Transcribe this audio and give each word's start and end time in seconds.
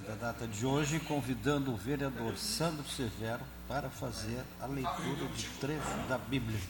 da 0.00 0.14
data 0.14 0.46
de 0.46 0.66
hoje, 0.66 1.00
convidando 1.00 1.72
o 1.72 1.76
vereador 1.76 2.36
Sandro 2.36 2.84
Severo 2.88 3.40
para 3.68 3.88
fazer 3.88 4.42
a 4.60 4.66
leitura 4.66 5.26
de 5.34 5.46
trecho 5.60 6.08
da 6.08 6.18
Bíblia. 6.18 6.60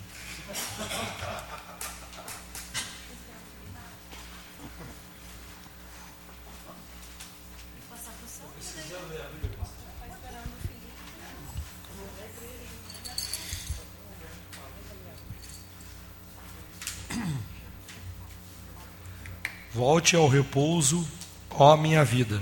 Volte 19.74 20.16
ao 20.16 20.26
repouso, 20.26 21.06
ó 21.50 21.76
minha 21.76 22.02
vida, 22.02 22.40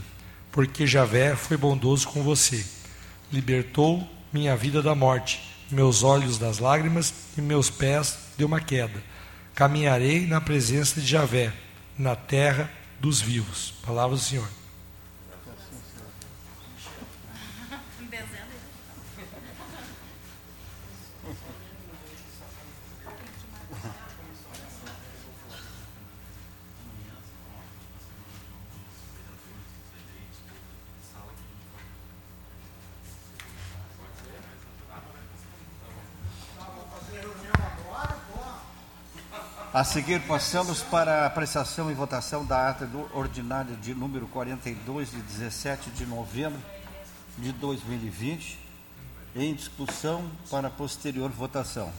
porque 0.54 0.86
Javé 0.86 1.34
foi 1.34 1.56
bondoso 1.56 2.06
com 2.06 2.22
você. 2.22 2.64
Libertou 3.32 4.08
minha 4.32 4.56
vida 4.56 4.80
da 4.80 4.94
morte, 4.94 5.42
meus 5.68 6.04
olhos 6.04 6.38
das 6.38 6.60
lágrimas 6.60 7.12
e 7.36 7.40
meus 7.40 7.68
pés 7.68 8.16
de 8.38 8.44
uma 8.44 8.60
queda. 8.60 9.02
Caminharei 9.52 10.28
na 10.28 10.40
presença 10.40 11.00
de 11.00 11.08
Javé, 11.08 11.52
na 11.98 12.14
terra 12.14 12.70
dos 13.00 13.20
vivos. 13.20 13.74
Palavra 13.84 14.14
do 14.14 14.22
Senhor. 14.22 14.48
A 39.84 39.86
seguir, 39.86 40.18
passamos 40.22 40.80
para 40.80 41.24
a 41.24 41.26
apreciação 41.26 41.90
e 41.90 41.94
votação 41.94 42.42
da 42.42 42.70
ata 42.70 42.86
do 42.86 43.06
ordinário 43.14 43.76
de 43.76 43.94
número 43.94 44.26
42, 44.28 45.10
de 45.10 45.20
17 45.20 45.90
de 45.90 46.06
novembro 46.06 46.58
de 47.36 47.52
2020, 47.52 48.58
em 49.36 49.52
discussão 49.52 50.24
para 50.50 50.70
posterior 50.70 51.30
votação. 51.30 51.92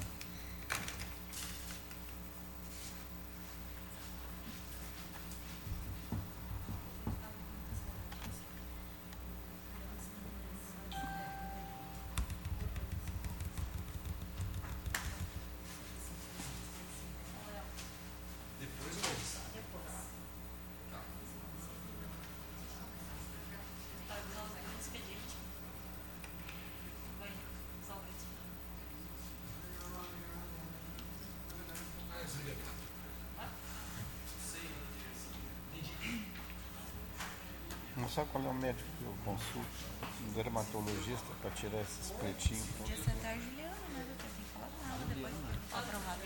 Que? 39.54 40.26
Um 40.28 40.34
dermatologista 40.34 41.26
para 41.42 41.52
tirar 41.52 41.82
esses 41.82 42.12
pretinhos. 42.12 42.68
Podia 42.78 42.98
sentar 42.98 43.32
a 43.32 43.36
Juliana, 43.36 43.76
né, 43.94 44.06
doutor? 44.08 44.30
Sem 44.36 44.46
falar 44.54 44.70
nada 44.88 45.06
depois. 45.14 45.34
Aprovado. 45.72 46.22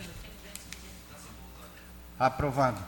Aprovado. 2.20 2.84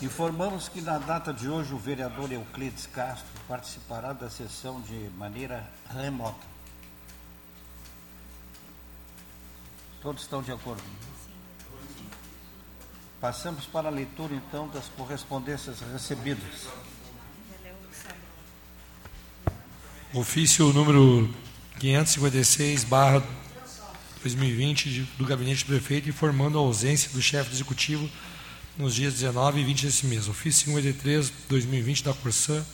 Informamos 0.00 0.68
que 0.68 0.80
na 0.80 0.96
data 0.98 1.34
de 1.34 1.48
hoje 1.48 1.74
o 1.74 1.78
vereador 1.78 2.30
Euclides 2.30 2.86
Castro 2.86 3.26
participará 3.48 4.12
da 4.12 4.30
sessão 4.30 4.80
de 4.80 5.10
maneira 5.16 5.68
remota. 5.90 6.46
Todos 10.00 10.22
estão 10.22 10.40
de 10.40 10.52
acordo? 10.52 10.82
Passamos 13.20 13.64
para 13.66 13.88
a 13.88 13.90
leitura 13.90 14.34
então 14.34 14.68
das 14.68 14.84
correspondências 14.96 15.78
recebidas. 15.92 16.68
Ofício 20.14 20.72
número 20.72 21.28
556, 21.80 22.84
barra 22.84 23.22
2020, 24.22 24.90
de- 24.90 25.02
do 25.18 25.24
gabinete 25.26 25.64
do 25.64 25.66
prefeito, 25.66 26.08
informando 26.08 26.58
a 26.58 26.60
ausência 26.60 27.10
do 27.10 27.20
chefe 27.20 27.50
do 27.50 27.56
executivo 27.56 28.08
nos 28.76 28.94
dias 28.94 29.14
19 29.14 29.60
e 29.60 29.64
20 29.64 29.86
desse 29.86 30.06
mês. 30.06 30.28
Ofício 30.28 30.66
53, 30.66 31.30
2020, 31.48 32.04
da 32.04 32.14
Corsã, 32.14 32.64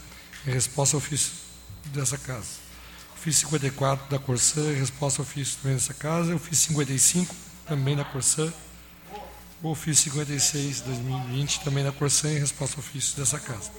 em 0.47 0.50
resposta 0.50 0.94
ao 0.97 0.99
ofício 0.99 1.32
dessa 1.87 2.19
casa. 2.19 2.62
Ofício 3.16 3.47
54 3.47 4.11
da 4.11 4.19
Corsã, 4.19 4.61
em 4.72 4.76
resposta 4.76 5.22
ao 5.22 5.26
ofício 5.26 5.56
também 5.62 5.76
dessa 5.76 5.94
casa. 5.94 6.34
Ofício 6.34 6.69
55, 6.69 7.34
também 7.66 7.97
da 7.97 8.05
Corsã. 8.05 8.53
O 9.65 9.71
ofício 9.71 10.11
56, 10.11 10.83
2020, 10.83 11.61
também 11.61 11.83
da 11.83 11.91
Corsã, 11.91 12.29
em 12.29 12.39
resposta 12.39 12.77
ao 12.77 12.81
ofício 12.81 13.17
dessa 13.17 13.41
casa. 13.41 13.71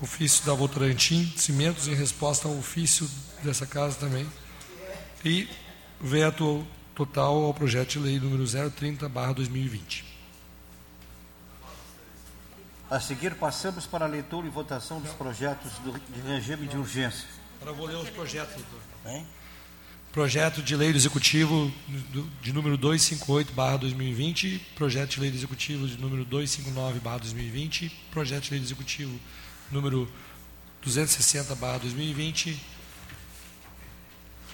Ofício 0.00 0.46
da 0.46 0.54
Votorantim 0.54 1.26
Cimentos, 1.36 1.88
em 1.88 1.96
resposta 1.96 2.46
ao 2.46 2.56
ofício 2.56 3.10
dessa 3.42 3.66
casa 3.66 3.96
também. 3.98 4.24
E 5.24 5.48
veto 6.00 6.64
total 6.94 7.42
ao 7.42 7.52
projeto 7.52 7.88
de 7.88 7.98
lei 7.98 8.20
número 8.20 8.44
030, 8.70 9.08
barra 9.08 9.32
2020. 9.32 10.04
A 12.88 13.00
seguir, 13.00 13.34
passamos 13.34 13.84
para 13.84 14.04
a 14.04 14.08
leitura 14.08 14.46
e 14.46 14.50
votação 14.50 15.00
dos 15.00 15.10
projetos 15.10 15.72
do, 15.80 15.90
de 15.92 16.20
regime 16.20 16.68
de 16.68 16.76
urgência. 16.76 17.26
Agora 17.60 17.76
vou 17.76 17.86
ler 17.88 17.96
os 17.96 18.10
projetos, 18.10 18.54
doutor. 18.54 18.80
Hein? 19.06 19.26
Projeto 20.16 20.62
de 20.62 20.74
lei 20.74 20.92
do 20.92 20.96
Executivo 20.96 21.70
de 22.40 22.50
número 22.50 22.78
258, 22.78 23.52
barra 23.52 23.76
2020, 23.76 24.58
projeto 24.74 25.10
de 25.10 25.20
lei 25.20 25.30
do 25.30 25.36
Executivo 25.36 25.86
de 25.86 25.98
número 25.98 26.24
259, 26.24 27.00
barra 27.00 27.18
2020, 27.18 27.92
projeto 28.10 28.44
de 28.44 28.50
lei 28.52 28.60
do 28.60 28.64
Executivo 28.64 29.20
número 29.70 30.10
260, 30.80 31.54
barra 31.56 31.80
2020, 31.80 32.58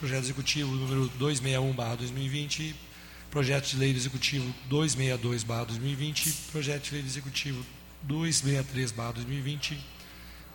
projeto 0.00 0.25
executivo 0.25 0.73
número 0.73 1.06
261, 1.11 1.73
barra 1.75 1.94
2020, 1.94 2.75
projeto 3.31 3.69
de 3.69 3.77
lei 3.77 3.93
do 3.93 3.99
Executivo 4.00 4.53
262, 4.69 5.44
barra 5.44 5.67
2020, 5.67 6.33
projeto 6.50 6.83
de 6.87 6.93
lei 6.94 7.03
do 7.03 7.09
Executivo 7.09 7.65
263, 8.03 8.91
barra 8.91 9.12
2020, 9.12 9.79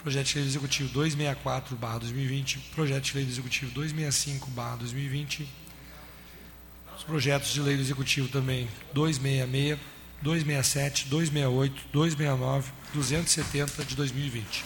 Projeto 0.01 0.27
de 0.27 0.39
Lei 0.39 0.47
Executivo 0.47 0.89
264, 0.89 1.75
barra 1.75 1.99
2020, 1.99 2.59
Projeto 2.73 3.03
de 3.03 3.13
Lei 3.15 3.27
Executivo 3.27 3.71
265, 3.71 4.51
barra 4.51 4.77
2020, 4.77 5.47
os 6.97 7.03
projetos 7.03 7.53
de 7.53 7.61
lei 7.61 7.75
do 7.75 7.81
Executivo 7.81 8.27
também 8.27 8.67
266, 8.93 9.77
267, 10.23 11.05
268, 11.09 11.89
269, 11.93 12.71
270 12.91 13.85
de 13.85 13.95
2020. 13.95 14.65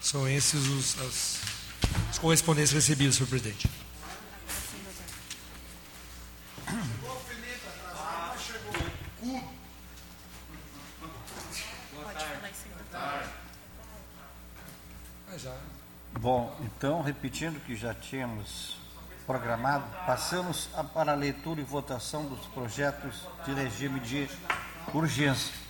São 0.00 0.26
esses 0.26 0.66
os, 0.68 0.98
as, 1.00 1.40
as 2.08 2.18
correspondências 2.18 2.72
recebidas, 2.72 3.16
senhor 3.16 3.28
presidente. 3.28 3.68
Pode 11.92 12.24
falar 12.24 12.50
isso 12.50 12.62
aí, 12.64 12.72
doutor. 12.72 13.28
Ah, 15.27 15.27
Bom, 16.18 16.56
então, 16.62 17.02
repetindo 17.02 17.56
o 17.56 17.60
que 17.60 17.76
já 17.76 17.94
tínhamos 17.94 18.76
programado, 19.26 19.84
passamos 20.06 20.68
para 20.94 21.12
a 21.12 21.14
leitura 21.14 21.60
e 21.60 21.64
votação 21.64 22.24
dos 22.24 22.46
projetos 22.46 23.26
de 23.44 23.52
regime 23.52 24.00
de 24.00 24.28
urgência. 24.94 25.67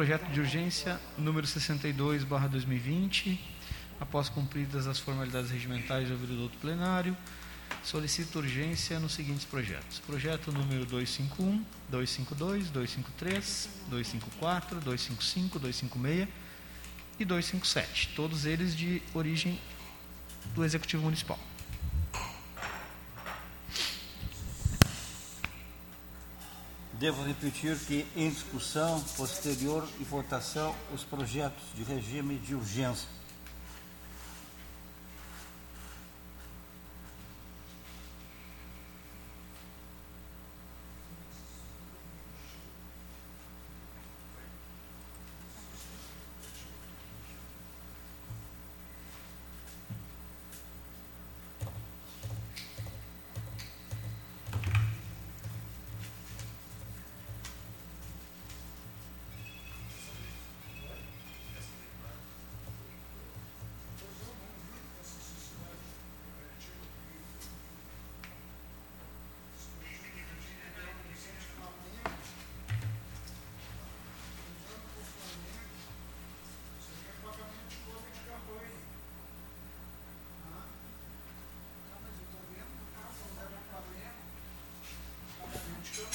Projeto 0.00 0.32
de 0.32 0.40
urgência 0.40 0.98
número 1.18 1.46
62, 1.46 2.24
barra 2.24 2.48
2020. 2.48 3.38
Após 4.00 4.30
cumpridas 4.30 4.86
as 4.86 4.98
formalidades 4.98 5.50
regimentais 5.50 6.08
do 6.08 6.14
ouvido 6.14 6.48
do 6.48 6.58
plenário, 6.58 7.14
solicito 7.84 8.38
urgência 8.38 8.98
nos 8.98 9.12
seguintes 9.12 9.44
projetos. 9.44 9.98
Projeto 9.98 10.50
número 10.52 10.86
251, 10.86 11.62
252, 11.90 12.70
253, 12.70 13.68
254, 13.90 14.80
255, 14.80 15.58
256 15.58 16.28
e 17.18 17.24
257. 17.26 18.14
Todos 18.16 18.46
eles 18.46 18.74
de 18.74 19.02
origem 19.12 19.60
do 20.54 20.64
Executivo 20.64 21.02
Municipal. 21.02 21.38
Devo 27.00 27.22
repetir 27.22 27.78
que, 27.78 28.06
em 28.14 28.28
discussão 28.28 29.02
posterior 29.16 29.88
e 29.98 30.04
votação, 30.04 30.76
os 30.92 31.02
projetos 31.02 31.62
de 31.74 31.82
regime 31.82 32.36
de 32.36 32.54
urgência. 32.54 33.08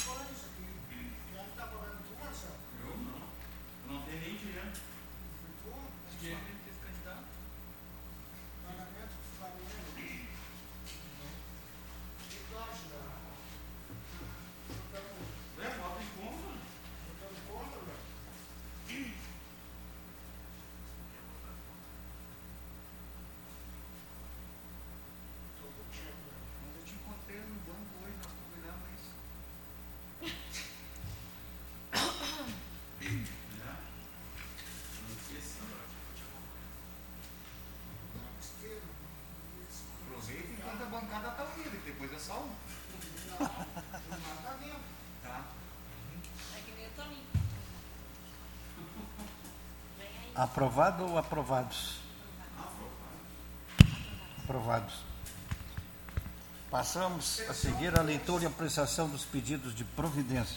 Eu 0.06 0.14
não. 2.96 3.20
Eu 3.86 3.92
não 3.92 4.02
tenho 4.02 4.20
nem 4.20 4.36
dinheiro. 4.36 4.70
Por? 5.64 5.80
Só 42.18 42.40
um. 42.40 42.50
tá. 45.22 45.44
É 46.56 46.60
que 46.64 46.72
nem 46.72 46.86
o 46.86 46.90
Toninho. 46.90 47.26
Aprovado 50.34 51.04
ou 51.04 51.18
aprovados? 51.18 52.00
Aprovados. 54.44 55.04
Passamos 56.70 57.40
a 57.48 57.54
seguir 57.54 57.98
a 57.98 58.02
leitura 58.02 58.44
e 58.44 58.46
apreciação 58.46 59.08
dos 59.08 59.24
pedidos 59.24 59.74
de 59.74 59.84
providência. 59.84 60.56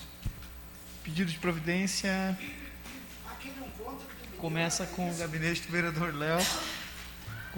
Pedido 1.04 1.32
de 1.32 1.40
providência 1.40 2.38
começa 4.38 4.86
com 4.86 5.10
o 5.12 5.16
gabinete 5.16 5.62
do 5.62 5.72
vereador 5.72 6.14
Léo 6.14 6.40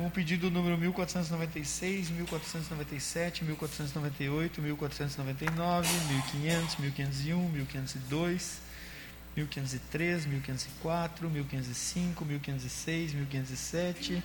o 0.06 0.12
pedido 0.12 0.50
número 0.50 0.78
1496, 0.78 2.10
1497, 2.10 3.44
1498, 3.44 4.62
1499, 4.62 5.88
1500, 6.34 6.76
1501, 6.78 7.50
1502, 7.50 8.62
1503, 9.36 10.26
1504, 10.26 11.30
1505, 11.30 12.26
1506, 12.26 13.14
1507, 13.14 14.24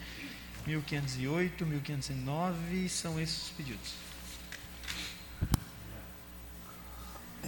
1508, 0.67 1.67
1509, 1.67 2.89
são 2.89 3.21
esses 3.21 3.43
os 3.45 3.51
pedidos. 3.51 3.95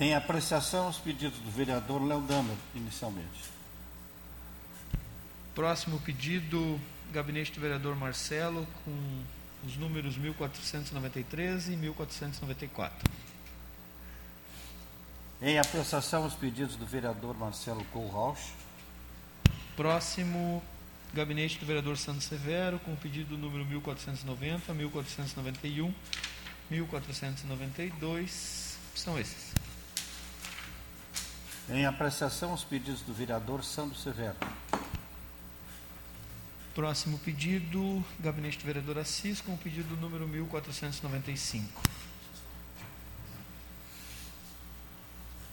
Em 0.00 0.14
apreciação, 0.14 0.88
os 0.88 0.98
pedidos 0.98 1.38
do 1.40 1.50
vereador 1.50 2.02
Léo 2.04 2.20
Damer, 2.22 2.56
inicialmente. 2.74 3.50
Próximo 5.54 5.98
pedido 5.98 6.80
gabinete 7.12 7.52
do 7.52 7.60
vereador 7.60 7.94
Marcelo, 7.96 8.66
com 8.84 9.24
os 9.64 9.76
números 9.76 10.16
1493 10.16 11.68
e 11.68 11.76
1494. 11.76 13.10
Em 15.40 15.58
apreciação, 15.58 16.26
os 16.26 16.34
pedidos 16.34 16.76
do 16.76 16.84
vereador 16.84 17.36
Marcelo 17.36 17.84
Kohlrausch. 17.86 18.52
Próximo, 19.76 20.62
gabinete 21.14 21.58
do 21.58 21.66
vereador 21.66 21.96
Santos 21.96 22.24
Severo, 22.24 22.78
com 22.80 22.92
o 22.92 22.96
pedido 22.96 23.38
número 23.38 23.64
1490, 23.64 24.74
1491, 24.74 25.94
1492. 26.68 28.76
São 28.94 29.18
esses. 29.18 29.54
Em 31.70 31.86
apreciação, 31.86 32.52
os 32.52 32.64
pedidos 32.64 33.02
do 33.02 33.14
vereador 33.14 33.62
Santos 33.62 34.02
Severo. 34.02 34.36
Próximo 36.78 37.18
pedido, 37.18 38.04
gabinete 38.20 38.56
do 38.56 38.64
vereador 38.64 38.98
Assis, 38.98 39.40
com 39.40 39.52
o 39.52 39.58
pedido 39.58 39.96
número 39.96 40.28
1495. 40.28 41.82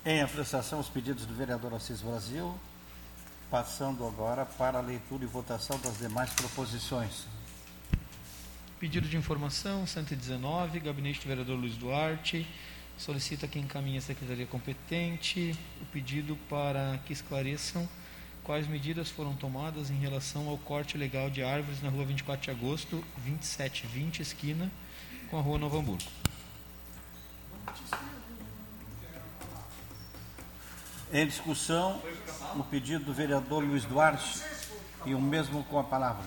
Em 0.05 0.21
apreciação, 0.21 0.79
os 0.79 0.87
pedidos 0.87 1.25
do 1.25 1.33
vereador 1.33 1.73
Assis 1.73 1.99
Brasil, 1.99 2.55
passando 3.49 4.05
agora 4.05 4.45
para 4.45 4.77
a 4.77 4.81
leitura 4.81 5.23
e 5.23 5.25
votação 5.25 5.79
das 5.79 5.97
demais 5.97 6.29
proposições. 6.29 7.25
Pedido 8.79 9.09
de 9.09 9.17
informação 9.17 9.87
119, 9.87 10.79
gabinete 10.79 11.21
do 11.21 11.27
vereador 11.27 11.57
Luiz 11.57 11.75
Duarte, 11.75 12.47
solicita 12.99 13.47
que 13.47 13.57
encaminhe 13.57 13.97
a 13.97 14.01
secretaria 14.01 14.45
competente 14.45 15.57
o 15.81 15.85
pedido 15.87 16.37
para 16.47 16.99
que 17.03 17.13
esclareçam 17.13 17.89
quais 18.45 18.67
medidas 18.67 19.09
foram 19.09 19.33
tomadas 19.35 19.89
em 19.89 19.97
relação 19.97 20.47
ao 20.47 20.57
corte 20.59 20.97
legal 20.97 21.31
de 21.31 21.43
árvores 21.43 21.81
na 21.81 21.89
rua 21.89 22.05
24 22.05 22.43
de 22.43 22.51
agosto, 22.51 23.03
2720, 23.25 24.21
esquina, 24.21 24.71
com 25.31 25.39
a 25.39 25.41
rua 25.41 25.57
Novo 25.57 25.79
Hamburgo. 25.79 26.03
Em 31.11 31.25
discussão, 31.25 31.99
o 32.55 32.63
pedido 32.63 33.05
do 33.05 33.13
vereador 33.13 33.63
Luiz 33.63 33.83
Duarte 33.83 34.41
e 35.07 35.15
o 35.15 35.21
mesmo 35.21 35.63
com 35.63 35.79
a 35.79 35.83
palavra. 35.83 36.25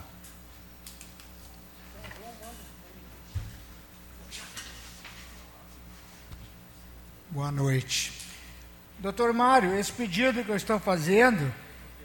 Boa 7.31 7.53
noite. 7.53 8.13
Doutor 8.99 9.33
Mário, 9.33 9.79
esse 9.79 9.93
pedido 9.93 10.43
que 10.43 10.51
eu 10.51 10.57
estou 10.57 10.81
fazendo 10.81 11.53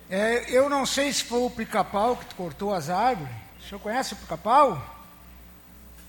é, 0.10 0.50
eu 0.50 0.69
não 0.69 0.86
sei 0.86 1.12
se 1.12 1.24
foi 1.24 1.39
o 1.39 1.50
pica-pau 1.50 2.17
que 2.17 2.36
cortou 2.36 2.74
as 2.74 2.89
árvores. 2.89 3.31
O 3.60 3.63
senhor 3.63 3.79
conhece 3.79 4.13
o 4.13 4.17
pica-pau? 4.17 4.81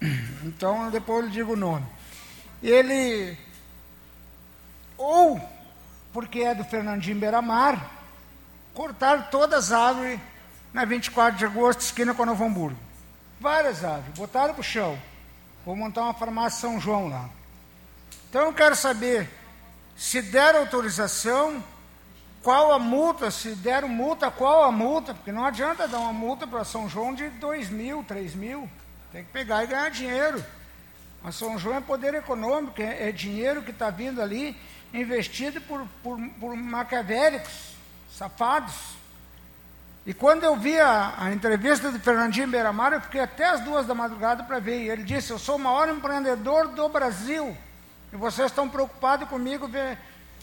Então 0.45 0.91
depois 0.91 1.25
eu 1.25 1.31
digo 1.31 1.55
o 1.55 1.57
nome. 1.57 1.87
Ele, 2.63 3.39
ou 4.99 5.41
porque 6.13 6.41
é 6.41 6.55
do 6.55 6.63
Fernandinho 6.65 7.19
Beiramar, 7.19 7.91
cortaram 8.75 9.23
todas 9.31 9.73
as 9.73 9.73
árvores 9.73 10.21
na 10.73 10.85
24 10.85 11.39
de 11.39 11.45
agosto, 11.45 11.81
esquina 11.81 12.13
com 12.13 12.27
Novo 12.27 12.45
Hamburgo. 12.45 12.79
Várias 13.41 13.85
árvores, 13.85 14.19
botaram 14.19 14.53
para 14.53 14.61
o 14.61 14.65
chão. 14.65 14.99
Vou 15.65 15.75
montar 15.75 16.03
uma 16.03 16.15
farmácia 16.15 16.61
São 16.61 16.79
João 16.79 17.09
lá. 17.09 17.31
Então 18.29 18.43
eu 18.43 18.53
quero 18.53 18.77
saber 18.77 19.31
se 19.97 20.21
der 20.21 20.55
autorização, 20.57 21.63
qual 22.45 22.73
a 22.73 22.79
multa, 22.79 23.31
se 23.31 23.55
deram 23.55 23.89
multa, 23.89 24.31
qual 24.31 24.65
a 24.65 24.71
multa, 24.71 25.15
porque 25.15 25.33
não 25.33 25.47
adianta 25.47 25.89
dar 25.89 25.99
uma 25.99 26.13
multa 26.13 26.47
para 26.47 26.63
São 26.63 26.87
João 26.87 27.15
de 27.15 27.31
2 27.31 27.71
mil, 27.71 28.05
3 28.05 28.35
mil. 28.35 28.69
Tem 29.11 29.25
que 29.25 29.31
pegar 29.33 29.65
e 29.65 29.67
ganhar 29.67 29.91
dinheiro. 29.91 30.45
Mas 31.23 31.37
São 31.37 31.59
João 31.59 31.79
é 31.79 31.81
poder 31.81 32.13
econômico, 32.13 32.83
é, 32.83 33.09
é 33.09 33.13
dinheiro 33.13 33.63
que 33.63 33.71
está 33.71 33.89
vindo 33.89 34.21
ali 34.21 34.55
investido 34.93 35.59
por, 35.63 35.89
por, 36.03 36.19
por 36.39 36.55
maquiavélicos, 36.55 37.77
safados. 38.11 38.75
E 40.05 40.13
quando 40.13 40.45
eu 40.45 40.55
vi 40.55 40.79
a, 40.79 41.15
a 41.17 41.33
entrevista 41.33 41.91
do 41.91 41.99
Fernandinho 41.99 42.49
Beiramar, 42.49 42.93
eu 42.93 43.01
fiquei 43.01 43.23
até 43.23 43.47
as 43.47 43.63
duas 43.63 43.87
da 43.87 43.95
madrugada 43.95 44.45
para 44.45 44.59
ver. 44.59 44.83
E 44.83 44.91
ele 44.91 45.03
disse: 45.03 45.31
Eu 45.31 45.39
sou 45.39 45.57
o 45.57 45.59
maior 45.59 45.89
empreendedor 45.89 46.69
do 46.69 46.91
Brasil. 46.91 47.57
E 48.13 48.17
vocês 48.17 48.51
estão 48.51 48.69
preocupados 48.69 49.27
comigo 49.31 49.67
ver, 49.67 49.99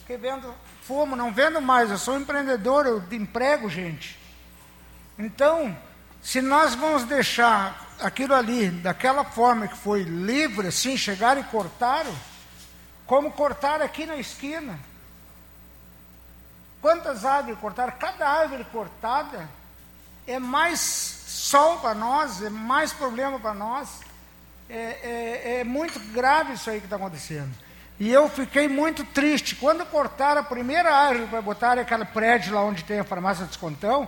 que 0.07 0.17
vendo 0.17 0.51
fumo, 0.91 1.15
não 1.15 1.31
vendo 1.31 1.61
mais. 1.61 1.89
Eu 1.89 1.97
sou 1.97 2.19
empreendedor, 2.19 2.85
eu 2.85 3.01
emprego 3.11 3.69
gente. 3.69 4.19
Então, 5.17 5.75
se 6.21 6.41
nós 6.41 6.75
vamos 6.75 7.05
deixar 7.05 7.95
aquilo 8.01 8.33
ali 8.33 8.69
daquela 8.69 9.23
forma 9.23 9.69
que 9.69 9.77
foi 9.77 10.03
livre, 10.03 10.67
assim, 10.67 10.97
chegaram 10.97 11.39
e 11.39 11.45
cortaram, 11.45 12.13
como 13.05 13.31
cortaram 13.31 13.85
aqui 13.85 14.05
na 14.05 14.17
esquina. 14.17 14.77
Quantas 16.81 17.23
árvores 17.23 17.57
cortaram? 17.59 17.93
Cada 17.97 18.27
árvore 18.27 18.65
cortada 18.65 19.49
é 20.27 20.39
mais 20.39 20.81
sol 20.81 21.79
para 21.79 21.95
nós, 21.95 22.41
é 22.41 22.49
mais 22.49 22.91
problema 22.91 23.39
para 23.39 23.53
nós. 23.53 24.01
É, 24.69 24.75
é, 24.75 25.59
é, 25.59 25.63
muito 25.63 25.99
grave 26.11 26.53
isso 26.53 26.69
aí 26.69 26.79
que 26.79 26.85
está 26.85 26.97
acontecendo. 26.97 27.51
E 28.01 28.11
eu 28.11 28.27
fiquei 28.27 28.67
muito 28.67 29.05
triste. 29.05 29.55
Quando 29.55 29.85
cortaram 29.85 30.41
a 30.41 30.43
primeira 30.43 30.91
árvore 30.91 31.27
para 31.27 31.39
botar 31.39 31.77
aquele 31.77 32.03
prédio 32.03 32.55
lá 32.55 32.63
onde 32.63 32.83
tem 32.83 32.97
a 32.97 33.03
farmácia 33.03 33.45
Descontão, 33.45 34.07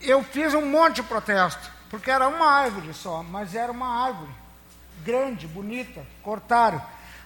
eu 0.00 0.24
fiz 0.24 0.54
um 0.54 0.64
monte 0.64 0.94
de 0.94 1.02
protesto, 1.02 1.70
porque 1.90 2.10
era 2.10 2.26
uma 2.26 2.50
árvore 2.50 2.94
só, 2.94 3.22
mas 3.22 3.54
era 3.54 3.70
uma 3.70 4.06
árvore 4.06 4.30
grande, 5.04 5.46
bonita, 5.46 6.02
cortaram. 6.22 6.82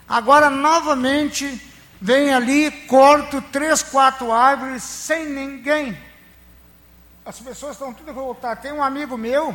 Agora, 0.09 0.51
novamente, 0.51 1.47
vem 2.01 2.35
ali, 2.35 2.69
corto 2.89 3.41
três, 3.41 3.85
quatro 3.85 4.33
árvores 4.33 4.83
sem 4.83 5.27
ninguém. 5.27 5.97
As 7.25 7.39
pessoas 7.39 7.75
estão 7.75 7.95
tudo 7.95 8.09
revoltadas. 8.09 8.65
Tem 8.65 8.73
um 8.73 8.83
amigo 8.83 9.17
meu 9.17 9.55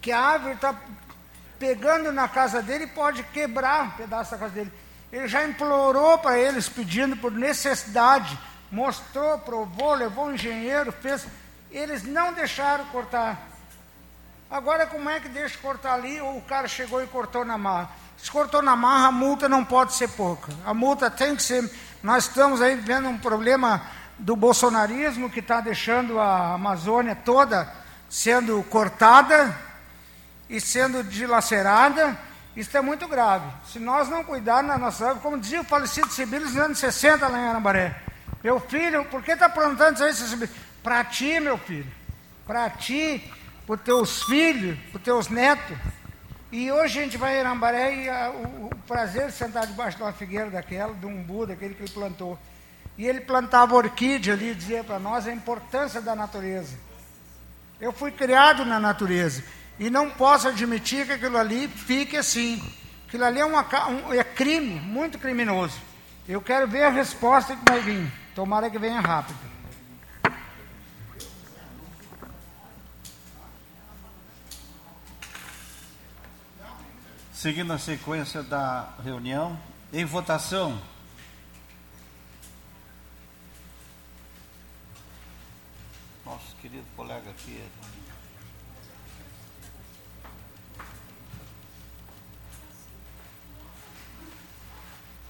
que 0.00 0.12
a 0.12 0.20
árvore 0.20 0.54
está 0.54 0.72
pegando 1.62 2.10
na 2.10 2.26
casa 2.26 2.60
dele 2.60 2.88
pode 2.88 3.22
quebrar 3.22 3.84
um 3.84 3.90
pedaço 3.90 4.32
da 4.32 4.38
casa 4.38 4.52
dele. 4.52 4.72
Ele 5.12 5.28
já 5.28 5.44
implorou 5.44 6.18
para 6.18 6.36
eles, 6.36 6.68
pedindo 6.68 7.16
por 7.16 7.30
necessidade, 7.30 8.36
mostrou, 8.68 9.38
provou, 9.38 9.94
levou 9.94 10.26
um 10.26 10.34
engenheiro, 10.34 10.90
fez. 10.90 11.24
Eles 11.70 12.02
não 12.02 12.32
deixaram 12.32 12.84
cortar. 12.86 13.40
Agora, 14.50 14.88
como 14.88 15.08
é 15.08 15.20
que 15.20 15.28
deixa 15.28 15.56
cortar 15.58 15.94
ali? 15.94 16.20
Ou 16.20 16.38
o 16.38 16.42
cara 16.42 16.66
chegou 16.66 17.00
e 17.00 17.06
cortou 17.06 17.44
na 17.44 17.56
marra? 17.56 17.90
Se 18.18 18.28
cortou 18.28 18.60
na 18.60 18.74
marra, 18.74 19.06
a 19.06 19.12
multa 19.12 19.48
não 19.48 19.64
pode 19.64 19.94
ser 19.94 20.08
pouca. 20.08 20.52
A 20.66 20.74
multa 20.74 21.08
tem 21.12 21.36
que 21.36 21.44
ser. 21.44 21.72
Nós 22.02 22.26
estamos 22.26 22.60
aí 22.60 22.74
vendo 22.74 23.08
um 23.08 23.18
problema 23.18 23.82
do 24.18 24.34
bolsonarismo 24.34 25.30
que 25.30 25.38
está 25.38 25.60
deixando 25.60 26.18
a 26.18 26.54
Amazônia 26.54 27.14
toda 27.14 27.72
sendo 28.08 28.64
cortada 28.64 29.56
e 30.52 30.60
sendo 30.60 31.02
dilacerada. 31.02 32.16
Isso 32.54 32.76
é 32.76 32.82
muito 32.82 33.08
grave. 33.08 33.46
Se 33.66 33.78
nós 33.78 34.10
não 34.10 34.22
cuidarmos 34.22 34.70
da 34.70 34.78
nossa 34.78 35.14
como 35.16 35.38
dizia 35.38 35.62
o 35.62 35.64
falecido 35.64 36.10
Sibílio 36.10 36.46
nos 36.46 36.56
anos 36.56 36.78
60 36.78 37.26
lá 37.26 37.38
em 37.38 37.48
Arambaré, 37.48 37.98
meu 38.44 38.60
filho, 38.60 39.06
por 39.06 39.22
que 39.22 39.32
está 39.32 39.48
plantando 39.48 40.06
isso 40.06 40.22
aí? 40.22 40.50
Para 40.82 41.02
ti, 41.04 41.40
meu 41.40 41.56
filho, 41.56 41.90
para 42.46 42.68
ti, 42.68 43.32
para 43.66 43.76
os 43.76 43.80
teus 43.80 44.22
filhos, 44.24 44.78
para 44.90 44.98
os 44.98 45.02
teus 45.02 45.28
netos. 45.28 45.78
E 46.50 46.70
hoje 46.70 46.98
a 46.98 47.02
gente 47.04 47.16
vai 47.16 47.36
em 47.36 47.40
Arambaré 47.40 47.94
e 47.94 48.08
a, 48.10 48.30
o, 48.30 48.66
o, 48.66 48.76
prazer 48.86 49.28
de 49.28 49.32
sentar 49.32 49.66
debaixo 49.66 49.96
de 49.96 50.02
uma 50.02 50.12
figueira 50.12 50.50
daquela, 50.50 50.92
de 50.92 51.06
um 51.06 51.22
Buda, 51.22 51.54
aquele 51.54 51.74
que 51.74 51.82
ele 51.82 51.90
plantou. 51.90 52.38
E 52.98 53.06
ele 53.06 53.22
plantava 53.22 53.74
orquídea 53.74 54.34
ali, 54.34 54.54
dizia 54.54 54.84
para 54.84 54.98
nós 54.98 55.26
a 55.26 55.32
importância 55.32 56.02
da 56.02 56.14
natureza. 56.14 56.76
Eu 57.80 57.90
fui 57.90 58.10
criado 58.10 58.66
na 58.66 58.78
natureza 58.78 59.42
e 59.78 59.90
não 59.90 60.10
posso 60.10 60.48
admitir 60.48 61.06
que 61.06 61.12
aquilo 61.12 61.36
ali 61.36 61.68
fique 61.68 62.16
assim. 62.16 62.62
Aquilo 63.06 63.24
ali 63.24 63.40
é, 63.40 63.44
uma, 63.44 63.66
um, 63.88 64.12
é 64.12 64.24
crime, 64.24 64.80
muito 64.80 65.18
criminoso. 65.18 65.78
Eu 66.28 66.40
quero 66.40 66.68
ver 66.68 66.84
a 66.84 66.90
resposta 66.90 67.56
que 67.56 67.62
vai 67.68 67.80
vir. 67.80 68.12
Tomara 68.34 68.70
que 68.70 68.78
venha 68.78 69.00
rápido. 69.00 69.38
Seguindo 77.34 77.72
a 77.72 77.78
sequência 77.78 78.40
da 78.42 78.94
reunião, 79.02 79.58
em 79.92 80.04
votação. 80.04 80.80
Nosso 86.24 86.54
querido 86.62 86.86
colega 86.96 87.28
aqui. 87.30 87.60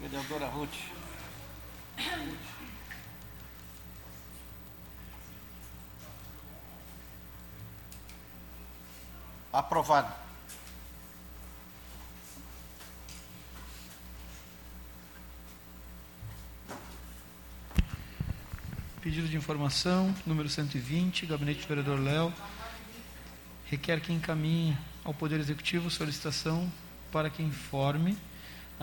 Vereadora 0.02 0.46
Ruth. 0.46 0.68
Aprovado. 9.52 10.12
Pedido 19.00 19.28
de 19.28 19.36
informação, 19.36 20.12
número 20.26 20.48
120, 20.48 21.26
gabinete 21.26 21.60
do 21.60 21.68
vereador 21.68 22.00
Léo, 22.00 22.34
requer 23.66 24.00
que 24.00 24.12
encaminhe 24.12 24.76
ao 25.04 25.14
Poder 25.14 25.38
Executivo 25.38 25.88
solicitação 25.90 26.70
para 27.12 27.30
que 27.30 27.40
informe 27.40 28.18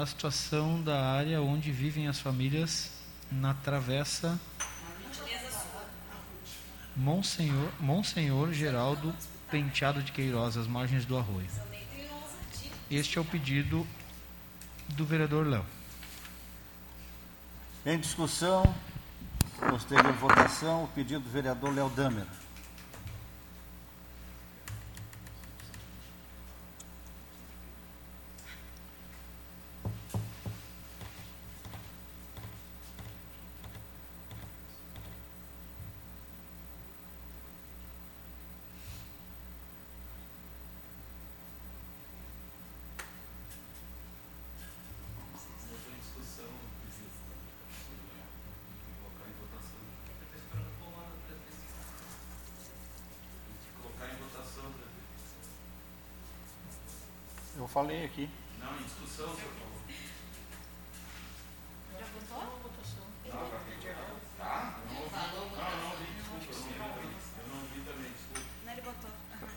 a 0.02 0.06
situação 0.06 0.82
da 0.82 1.12
área 1.12 1.42
onde 1.42 1.72
vivem 1.72 2.08
as 2.08 2.20
famílias 2.20 2.90
na 3.30 3.54
travessa 3.54 4.40
Monsenhor, 6.96 7.70
Monsenhor 7.80 8.54
Geraldo 8.54 9.14
Penteado 9.52 10.02
de 10.02 10.12
Queiroz, 10.12 10.56
às 10.56 10.68
margens 10.68 11.06
do 11.06 11.18
arroio. 11.18 11.48
Este 12.90 13.18
é 13.18 13.22
o 13.22 13.26
pedido 13.26 13.86
do 14.90 15.06
vereador 15.06 15.46
Léo. 15.46 15.66
Em 17.86 18.00
discussão, 18.00 18.64
Posterior 19.70 20.14
votação, 20.14 20.86
o 20.86 20.88
pedido 20.88 21.22
do 21.22 21.30
vereador 21.30 21.74
Léo 21.74 21.90
Damer. 21.90 22.26
Falei 57.80 58.04
aqui. 58.04 58.30
Não, 58.60 58.76
em 58.78 58.84
discussão, 58.84 59.34
senhor 59.36 59.54
falou. 59.56 59.80
Já 61.98 62.06
votou? 62.14 62.60
Não, 63.24 63.52
já 63.52 63.60
pediu. 63.60 63.94
Tá? 64.38 64.80
Eu 64.84 64.92
não 64.92 65.02
ouvi. 65.02 65.16
Não, 65.16 65.72
eu 65.72 65.78
não 65.78 65.92
ouvi, 65.92 66.06
desculpa. 66.14 66.52
Eu 66.60 66.80
não 66.80 66.88
ouvi. 66.90 67.08
Eu 67.40 67.48
não 67.48 67.62
ouvi 67.62 67.80
também, 67.88 68.12
desculpa. 68.12 68.42
Não, 68.66 68.74
ele. 68.74 68.84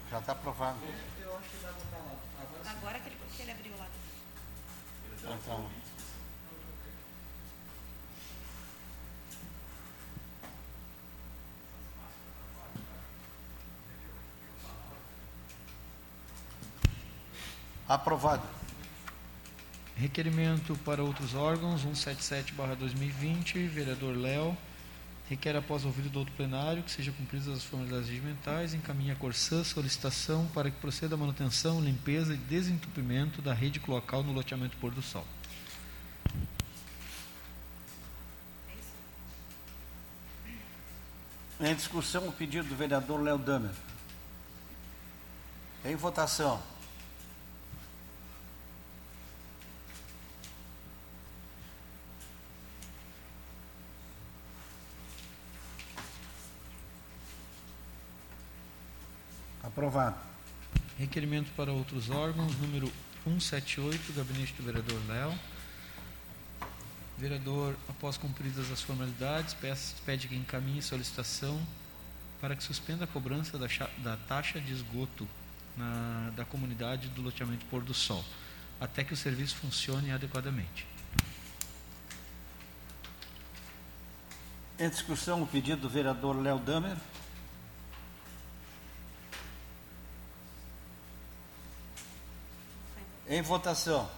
Já 0.09 0.19
está 0.21 0.33
aprovado. 0.33 0.79
Agora 2.65 3.01
que 3.01 3.09
ele, 3.09 3.19
que 3.35 3.43
ele 3.43 3.51
abriu 3.51 3.77
lá. 3.77 3.89
Então, 5.25 5.71
Aprovado. 17.93 18.49
Requerimento 19.95 20.75
para 20.79 21.05
outros 21.05 21.35
órgãos, 21.35 21.85
177-2020, 21.85 23.69
vereador 23.69 24.17
Léo. 24.17 24.57
Requer, 25.29 25.55
após 25.57 25.85
ouvido 25.85 26.09
do 26.09 26.21
outro 26.21 26.35
plenário, 26.35 26.83
que 26.83 26.91
sejam 26.91 27.13
cumpridas 27.13 27.49
as 27.49 27.63
formalidades 27.63 28.09
regimentais, 28.09 28.73
encaminha 28.73 29.13
a 29.13 29.17
Corsã 29.17 29.63
solicitação 29.63 30.47
para 30.55 30.71
que 30.71 30.81
proceda 30.81 31.17
a 31.17 31.19
manutenção, 31.19 31.83
limpeza 31.83 32.33
e 32.33 32.39
desentupimento 32.39 33.43
da 33.43 33.53
rede 33.53 33.79
cloacal 33.79 34.23
no 34.23 34.33
loteamento 34.33 34.75
Pôr 34.79 34.93
do 34.93 35.03
Sol. 35.03 35.27
Em 41.61 41.75
discussão, 41.75 42.27
o 42.27 42.33
pedido 42.33 42.67
do 42.67 42.75
vereador 42.75 43.21
Léo 43.21 43.37
Damer. 43.37 43.75
Em 45.85 45.95
votação. 45.95 46.72
Aprovado. 59.73 60.17
Requerimento 60.99 61.51
para 61.57 61.73
outros 61.73 62.11
órgãos, 62.11 62.55
número 62.59 62.93
178, 63.25 64.13
gabinete 64.13 64.53
do 64.55 64.63
vereador 64.63 65.01
Léo. 65.09 65.35
Vereador, 67.19 67.77
após 67.89 68.17
cumpridas 68.17 68.71
as 68.71 68.83
formalidades, 68.83 69.57
pede 70.05 70.29
que 70.29 70.35
encaminhe 70.35 70.83
solicitação 70.83 71.61
para 72.41 72.57
que 72.57 72.63
suspenda 72.63 73.05
a 73.05 73.07
cobrança 73.07 73.57
da, 73.57 73.67
da 73.99 74.17
taxa 74.17 74.61
de 74.61 74.73
esgoto 74.73 75.27
na- 75.77 76.31
da 76.37 76.45
comunidade 76.45 77.09
do 77.09 77.23
loteamento 77.23 77.65
Pôr 77.67 77.83
do 77.83 77.95
Sol, 77.95 78.25
até 78.81 79.05
que 79.05 79.15
o 79.15 79.17
serviço 79.17 79.57
funcione 79.57 80.11
adequadamente. 80.11 80.87
Em 84.79 84.89
discussão, 84.91 85.43
o 85.43 85.47
pedido 85.47 85.83
do 85.83 85.89
vereador 85.89 86.37
Léo 86.37 86.59
Damer. 86.59 86.97
Em 93.29 93.41
votação. 93.41 94.11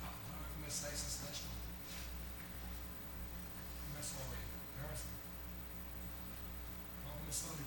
Vai 0.00 0.38
começar 0.54 0.88
essa 0.88 1.10
cidade. 1.10 1.42
Começa 3.90 4.14
o 4.14 4.18
aí. 4.32 4.38
Vamos 7.04 7.18
começar 7.20 7.48
aqui. 7.52 7.64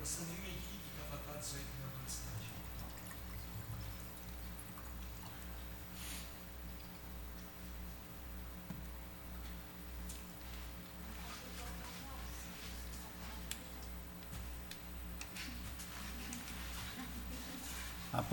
Você 0.00 0.20
nem 0.24 0.38
uma 0.38 0.48
equipe 0.48 0.90
para 1.08 1.16
tratar 1.18 1.38
disso 1.38 1.56
aí 1.56 1.64
na 2.02 2.08
cidade. 2.08 2.52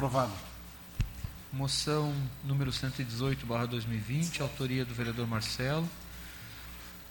Aprovado. 0.09 0.33
Moção 1.53 2.11
número 2.43 2.71
118, 2.71 3.45
barra 3.45 3.67
2020, 3.67 4.41
autoria 4.41 4.83
do 4.83 4.91
vereador 4.91 5.27
Marcelo. 5.27 5.87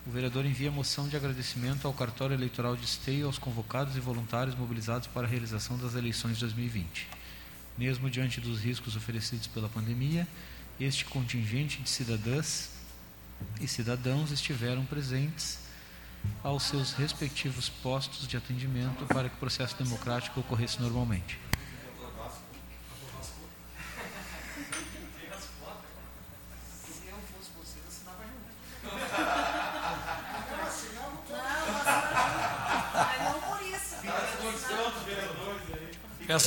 O 0.05 0.11
vereador 0.11 0.45
envia 0.45 0.69
moção 0.69 1.07
de 1.07 1.17
agradecimento 1.17 1.87
ao 1.87 1.95
cartório 1.95 2.35
eleitoral 2.35 2.75
de 2.75 2.85
Esteio 2.85 3.27
aos 3.27 3.39
convocados 3.39 3.97
e 3.97 4.01
voluntários 4.01 4.57
mobilizados 4.57 5.07
para 5.07 5.29
a 5.29 5.31
realização 5.31 5.79
das 5.79 5.95
eleições 5.95 6.39
de 6.39 6.41
2020. 6.41 7.07
Mesmo 7.79 8.11
diante 8.11 8.41
dos 8.41 8.61
riscos 8.61 8.97
oferecidos 8.97 9.47
pela 9.47 9.69
pandemia, 9.69 10.27
este 10.81 11.05
contingente 11.05 11.81
de 11.81 11.89
cidadãs 11.89 12.71
e 13.61 13.69
cidadãos 13.69 14.33
estiveram 14.33 14.85
presentes 14.85 15.61
aos 16.43 16.65
seus 16.65 16.95
respectivos 16.95 17.69
postos 17.69 18.27
de 18.27 18.37
atendimento 18.37 19.07
para 19.07 19.29
que 19.29 19.37
o 19.37 19.39
processo 19.39 19.77
democrático 19.81 20.41
ocorresse 20.41 20.83
normalmente. 20.83 21.48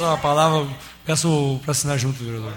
Peço 0.01 0.13
a 0.13 0.17
palavra, 0.17 0.67
peço 1.05 1.59
para 1.61 1.71
assinar 1.73 1.95
junto, 1.95 2.23
vereador. 2.23 2.51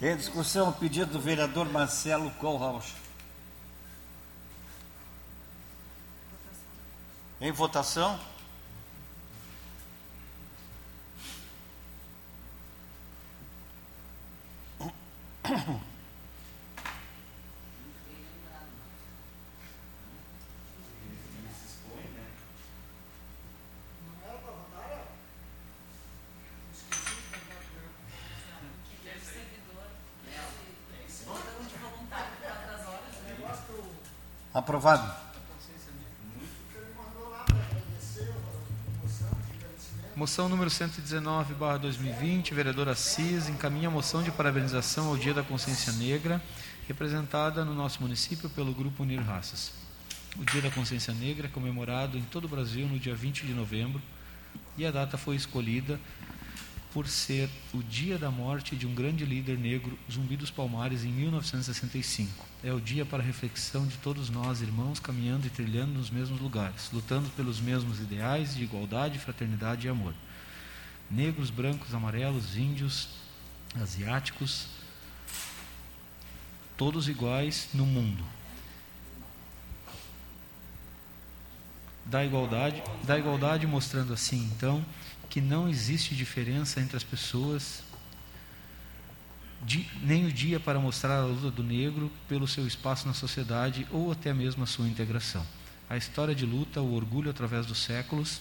Em 0.00 0.16
discussão, 0.16 0.70
o 0.70 0.72
pedido 0.72 1.12
do 1.12 1.20
vereador 1.20 1.70
Marcelo 1.70 2.30
Kohlhaus. 2.40 2.99
Em 7.40 7.50
votação. 7.50 8.20
Aprovado. 34.52 35.30
Moção 40.30 40.48
número 40.48 40.70
119, 40.70 41.54
barra 41.54 41.78
2020, 41.78 42.54
vereador 42.54 42.88
Assis, 42.88 43.48
encaminha 43.48 43.88
a 43.88 43.90
moção 43.90 44.22
de 44.22 44.30
parabenização 44.30 45.08
ao 45.08 45.16
Dia 45.16 45.34
da 45.34 45.42
Consciência 45.42 45.92
Negra, 45.94 46.40
representada 46.86 47.64
no 47.64 47.74
nosso 47.74 48.00
município 48.00 48.48
pelo 48.48 48.72
Grupo 48.72 49.02
Unir 49.02 49.20
Raças. 49.20 49.72
O 50.38 50.44
Dia 50.44 50.62
da 50.62 50.70
Consciência 50.70 51.12
Negra 51.12 51.48
é 51.48 51.50
comemorado 51.50 52.16
em 52.16 52.22
todo 52.22 52.44
o 52.44 52.48
Brasil 52.48 52.86
no 52.86 52.96
dia 52.96 53.12
20 53.12 53.44
de 53.44 53.52
novembro 53.52 54.00
e 54.78 54.86
a 54.86 54.92
data 54.92 55.18
foi 55.18 55.34
escolhida 55.34 55.98
por 56.92 57.06
ser 57.06 57.48
o 57.72 57.82
dia 57.82 58.18
da 58.18 58.30
morte 58.30 58.74
de 58.74 58.86
um 58.86 58.94
grande 58.94 59.24
líder 59.24 59.56
negro, 59.56 59.98
Zumbi 60.10 60.36
dos 60.36 60.50
Palmares, 60.50 61.04
em 61.04 61.08
1965. 61.08 62.46
É 62.64 62.72
o 62.72 62.80
dia 62.80 63.06
para 63.06 63.22
a 63.22 63.26
reflexão 63.26 63.86
de 63.86 63.96
todos 63.98 64.28
nós, 64.28 64.60
irmãos, 64.60 64.98
caminhando 64.98 65.46
e 65.46 65.50
trilhando 65.50 65.92
nos 65.92 66.10
mesmos 66.10 66.40
lugares, 66.40 66.90
lutando 66.92 67.30
pelos 67.30 67.60
mesmos 67.60 68.00
ideais 68.00 68.54
de 68.54 68.64
igualdade, 68.64 69.18
fraternidade 69.18 69.86
e 69.86 69.90
amor. 69.90 70.14
Negros, 71.10 71.50
brancos, 71.50 71.94
amarelos, 71.94 72.56
índios, 72.56 73.08
asiáticos, 73.80 74.66
todos 76.76 77.08
iguais 77.08 77.68
no 77.72 77.86
mundo. 77.86 78.24
Da 82.04 82.24
igualdade, 82.24 82.82
da 83.04 83.16
igualdade 83.16 83.66
mostrando 83.66 84.12
assim, 84.12 84.50
então, 84.56 84.84
que 85.30 85.40
não 85.40 85.68
existe 85.68 86.14
diferença 86.14 86.80
entre 86.80 86.96
as 86.96 87.04
pessoas, 87.04 87.84
de, 89.62 89.88
nem 90.02 90.26
o 90.26 90.32
dia 90.32 90.58
para 90.58 90.80
mostrar 90.80 91.18
a 91.18 91.24
luta 91.24 91.50
do 91.50 91.62
negro 91.62 92.10
pelo 92.28 92.48
seu 92.48 92.66
espaço 92.66 93.06
na 93.06 93.14
sociedade 93.14 93.86
ou 93.92 94.10
até 94.10 94.34
mesmo 94.34 94.64
a 94.64 94.66
sua 94.66 94.88
integração. 94.88 95.46
A 95.88 95.96
história 95.96 96.34
de 96.34 96.44
luta, 96.44 96.80
o 96.80 96.94
orgulho 96.94 97.30
através 97.30 97.64
dos 97.64 97.78
séculos, 97.78 98.40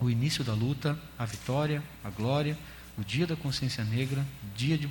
o 0.00 0.10
início 0.10 0.42
da 0.42 0.54
luta, 0.54 0.98
a 1.16 1.24
vitória, 1.24 1.82
a 2.02 2.10
glória, 2.10 2.58
o 2.98 3.04
dia 3.04 3.26
da 3.26 3.36
consciência 3.36 3.84
negra, 3.84 4.26
dia 4.56 4.76
de, 4.76 4.88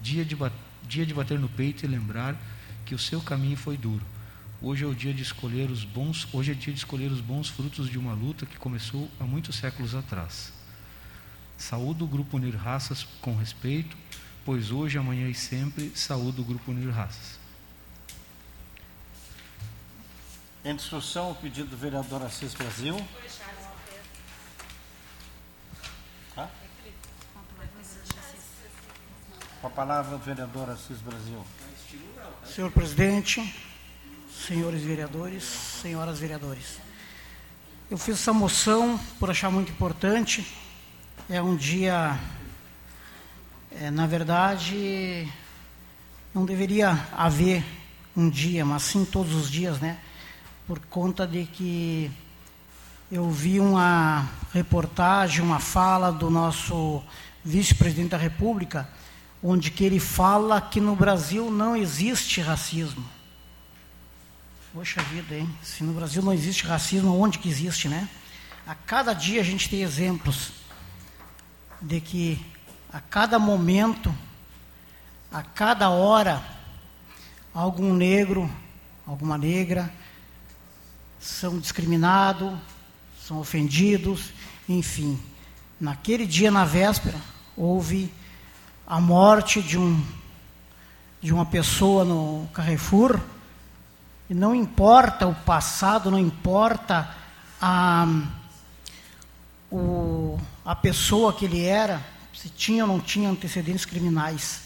dia 0.00 0.24
de, 0.24 0.36
dia 0.82 1.06
de 1.06 1.14
bater 1.14 1.38
no 1.38 1.48
peito 1.48 1.84
e 1.84 1.88
lembrar 1.88 2.36
que 2.84 2.94
o 2.94 2.98
seu 2.98 3.22
caminho 3.22 3.56
foi 3.56 3.76
duro. 3.76 4.04
Hoje 4.60 4.84
é 4.84 4.86
o 4.86 4.94
dia 4.94 5.12
de 5.12 5.22
escolher 5.22 5.70
os 5.70 5.84
bons, 5.84 6.26
hoje 6.32 6.52
é 6.52 6.54
dia 6.54 6.72
de 6.72 6.78
escolher 6.78 7.10
os 7.12 7.20
bons 7.20 7.48
frutos 7.48 7.90
de 7.90 7.98
uma 7.98 8.14
luta 8.14 8.46
que 8.46 8.56
começou 8.56 9.10
há 9.20 9.24
muitos 9.24 9.56
séculos 9.56 9.94
atrás. 9.94 10.52
Saúdo 11.56 12.04
o 12.04 12.08
grupo 12.08 12.36
Unir 12.36 12.56
Raças 12.56 13.04
com 13.20 13.36
respeito 13.36 13.96
pois 14.46 14.70
hoje, 14.70 14.96
amanhã 14.96 15.28
e 15.28 15.34
sempre 15.34 15.90
saúdo 15.96 16.40
o 16.42 16.44
Grupo 16.44 16.70
Unir 16.70 16.88
Raças. 16.90 17.40
Em 20.64 20.76
discussão, 20.76 21.32
o 21.32 21.34
pedido 21.34 21.70
do 21.70 21.76
vereador 21.76 22.22
Assis 22.22 22.54
Brasil. 22.54 22.96
Tá? 26.32 26.48
Com 29.60 29.66
a 29.66 29.70
palavra, 29.70 30.14
o 30.14 30.18
vereador 30.20 30.70
Assis 30.70 30.98
Brasil. 30.98 31.44
Senhor 32.44 32.70
presidente, 32.70 33.42
senhores 34.44 34.82
vereadores, 34.82 35.42
senhoras 35.44 36.18
vereadores. 36.18 36.78
Eu 37.90 37.96
fiz 37.96 38.16
essa 38.16 38.32
moção 38.32 39.00
por 39.18 39.30
achar 39.30 39.50
muito 39.50 39.72
importante. 39.72 40.46
É 41.28 41.40
um 41.40 41.56
dia, 41.56 42.18
é, 43.72 43.90
na 43.90 44.06
verdade, 44.06 45.26
não 46.34 46.44
deveria 46.44 47.08
haver 47.12 47.64
um 48.16 48.28
dia, 48.28 48.64
mas 48.64 48.82
sim 48.82 49.04
todos 49.04 49.34
os 49.34 49.50
dias, 49.50 49.80
né? 49.80 49.98
Por 50.66 50.78
conta 50.80 51.26
de 51.26 51.44
que 51.44 52.10
eu 53.10 53.30
vi 53.30 53.60
uma 53.60 54.28
reportagem, 54.52 55.42
uma 55.42 55.60
fala 55.60 56.12
do 56.12 56.30
nosso 56.30 57.02
vice-presidente 57.44 58.10
da 58.10 58.16
República, 58.16 58.88
onde 59.42 59.70
que 59.70 59.84
ele 59.84 60.00
fala 60.00 60.60
que 60.60 60.80
no 60.80 60.96
Brasil 60.96 61.50
não 61.50 61.76
existe 61.76 62.40
racismo. 62.40 63.15
Poxa 64.76 65.00
vida, 65.04 65.34
hein? 65.34 65.48
Se 65.62 65.82
no 65.82 65.94
Brasil 65.94 66.22
não 66.22 66.34
existe 66.34 66.66
racismo, 66.66 67.18
onde 67.18 67.38
que 67.38 67.48
existe, 67.48 67.88
né? 67.88 68.06
A 68.66 68.74
cada 68.74 69.14
dia 69.14 69.40
a 69.40 69.42
gente 69.42 69.70
tem 69.70 69.80
exemplos 69.80 70.50
de 71.80 71.98
que 71.98 72.44
a 72.92 73.00
cada 73.00 73.38
momento, 73.38 74.14
a 75.32 75.42
cada 75.42 75.88
hora, 75.88 76.44
algum 77.54 77.94
negro, 77.94 78.50
alguma 79.06 79.38
negra 79.38 79.90
são 81.18 81.58
discriminados, 81.58 82.52
são 83.26 83.38
ofendidos, 83.38 84.28
enfim. 84.68 85.18
Naquele 85.80 86.26
dia, 86.26 86.50
na 86.50 86.66
véspera, 86.66 87.18
houve 87.56 88.12
a 88.86 89.00
morte 89.00 89.62
de 89.62 89.78
um 89.78 90.04
de 91.22 91.32
uma 91.32 91.46
pessoa 91.46 92.04
no 92.04 92.46
Carrefour 92.52 93.18
não 94.34 94.54
importa 94.54 95.26
o 95.26 95.34
passado, 95.34 96.10
não 96.10 96.18
importa 96.18 97.08
a, 97.60 98.06
o, 99.70 100.38
a 100.64 100.74
pessoa 100.74 101.32
que 101.32 101.44
ele 101.44 101.64
era, 101.64 102.04
se 102.34 102.48
tinha 102.48 102.84
ou 102.84 102.88
não 102.88 103.00
tinha 103.00 103.30
antecedentes 103.30 103.84
criminais. 103.84 104.62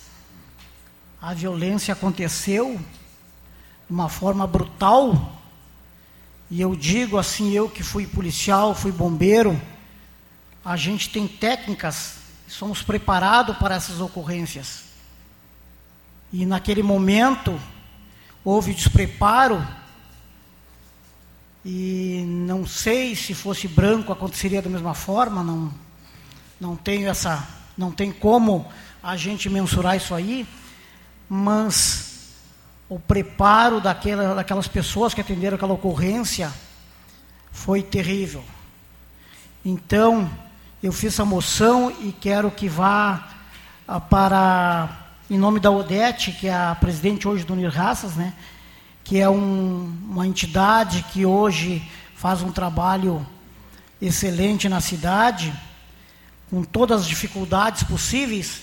A 1.21 1.35
violência 1.35 1.93
aconteceu 1.93 2.77
de 2.77 3.95
uma 3.95 4.09
forma 4.09 4.47
brutal, 4.47 5.37
e 6.51 6.61
eu 6.61 6.75
digo 6.75 7.19
assim, 7.19 7.53
eu 7.53 7.69
que 7.69 7.83
fui 7.83 8.07
policial, 8.07 8.75
fui 8.75 8.91
bombeiro, 8.91 9.61
a 10.65 10.77
gente 10.77 11.11
tem 11.11 11.29
técnicas, 11.29 12.17
somos 12.49 12.83
preparados 12.83 13.57
para 13.57 13.77
essas 13.77 14.01
ocorrências. 14.01 14.85
E 16.33 16.47
naquele 16.47 16.83
momento, 16.83 17.61
houve 18.45 18.75
despreparo 18.75 19.67
e 21.65 22.25
não 22.27 22.67
sei 22.67 23.15
se 23.15 23.35
fosse 23.35 23.69
branco 23.69 24.13
aconteceria 24.13 24.63
da 24.63 24.71
mesma 24.71 24.95
forma, 24.95 25.43
não 25.45 25.73
não 26.61 26.77
tenho 26.77 27.09
essa, 27.09 27.49
não 27.77 27.91
tem 27.91 28.13
como 28.13 28.71
a 29.03 29.17
gente 29.17 29.49
mensurar 29.49 29.97
isso 29.97 30.15
aí, 30.15 30.47
mas 31.27 32.35
o 32.87 32.99
preparo 32.99 33.81
daquela, 33.81 34.35
daquelas 34.35 34.69
pessoas 34.69 35.15
que 35.15 35.23
atenderam 35.23 35.57
aquela 35.57 35.73
ocorrência 35.73 36.53
foi 37.51 37.83
terrível. 37.83 38.45
Então, 39.65 40.31
eu 40.83 40.93
fiz 40.93 41.15
essa 41.15 41.25
moção 41.25 41.91
e 42.01 42.13
quero 42.13 42.51
que 42.51 42.69
vá 42.69 43.29
ah, 43.89 44.01
para 44.01 45.10
em 45.31 45.39
nome 45.39 45.61
da 45.61 45.71
Odete, 45.71 46.33
que 46.33 46.49
é 46.49 46.53
a 46.55 46.75
presidente 46.75 47.29
hoje 47.29 47.45
do 47.45 47.53
Unir 47.53 47.71
Raças, 47.71 48.17
né, 48.17 48.35
que 49.05 49.17
é 49.19 49.31
um, 49.31 49.97
uma 50.11 50.27
entidade 50.27 51.05
que 51.13 51.25
hoje 51.25 51.89
faz 52.17 52.43
um 52.43 52.51
trabalho 52.51 53.25
excelente 54.03 54.69
na 54.69 54.81
cidade, 54.81 55.55
com 56.51 56.65
todas 56.65 57.03
as 57.03 57.07
dificuldades 57.07 57.85
possíveis, 57.85 58.63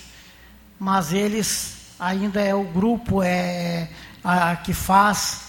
mas 0.77 1.13
eles 1.13 1.95
ainda 1.97 2.41
é 2.41 2.53
o 2.53 2.65
grupo 2.65 3.23
é 3.23 3.89
a, 4.21 4.57
que 4.57 4.73
faz 4.73 5.43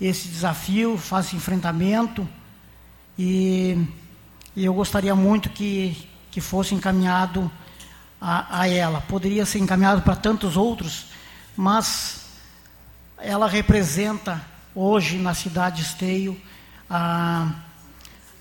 esse 0.00 0.26
desafio, 0.26 0.98
faz 0.98 1.26
esse 1.26 1.36
enfrentamento. 1.36 2.28
E, 3.16 3.86
e 4.56 4.64
eu 4.64 4.74
gostaria 4.74 5.14
muito 5.14 5.50
que, 5.50 6.08
que 6.32 6.40
fosse 6.40 6.74
encaminhado 6.74 7.48
a, 8.20 8.60
a 8.60 8.68
ela. 8.68 9.00
Poderia 9.00 9.46
ser 9.46 9.58
encaminhado 9.58 10.02
para 10.02 10.16
tantos 10.16 10.56
outros, 10.56 11.06
mas 11.56 12.26
ela 13.18 13.48
representa 13.48 14.40
hoje 14.74 15.18
na 15.18 15.34
cidade 15.34 15.82
Esteio 15.82 16.40
a, 16.88 17.52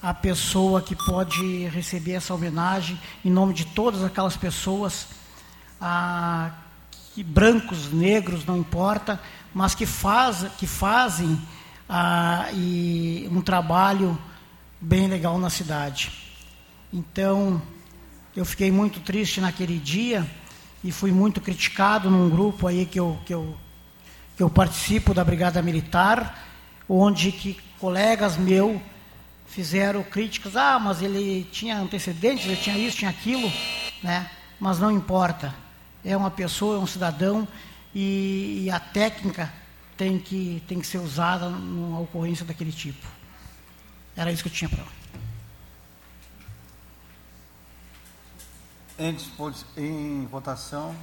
a 0.01 0.13
pessoa 0.13 0.81
que 0.81 0.95
pode 0.95 1.67
receber 1.67 2.13
essa 2.13 2.33
homenagem 2.33 2.99
em 3.25 3.29
nome 3.29 3.53
de 3.53 3.65
todas 3.65 4.03
aquelas 4.03 4.37
pessoas, 4.37 5.07
a, 5.81 6.51
que 7.13 7.23
brancos, 7.23 7.91
negros, 7.91 8.45
não 8.45 8.57
importa, 8.57 9.19
mas 9.53 9.73
que, 9.73 9.85
faz, 9.85 10.45
que 10.57 10.67
fazem 10.67 11.39
a, 11.89 12.49
e 12.53 13.27
um 13.31 13.41
trabalho 13.41 14.17
bem 14.79 15.07
legal 15.07 15.37
na 15.39 15.49
cidade. 15.49 16.11
Então, 16.93 17.61
eu 18.37 18.45
fiquei 18.45 18.71
muito 18.71 18.99
triste 18.99 19.41
naquele 19.41 19.79
dia 19.79 20.23
e 20.83 20.91
fui 20.91 21.11
muito 21.11 21.41
criticado 21.41 22.07
num 22.07 22.29
grupo 22.29 22.67
aí 22.67 22.85
que 22.85 22.99
eu, 22.99 23.17
que 23.25 23.33
eu, 23.33 23.57
que 24.35 24.43
eu 24.43 24.47
participo 24.47 25.11
da 25.11 25.25
Brigada 25.25 25.59
Militar, 25.59 26.37
onde 26.87 27.31
que 27.31 27.57
colegas 27.79 28.37
meus 28.37 28.79
fizeram 29.47 30.03
críticas, 30.03 30.55
ah, 30.55 30.77
mas 30.77 31.01
ele 31.01 31.47
tinha 31.51 31.79
antecedentes, 31.79 32.45
ele 32.45 32.57
tinha 32.57 32.77
isso, 32.77 32.97
tinha 32.97 33.09
aquilo, 33.09 33.51
né? 34.03 34.29
Mas 34.59 34.77
não 34.77 34.91
importa. 34.91 35.51
É 36.05 36.15
uma 36.15 36.29
pessoa, 36.29 36.75
é 36.75 36.79
um 36.79 36.85
cidadão 36.85 37.47
e, 37.93 38.65
e 38.65 38.69
a 38.69 38.79
técnica 38.79 39.51
tem 39.97 40.19
que, 40.19 40.61
tem 40.67 40.79
que 40.79 40.85
ser 40.85 40.99
usada 40.99 41.49
numa 41.49 42.01
ocorrência 42.01 42.45
daquele 42.45 42.71
tipo. 42.71 43.07
Era 44.15 44.31
isso 44.31 44.43
que 44.43 44.49
eu 44.49 44.53
tinha 44.53 44.69
para 44.69 44.96
Em, 48.99 49.15
em 49.77 50.25
votação, 50.25 50.95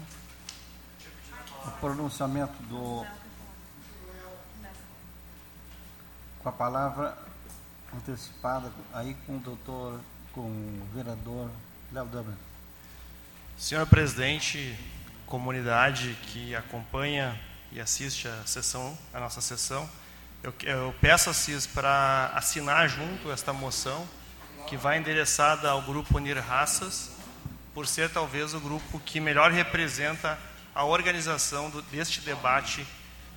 o 1.65 1.71
pronunciamento 1.79 2.61
do. 2.65 3.07
Com 6.43 6.49
a 6.49 6.53
palavra 6.53 7.17
antecipada 7.97 8.73
aí 8.93 9.17
com 9.25 9.37
o 9.37 9.39
doutor, 9.39 10.01
com 10.33 10.41
o 10.41 10.89
vereador 10.93 11.49
Léo 11.93 12.07
Dublin. 12.07 12.37
Senhor 13.57 13.87
presidente, 13.87 14.77
comunidade 15.25 16.19
que 16.23 16.53
acompanha 16.57 17.41
e 17.71 17.81
assiste 17.81 18.27
a 18.27 18.45
sessão, 18.45 18.99
a 19.13 19.21
nossa 19.21 19.41
sessão, 19.41 19.89
eu, 20.43 20.53
eu 20.65 20.95
peço 21.01 21.31
a 21.31 21.33
CIS 21.33 21.69
para 21.69 22.33
assinar 22.35 22.89
junto 22.89 23.31
esta 23.31 23.53
moção 23.53 24.05
que 24.67 24.77
vai 24.77 24.99
endereçada 24.99 25.71
ao 25.71 25.81
grupo 25.83 26.17
Unir 26.17 26.39
Raças 26.41 27.14
por 27.75 27.87
ser 27.89 28.09
talvez 28.09 28.55
o 28.55 28.61
grupo 28.61 29.01
que 29.01 29.19
melhor 29.21 29.51
representa 29.51 30.39
a 30.75 30.85
organização 30.85 31.69
do, 31.69 31.83
deste 31.83 32.21
debate 32.21 32.87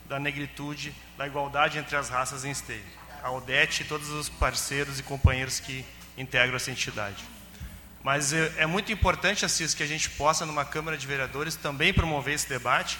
da 0.07 0.19
negritude, 0.19 0.95
da 1.17 1.27
igualdade 1.27 1.77
entre 1.77 1.95
as 1.95 2.07
raças 2.09 2.45
em 2.45 2.51
Esteio. 2.51 2.85
A 3.21 3.31
Odete 3.31 3.81
e 3.81 3.85
todos 3.85 4.09
os 4.09 4.29
parceiros 4.29 4.99
e 4.99 5.03
companheiros 5.03 5.59
que 5.59 5.83
integram 6.17 6.55
essa 6.55 6.71
entidade. 6.71 7.23
Mas 8.03 8.31
é, 8.31 8.53
é 8.59 8.65
muito 8.65 8.91
importante, 8.91 9.43
Assis, 9.43 9.73
que 9.73 9.83
a 9.83 9.87
gente 9.87 10.09
possa, 10.11 10.45
numa 10.45 10.63
Câmara 10.63 10.97
de 10.97 11.05
Vereadores, 11.05 11.55
também 11.55 11.93
promover 11.93 12.35
esse 12.35 12.47
debate, 12.47 12.99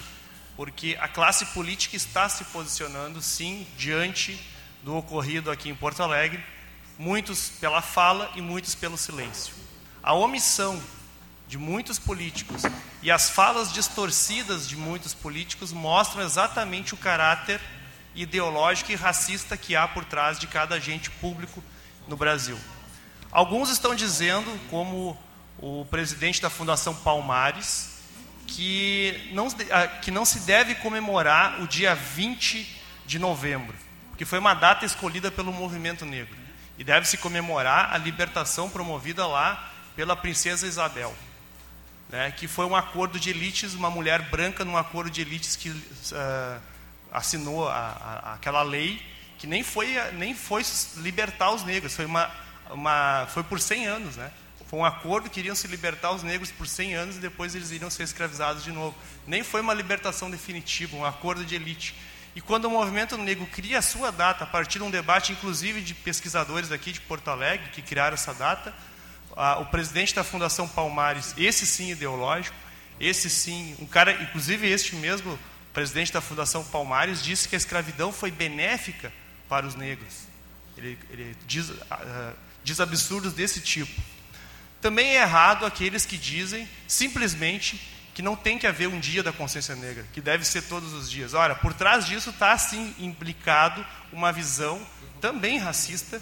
porque 0.56 0.98
a 1.00 1.08
classe 1.08 1.46
política 1.48 1.96
está 1.96 2.28
se 2.28 2.44
posicionando, 2.46 3.22
sim, 3.22 3.66
diante 3.78 4.40
do 4.84 4.96
ocorrido 4.96 5.52
aqui 5.52 5.70
em 5.70 5.76
Porto 5.76 6.02
Alegre, 6.04 6.44
muitos 6.98 7.50
pela 7.50 7.82
fala 7.82 8.32
e 8.36 8.42
muitos 8.42 8.76
pelo 8.76 8.98
silêncio. 8.98 9.54
A 10.02 10.14
omissão 10.14 10.82
de 11.48 11.58
muitos 11.58 11.98
políticos 11.98 12.64
e 13.02 13.10
as 13.10 13.30
falas 13.30 13.72
distorcidas 13.72 14.68
de 14.68 14.76
muitos 14.76 15.14
políticos 15.14 15.72
mostram 15.72 16.24
exatamente 16.24 16.94
o 16.94 16.98
caráter 16.98 17.62
ideológico 18.14 18.92
e 18.92 18.96
racista 18.96 19.56
que 19.56 19.76
há 19.76 19.88
por 19.88 20.04
trás 20.04 20.40
de 20.40 20.48
cada 20.48 20.76
agente 20.76 21.10
público 21.10 21.64
no 22.08 22.18
Brasil. 22.18 22.60
Alguns 23.32 23.70
estão 23.70 23.94
dizendo, 23.94 24.60
como 24.70 25.18
o 25.60 25.86
presidente 25.86 26.42
da 26.42 26.50
Fundação 26.50 26.96
Palmares, 26.96 27.98
que 28.48 29.30
não, 29.34 29.48
ah, 29.72 29.88
que 29.88 30.10
não 30.10 30.26
se 30.26 30.40
deve 30.42 30.76
comemorar 30.76 31.62
o 31.62 31.68
dia 31.68 31.94
20 31.94 32.82
de 33.06 33.20
novembro, 33.20 33.76
que 34.18 34.26
foi 34.26 34.40
uma 34.40 34.54
data 34.54 34.86
escolhida 34.86 35.30
pelo 35.30 35.52
movimento 35.52 36.06
negro. 36.06 36.38
E 36.78 36.84
deve-se 36.84 37.18
comemorar 37.18 37.94
a 37.94 37.98
libertação 37.98 38.70
promovida 38.70 39.26
lá 39.26 39.72
pela 39.96 40.16
princesa 40.16 40.68
Isabel, 40.68 41.16
né, 42.10 42.32
que 42.32 42.48
foi 42.48 42.66
um 42.66 42.76
acordo 42.76 43.20
de 43.20 43.30
elites, 43.30 43.74
uma 43.74 43.90
mulher 43.90 44.30
branca 44.30 44.64
num 44.64 44.78
acordo 44.78 45.10
de 45.10 45.22
elites 45.22 45.56
que 45.56 45.70
uh, 45.70 46.62
assinou 47.12 47.68
a, 47.68 47.74
a, 47.76 48.34
aquela 48.34 48.62
lei 48.62 49.02
que 49.38 49.46
nem 49.46 49.64
foi, 49.64 49.96
nem 50.14 50.34
foi 50.34 50.64
libertar 50.98 51.52
os 51.52 51.64
negros, 51.64 51.96
foi, 51.96 52.06
uma, 52.06 52.32
uma, 52.72 53.28
foi 53.28 53.44
por 53.44 53.60
100 53.60 53.86
anos, 53.86 54.16
né? 54.16 54.32
Foi 54.68 54.80
um 54.80 54.86
acordo 54.86 55.30
que 55.30 55.40
iriam 55.40 55.56
se 55.56 55.66
libertar 55.68 56.12
os 56.12 56.24
negros 56.24 56.52
por 56.52 56.68
100 56.68 56.96
anos 56.96 57.16
e 57.16 57.20
depois 57.20 57.56
eles 57.56 57.72
iriam 57.72 57.90
ser 57.90 58.04
escravizados 58.04 58.64
de 58.64 58.72
novo. 58.72 58.98
Nem 59.26 59.42
foi 59.42 59.62
uma 59.62 59.74
libertação 59.74 60.30
definitiva, 60.30 60.98
um 60.98 61.06
acordo 61.06 61.46
de 61.46 61.56
elite. 61.56 61.96
E 62.36 62.42
quando 62.42 62.66
o 62.66 62.70
movimento 62.70 63.18
negro 63.18 63.48
cria 63.48 63.80
a 63.80 63.82
sua 63.82 64.12
data, 64.12 64.44
a 64.44 64.48
partir 64.48 64.80
de 64.80 64.84
um 64.84 64.92
debate, 64.92 65.32
inclusive 65.32 65.82
de 65.82 65.94
pesquisadores 65.94 66.70
aqui 66.70 66.92
de 66.92 67.00
Porto 67.00 67.30
Alegre, 67.30 67.70
que 67.70 67.82
criaram 67.82 68.16
essa 68.16 68.34
data, 68.34 68.74
o 69.60 69.66
presidente 69.66 70.16
da 70.16 70.24
Fundação 70.24 70.68
Palmares, 70.68 71.34
esse 71.38 71.66
sim 71.66 71.92
ideológico, 71.92 72.56
esse 73.00 73.30
sim, 73.30 73.76
um 73.80 73.86
cara, 73.86 74.12
inclusive 74.24 74.68
este 74.68 74.96
mesmo 74.96 75.38
presidente 75.72 76.12
da 76.12 76.22
Fundação 76.22 76.64
Palmares, 76.64 77.24
disse 77.24 77.48
que 77.48 77.56
a 77.56 77.58
escravidão 77.58 78.12
foi 78.12 78.32
benéfica 78.32 79.14
para 79.48 79.66
os 79.66 79.76
negros. 79.76 80.28
Ele, 80.76 80.98
ele 81.12 81.36
diz, 81.46 81.72
diz 82.64 82.80
absurdos 82.80 83.34
desse 83.34 83.62
tipo. 83.62 84.02
Também 84.82 85.18
é 85.18 85.22
errado 85.22 85.66
aqueles 85.66 86.06
que 86.06 86.18
dizem 86.18 86.68
simplesmente 86.88 87.80
que 88.14 88.24
não 88.24 88.36
tem 88.36 88.58
que 88.58 88.66
haver 88.66 88.88
um 88.88 89.00
dia 89.00 89.22
da 89.22 89.32
consciência 89.32 89.76
negra, 89.76 90.04
que 90.12 90.20
deve 90.20 90.44
ser 90.44 90.64
todos 90.64 90.94
os 90.94 91.10
dias. 91.10 91.36
Ora, 91.36 91.54
por 91.54 91.74
trás 91.76 92.06
disso 92.06 92.32
está 92.32 92.52
assim 92.52 92.96
implicado 92.98 93.86
uma 94.12 94.32
visão 94.32 94.84
também 95.22 95.60
racista, 95.60 96.20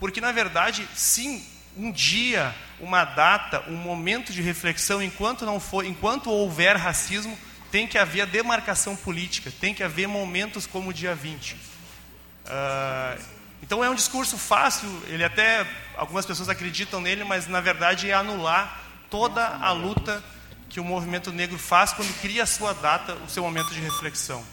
porque 0.00 0.20
na 0.20 0.32
verdade, 0.32 0.88
sim, 0.92 1.46
um 1.76 1.92
dia, 1.92 2.54
uma 2.80 3.04
data, 3.04 3.64
um 3.68 3.76
momento 3.76 4.32
de 4.32 4.40
reflexão, 4.40 5.02
enquanto 5.02 5.44
não 5.44 5.60
for, 5.60 5.84
enquanto 5.84 6.30
houver 6.30 6.76
racismo, 6.76 7.36
tem 7.70 7.86
que 7.86 7.98
haver 7.98 8.26
demarcação 8.26 8.96
política, 8.96 9.52
tem 9.60 9.74
que 9.74 9.82
haver 9.82 10.08
momentos 10.08 10.66
como 10.66 10.90
o 10.90 10.92
dia 10.92 11.14
20. 11.14 11.52
Uh, 11.52 11.58
ah, 12.46 13.16
então 13.62 13.84
é 13.84 13.90
um 13.90 13.94
discurso 13.94 14.38
fácil, 14.38 14.88
ele 15.08 15.24
até 15.24 15.66
algumas 15.96 16.24
pessoas 16.24 16.48
acreditam 16.48 17.00
nele, 17.00 17.24
mas 17.24 17.46
na 17.46 17.60
verdade 17.60 18.08
é 18.08 18.14
anular 18.14 18.82
toda 19.10 19.44
a 19.46 19.72
luta 19.72 20.22
que 20.68 20.80
o 20.80 20.84
movimento 20.84 21.32
negro 21.32 21.58
faz 21.58 21.92
quando 21.92 22.12
cria 22.20 22.44
a 22.44 22.46
sua 22.46 22.72
data, 22.72 23.14
o 23.14 23.28
seu 23.28 23.42
momento 23.42 23.72
de 23.72 23.80
reflexão. 23.80 24.44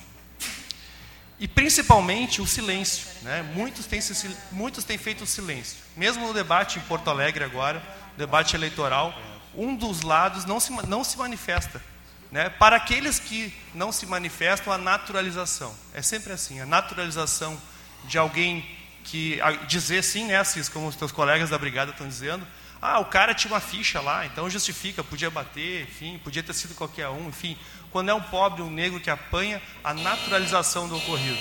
E 1.40 1.48
principalmente 1.48 2.42
o 2.42 2.48
silêncio. 2.48 3.08
Né? 3.22 3.42
Muitos, 3.54 3.86
têm, 3.86 4.00
muitos 4.52 4.84
têm 4.84 4.98
feito 4.98 5.26
silêncio. 5.26 5.78
Mesmo 5.98 6.28
no 6.28 6.34
debate 6.34 6.80
em 6.80 6.82
Porto 6.84 7.10
Alegre 7.10 7.44
agora, 7.44 7.82
debate 8.18 8.56
eleitoral, 8.56 9.14
um 9.56 9.76
dos 9.76 10.02
lados 10.02 10.46
não 10.46 10.60
se, 10.60 10.72
não 10.88 11.04
se 11.04 11.18
manifesta. 11.18 11.82
Né? 12.32 12.50
Para 12.50 12.78
aqueles 12.78 13.20
que 13.20 13.54
não 13.74 13.92
se 13.92 14.06
manifestam, 14.06 14.74
a 14.74 14.78
naturalização. 14.78 15.74
É 15.94 16.02
sempre 16.02 16.34
assim, 16.34 16.60
a 16.60 16.66
naturalização 16.66 17.60
de 18.06 18.18
alguém 18.18 18.66
que 19.04 19.40
dizer 19.68 20.04
sim, 20.04 20.26
né, 20.26 20.38
Assis, 20.38 20.70
como 20.70 20.88
os 20.88 20.96
teus 20.96 21.12
colegas 21.12 21.50
da 21.50 21.58
brigada 21.58 21.92
estão 21.92 22.08
dizendo, 22.08 22.48
ah, 22.82 23.00
o 23.00 23.06
cara 23.06 23.34
tinha 23.34 23.54
uma 23.54 23.60
ficha 23.60 24.02
lá, 24.02 24.26
então 24.26 24.50
justifica, 24.50 25.04
podia 25.04 25.30
bater, 25.30 25.84
enfim, 25.84 26.20
podia 26.24 26.44
ter 26.44 26.54
sido 26.54 26.74
qualquer 26.74 27.08
um, 27.10 27.30
enfim. 27.30 27.58
Quando 27.94 28.10
é 28.10 28.14
um 28.14 28.22
pobre, 28.22 28.62
um 28.62 28.70
negro 28.70 29.00
que 29.00 29.10
apanha, 29.10 29.62
a 29.84 29.94
naturalização 29.94 30.90
do 30.90 30.98
ocorrido. 30.98 31.40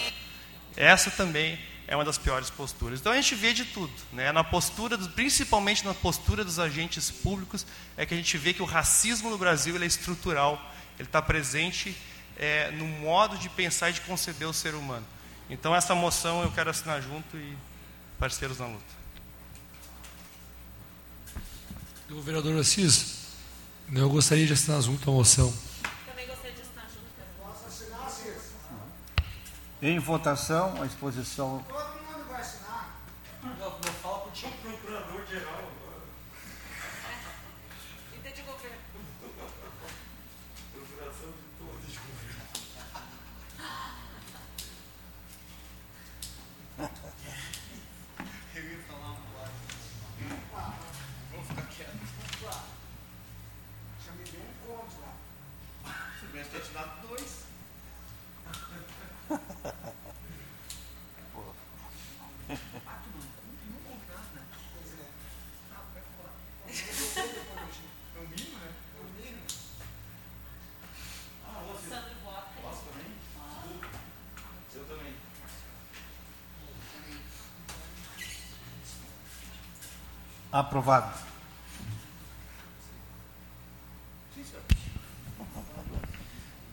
Essa 0.77 1.11
também 1.11 1.59
é 1.88 1.97
uma 1.97 2.05
das 2.05 2.19
piores 2.19 2.51
posturas. 2.51 3.01
Então 3.01 3.11
a 3.11 3.17
gente 3.17 3.35
vê 3.35 3.53
de 3.53 3.65
tudo, 3.65 3.93
né? 4.12 4.31
Na 4.33 4.45
postura, 4.45 4.97
principalmente 4.97 5.85
na 5.85 5.95
postura 5.95 6.45
dos 6.45 6.59
agentes 6.59 7.11
públicos, 7.11 7.67
é 7.97 8.07
que 8.07 8.15
a 8.15 8.17
gente 8.17 8.37
vê 8.38 8.53
que 8.53 8.62
o 8.62 8.67
racismo 8.67 9.31
no 9.31 9.38
Brasil 9.38 9.83
é 9.83 9.87
estrutural, 9.87 10.61
ele 10.99 11.09
está 11.09 11.21
presente 11.21 11.97
é, 12.37 12.71
no 12.71 12.87
modo 12.87 13.37
de 13.38 13.49
pensar 13.49 13.91
e 13.91 13.95
de 13.95 14.03
conceber 14.03 14.47
o 14.49 14.53
ser 14.53 14.75
humano. 14.75 15.07
Então, 15.51 15.75
essa 15.75 15.95
moção 15.95 16.43
eu 16.43 16.53
quero 16.53 16.71
assinar 16.71 17.03
junto 17.03 17.37
e 17.37 17.57
parceiros 18.19 18.59
na 18.59 18.67
luta. 18.67 19.03
O 22.11 22.21
vereador 22.21 22.59
Assis, 22.59 23.17
eu 23.93 24.09
gostaria 24.09 24.47
de 24.47 24.53
assinar 24.53 24.83
junto 24.83 25.11
a 25.11 25.12
moção. 25.12 25.53
Em 29.85 29.99
votação, 29.99 30.81
a 30.81 30.87
exposição. 30.87 31.61
Aprovado. 80.73 81.13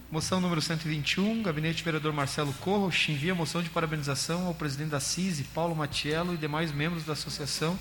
Moção 0.10 0.40
número 0.40 0.62
121, 0.62 1.44
gabinete 1.44 1.84
vereador 1.84 2.14
Marcelo 2.14 2.54
Corro, 2.62 2.90
envia 3.10 3.36
moção 3.36 3.62
de 3.62 3.70
parabenização 3.70 4.48
ao 4.48 4.54
presidente 4.54 4.92
da 4.92 5.02
CISI, 5.02 5.44
Paulo 5.44 5.76
Matiello, 5.76 6.34
e 6.34 6.38
demais 6.38 6.72
membros 6.72 7.04
da 7.04 7.12
associação 7.12 7.78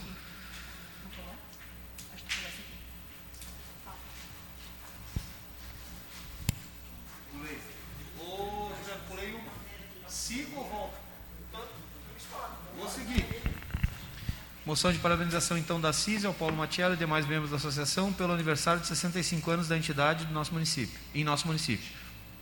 Moção 14.78 14.92
de 14.92 15.00
parabenização 15.00 15.58
então 15.58 15.80
da 15.80 15.92
CIS 15.92 16.24
ao 16.24 16.32
Paulo 16.32 16.56
Matiello 16.56 16.94
e 16.94 16.96
demais 16.96 17.26
membros 17.26 17.50
da 17.50 17.56
associação 17.56 18.12
pelo 18.12 18.32
aniversário 18.32 18.80
de 18.80 18.86
65 18.86 19.50
anos 19.50 19.66
da 19.66 19.76
entidade 19.76 20.24
do 20.24 20.32
nosso 20.32 20.52
município, 20.52 20.96
em 21.12 21.24
nosso 21.24 21.48
município. 21.48 21.84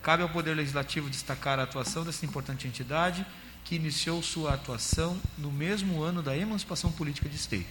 Cabe 0.03 0.21
ao 0.21 0.29
Poder 0.29 0.53
Legislativo 0.53 1.09
destacar 1.09 1.57
a 1.57 1.63
atuação 1.63 2.03
dessa 2.03 2.23
importante 2.27 2.67
entidade 2.67 3.25
que 3.65 3.73
iniciou 3.73 4.21
sua 4.21 4.53
atuação 4.53 5.19
no 5.35 5.51
mesmo 5.51 6.03
ano 6.03 6.21
da 6.21 6.37
emancipação 6.37 6.91
política 6.91 7.27
de 7.27 7.37
Esteio. 7.37 7.65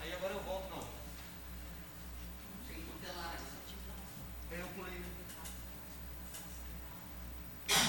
Aí 0.00 0.12
agora 0.12 0.34
eu 0.34 0.42
volto 0.44 0.70
não. 0.70 0.86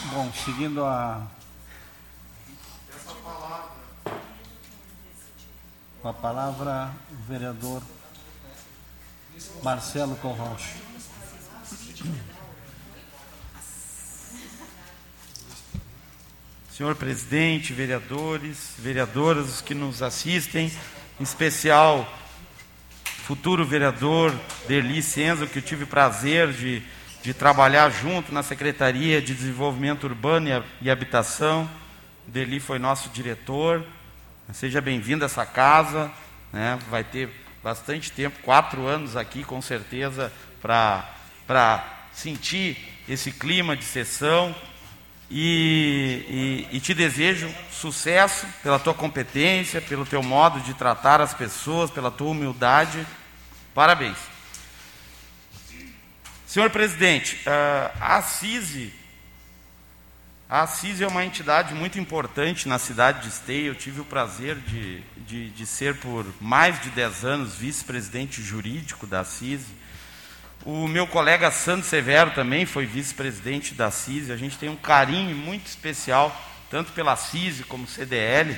Bom, 0.10 0.34
seguindo 0.34 0.84
a 0.84 1.28
Com 6.04 6.10
a 6.10 6.14
palavra, 6.14 6.92
o 7.14 7.32
vereador 7.32 7.82
Marcelo 9.64 10.18
Corrocha. 10.18 10.76
Senhor 16.70 16.94
presidente, 16.96 17.72
vereadores, 17.72 18.74
vereadoras, 18.78 19.48
os 19.48 19.62
que 19.62 19.74
nos 19.74 20.02
assistem, 20.02 20.70
em 21.18 21.24
especial 21.24 22.06
futuro 23.06 23.66
vereador 23.66 24.38
Derli 24.68 25.02
Senzo, 25.02 25.48
que 25.48 25.60
eu 25.60 25.64
tive 25.64 25.86
prazer 25.86 26.52
de, 26.52 26.84
de 27.24 27.34
trabalhar 27.34 27.90
junto 27.90 28.34
na 28.34 28.44
Secretaria 28.44 29.22
de 29.22 29.34
Desenvolvimento 29.34 30.04
Urbano 30.04 30.50
e 30.82 30.90
Habitação. 30.90 31.70
Derli 32.28 32.60
foi 32.60 32.78
nosso 32.78 33.08
diretor, 33.08 33.88
Seja 34.52 34.82
bem-vindo 34.82 35.24
a 35.24 35.28
essa 35.28 35.46
casa, 35.46 36.12
né? 36.52 36.78
vai 36.90 37.04
ter 37.04 37.30
bastante 37.64 38.12
tempo, 38.12 38.40
quatro 38.44 38.86
anos 38.86 39.16
aqui 39.16 39.44
com 39.44 39.62
certeza, 39.62 40.32
para 40.62 41.86
sentir 42.12 42.78
esse 43.08 43.32
clima 43.32 43.76
de 43.76 43.86
sessão 43.86 44.54
e, 45.32 46.68
e, 46.72 46.78
e 46.78 46.80
te 46.82 46.94
desejo 46.94 47.50
sucesso 47.72 48.46
pela 48.62 48.78
tua 48.78 48.94
competência, 48.94 49.82
pelo 49.82 50.06
teu 50.06 50.22
modo 50.22 50.60
de 50.60 50.74
tratar 50.74 51.22
as 51.22 51.34
pessoas, 51.34 51.90
pela 51.90 52.12
tua 52.12 52.30
humildade. 52.32 53.08
Parabéns. 53.74 54.18
Senhor 56.46 56.70
presidente, 56.70 57.40
ah, 57.48 57.92
a 58.18 58.22
a 60.54 60.68
CISI 60.68 61.04
é 61.04 61.08
uma 61.08 61.26
entidade 61.26 61.74
muito 61.74 61.98
importante 61.98 62.68
na 62.68 62.78
cidade 62.78 63.24
de 63.24 63.30
Esteio. 63.30 63.72
Eu 63.72 63.76
tive 63.76 64.02
o 64.02 64.06
prazer 64.06 64.56
de, 64.58 65.00
de, 65.26 65.50
de 65.50 65.66
ser 65.66 65.96
por 65.96 66.24
mais 66.40 66.80
de 66.80 66.92
10 66.92 67.26
anos 67.26 67.56
vice-presidente 67.56 68.40
jurídico 68.40 69.08
da 69.08 69.24
CISI. 69.24 69.74
O 70.64 70.88
meu 70.88 71.08
colega 71.08 71.50
Sandro 71.50 71.88
Severo 71.88 72.36
também 72.36 72.68
foi 72.68 72.86
vice-presidente 72.86 73.74
da 73.74 73.90
CISI. 73.90 74.32
A 74.32 74.38
gente 74.38 74.56
tem 74.60 74.70
um 74.70 74.76
carinho 74.76 75.36
muito 75.36 75.66
especial, 75.66 76.32
tanto 76.70 76.92
pela 76.92 77.16
CISI 77.16 77.64
como 77.64 77.88
CDL. 77.88 78.56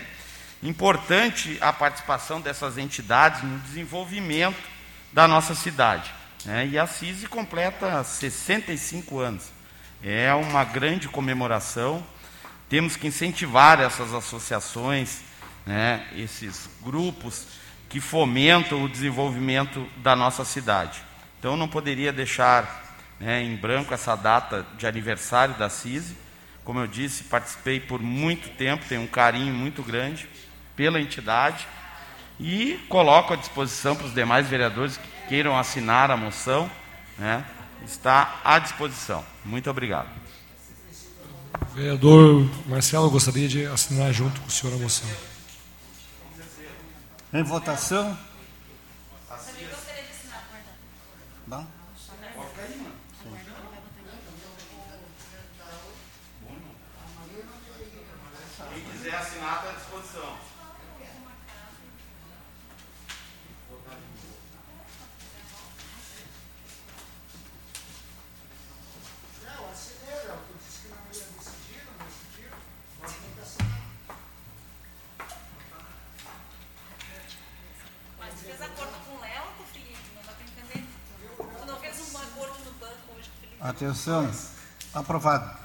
Importante 0.61 1.57
a 1.61 1.71
participação 1.71 2.41
dessas 2.41 2.77
entidades 2.77 3.41
no 3.41 3.57
desenvolvimento 3.59 4.61
da 5.13 5.29
nossa 5.29 5.55
cidade. 5.55 6.11
Né? 6.43 6.67
E 6.67 6.77
a 6.77 6.87
CISI 6.87 7.25
completa 7.27 8.03
65 8.03 9.17
anos. 9.17 9.54
É 10.07 10.31
uma 10.35 10.63
grande 10.63 11.09
comemoração. 11.09 12.05
Temos 12.69 12.95
que 12.95 13.07
incentivar 13.07 13.81
essas 13.81 14.13
associações, 14.13 15.21
né? 15.65 16.05
esses 16.15 16.69
grupos 16.83 17.47
que 17.89 17.99
fomentam 17.99 18.83
o 18.83 18.89
desenvolvimento 18.89 19.89
da 19.97 20.15
nossa 20.15 20.45
cidade. 20.45 21.01
Então 21.39 21.57
não 21.57 21.67
poderia 21.67 22.13
deixar 22.13 22.95
né, 23.19 23.41
em 23.41 23.55
branco 23.55 23.95
essa 23.95 24.15
data 24.15 24.63
de 24.77 24.85
aniversário 24.85 25.55
da 25.55 25.71
CISI. 25.71 26.15
Como 26.63 26.79
eu 26.79 26.85
disse, 26.85 27.23
participei 27.23 27.79
por 27.79 27.99
muito 27.99 28.49
tempo, 28.49 28.85
tenho 28.87 29.01
um 29.01 29.07
carinho 29.07 29.55
muito 29.55 29.81
grande 29.81 30.29
pela 30.75 31.01
entidade 31.01 31.67
e 32.39 32.79
coloco 32.89 33.33
à 33.33 33.35
disposição 33.35 33.95
para 33.95 34.05
os 34.05 34.13
demais 34.13 34.47
vereadores 34.47 34.97
que 34.97 35.09
queiram 35.29 35.57
assinar 35.57 36.11
a 36.11 36.17
moção, 36.17 36.69
né, 37.17 37.43
está 37.91 38.41
à 38.43 38.59
disposição. 38.59 39.23
Muito 39.43 39.69
obrigado. 39.69 40.09
Vereador 41.73 42.49
Marcelo, 42.67 43.09
gostaria 43.09 43.47
de 43.47 43.65
assinar 43.65 44.13
junto 44.13 44.39
com 44.41 44.47
o 44.47 44.51
senhor 44.51 44.73
a 44.75 44.77
moção. 44.77 45.09
Em 47.33 47.43
votação? 47.43 48.17
Atenção. 83.75 84.31
Aprovado. 84.93 85.59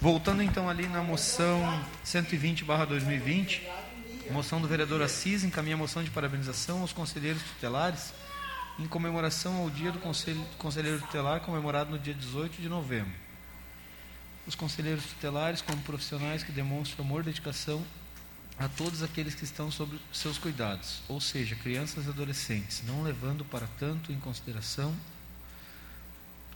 Voltando 0.00 0.44
então 0.44 0.70
ali 0.70 0.86
na 0.86 1.02
moção 1.02 1.60
120/2020, 2.04 3.62
moção 4.30 4.60
do 4.60 4.68
vereador 4.68 5.02
Assis 5.02 5.42
encaminha 5.42 5.74
a 5.74 5.78
moção 5.78 6.04
de 6.04 6.10
parabenização 6.10 6.82
aos 6.82 6.92
conselheiros 6.92 7.42
tutelares 7.42 8.14
em 8.78 8.86
comemoração 8.86 9.56
ao 9.56 9.68
Dia 9.68 9.90
do 9.90 9.98
Conselheiro 10.56 11.00
Tutelar 11.00 11.40
comemorado 11.40 11.90
no 11.90 11.98
dia 11.98 12.14
18 12.14 12.62
de 12.62 12.68
novembro. 12.68 13.12
Os 14.46 14.54
conselheiros 14.54 15.04
tutelares 15.04 15.60
como 15.60 15.82
profissionais 15.82 16.44
que 16.44 16.52
demonstram 16.52 17.04
amor 17.04 17.24
dedicação 17.24 17.84
a 18.58 18.68
todos 18.68 19.02
aqueles 19.02 19.34
que 19.34 19.44
estão 19.44 19.70
sob 19.70 19.98
seus 20.12 20.38
cuidados, 20.38 21.02
ou 21.08 21.20
seja, 21.20 21.56
crianças 21.56 22.06
e 22.06 22.08
adolescentes, 22.08 22.82
não 22.86 23.02
levando 23.02 23.44
para 23.44 23.66
tanto 23.78 24.12
em 24.12 24.18
consideração 24.18 24.94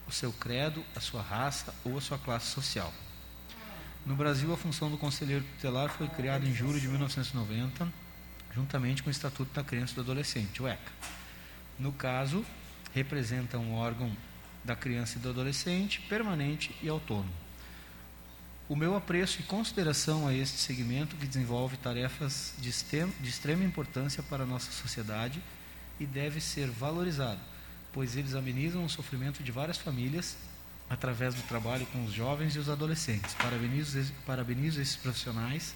o 0.07 0.11
seu 0.11 0.31
credo, 0.31 0.83
a 0.95 0.99
sua 0.99 1.21
raça 1.21 1.73
ou 1.83 1.97
a 1.97 2.01
sua 2.01 2.17
classe 2.17 2.47
social. 2.47 2.93
No 4.05 4.15
Brasil, 4.15 4.53
a 4.53 4.57
função 4.57 4.89
do 4.89 4.97
conselheiro 4.97 5.43
tutelar 5.55 5.89
foi 5.89 6.07
criada 6.07 6.45
em 6.45 6.53
julho 6.53 6.79
de 6.79 6.87
1990, 6.87 7.91
juntamente 8.55 9.03
com 9.03 9.09
o 9.09 9.11
Estatuto 9.11 9.53
da 9.53 9.63
Criança 9.63 9.91
e 9.91 9.95
do 9.95 10.01
Adolescente, 10.01 10.63
o 10.63 10.67
ECA. 10.67 10.91
No 11.77 11.91
caso, 11.91 12.45
representa 12.93 13.57
um 13.57 13.73
órgão 13.73 14.15
da 14.63 14.75
criança 14.75 15.17
e 15.17 15.21
do 15.21 15.29
adolescente 15.29 16.01
permanente 16.01 16.75
e 16.81 16.89
autônomo. 16.89 17.46
O 18.69 18.75
meu 18.75 18.97
apreço 18.97 19.39
e 19.39 19.43
consideração 19.43 20.27
a 20.27 20.33
este 20.33 20.57
segmento 20.57 21.15
que 21.15 21.25
desenvolve 21.25 21.77
tarefas 21.77 22.53
de 22.57 22.67
extrema, 22.67 23.13
de 23.21 23.29
extrema 23.29 23.63
importância 23.63 24.21
para 24.21 24.43
a 24.43 24.45
nossa 24.45 24.69
sociedade 24.71 25.41
e 25.97 26.05
deve 26.05 26.41
ser 26.41 26.69
valorizado, 26.69 27.39
pois 27.93 28.17
eles 28.17 28.35
amenizam 28.35 28.83
o 28.83 28.89
sofrimento 28.89 29.41
de 29.41 29.53
várias 29.53 29.77
famílias 29.77 30.35
através 30.89 31.33
do 31.33 31.41
trabalho 31.43 31.85
com 31.87 32.03
os 32.03 32.11
jovens 32.11 32.57
e 32.57 32.59
os 32.59 32.67
adolescentes. 32.67 33.33
Parabenizo, 33.35 34.13
parabenizo 34.25 34.81
esses 34.81 34.97
profissionais 34.97 35.73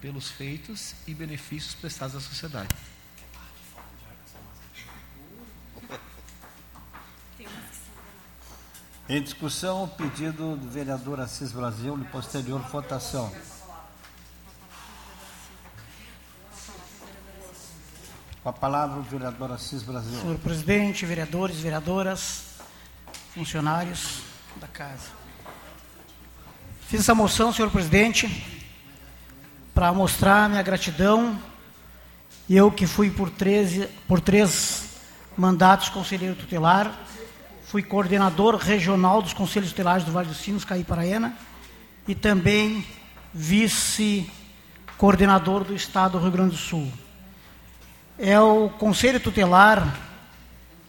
pelos 0.00 0.30
feitos 0.30 0.94
e 1.06 1.12
benefícios 1.12 1.74
prestados 1.74 2.16
à 2.16 2.20
sociedade. 2.20 2.74
Tem 3.18 3.26
umas 3.26 3.50
que 3.50 3.70
são 3.74 3.82
danadas. 4.00 4.32
Em 9.08 9.20
discussão, 9.20 9.82
o 9.82 9.88
pedido 9.88 10.54
do 10.56 10.70
vereador 10.70 11.18
Assis 11.18 11.50
Brasil 11.50 11.98
e 12.00 12.04
posterior 12.04 12.60
votação. 12.60 13.32
Com 18.42 18.48
a 18.48 18.52
palavra 18.52 19.00
o 19.00 19.02
vereador 19.02 19.50
Assis 19.50 19.82
Brasil. 19.82 20.20
Senhor 20.20 20.38
presidente, 20.38 21.04
vereadores, 21.04 21.58
vereadoras, 21.58 22.44
funcionários 23.34 24.20
da 24.56 24.68
casa. 24.68 25.08
Fiz 26.86 27.00
essa 27.00 27.14
moção, 27.14 27.52
senhor 27.52 27.72
presidente, 27.72 28.46
para 29.74 29.92
mostrar 29.92 30.48
minha 30.48 30.62
gratidão. 30.62 31.36
Eu 32.48 32.70
que 32.70 32.86
fui 32.86 33.10
por, 33.10 33.30
13, 33.30 33.88
por 34.06 34.20
três 34.20 34.84
mandatos 35.36 35.88
conselheiro 35.88 36.36
tutelar, 36.36 36.96
fui 37.72 37.82
coordenador 37.82 38.54
regional 38.56 39.22
dos 39.22 39.32
conselhos 39.32 39.70
tutelares 39.70 40.04
do 40.04 40.12
Vale 40.12 40.28
dos 40.28 40.36
Sinos, 40.36 40.62
Caí 40.62 40.84
Paraena, 40.84 41.34
e 42.06 42.14
também 42.14 42.84
vice-coordenador 43.32 45.64
do 45.64 45.74
Estado 45.74 46.12
do 46.12 46.18
Rio 46.18 46.30
Grande 46.30 46.50
do 46.50 46.58
Sul. 46.58 46.92
É 48.18 48.38
o 48.38 48.68
Conselho 48.68 49.18
Tutelar, 49.18 49.98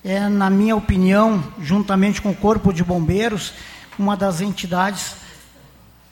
é, 0.03 0.27
na 0.27 0.49
minha 0.49 0.75
opinião, 0.75 1.41
juntamente 1.57 2.21
com 2.21 2.31
o 2.31 2.35
Corpo 2.35 2.73
de 2.73 2.83
Bombeiros, 2.83 3.53
uma 3.97 4.17
das 4.17 4.41
entidades 4.41 5.15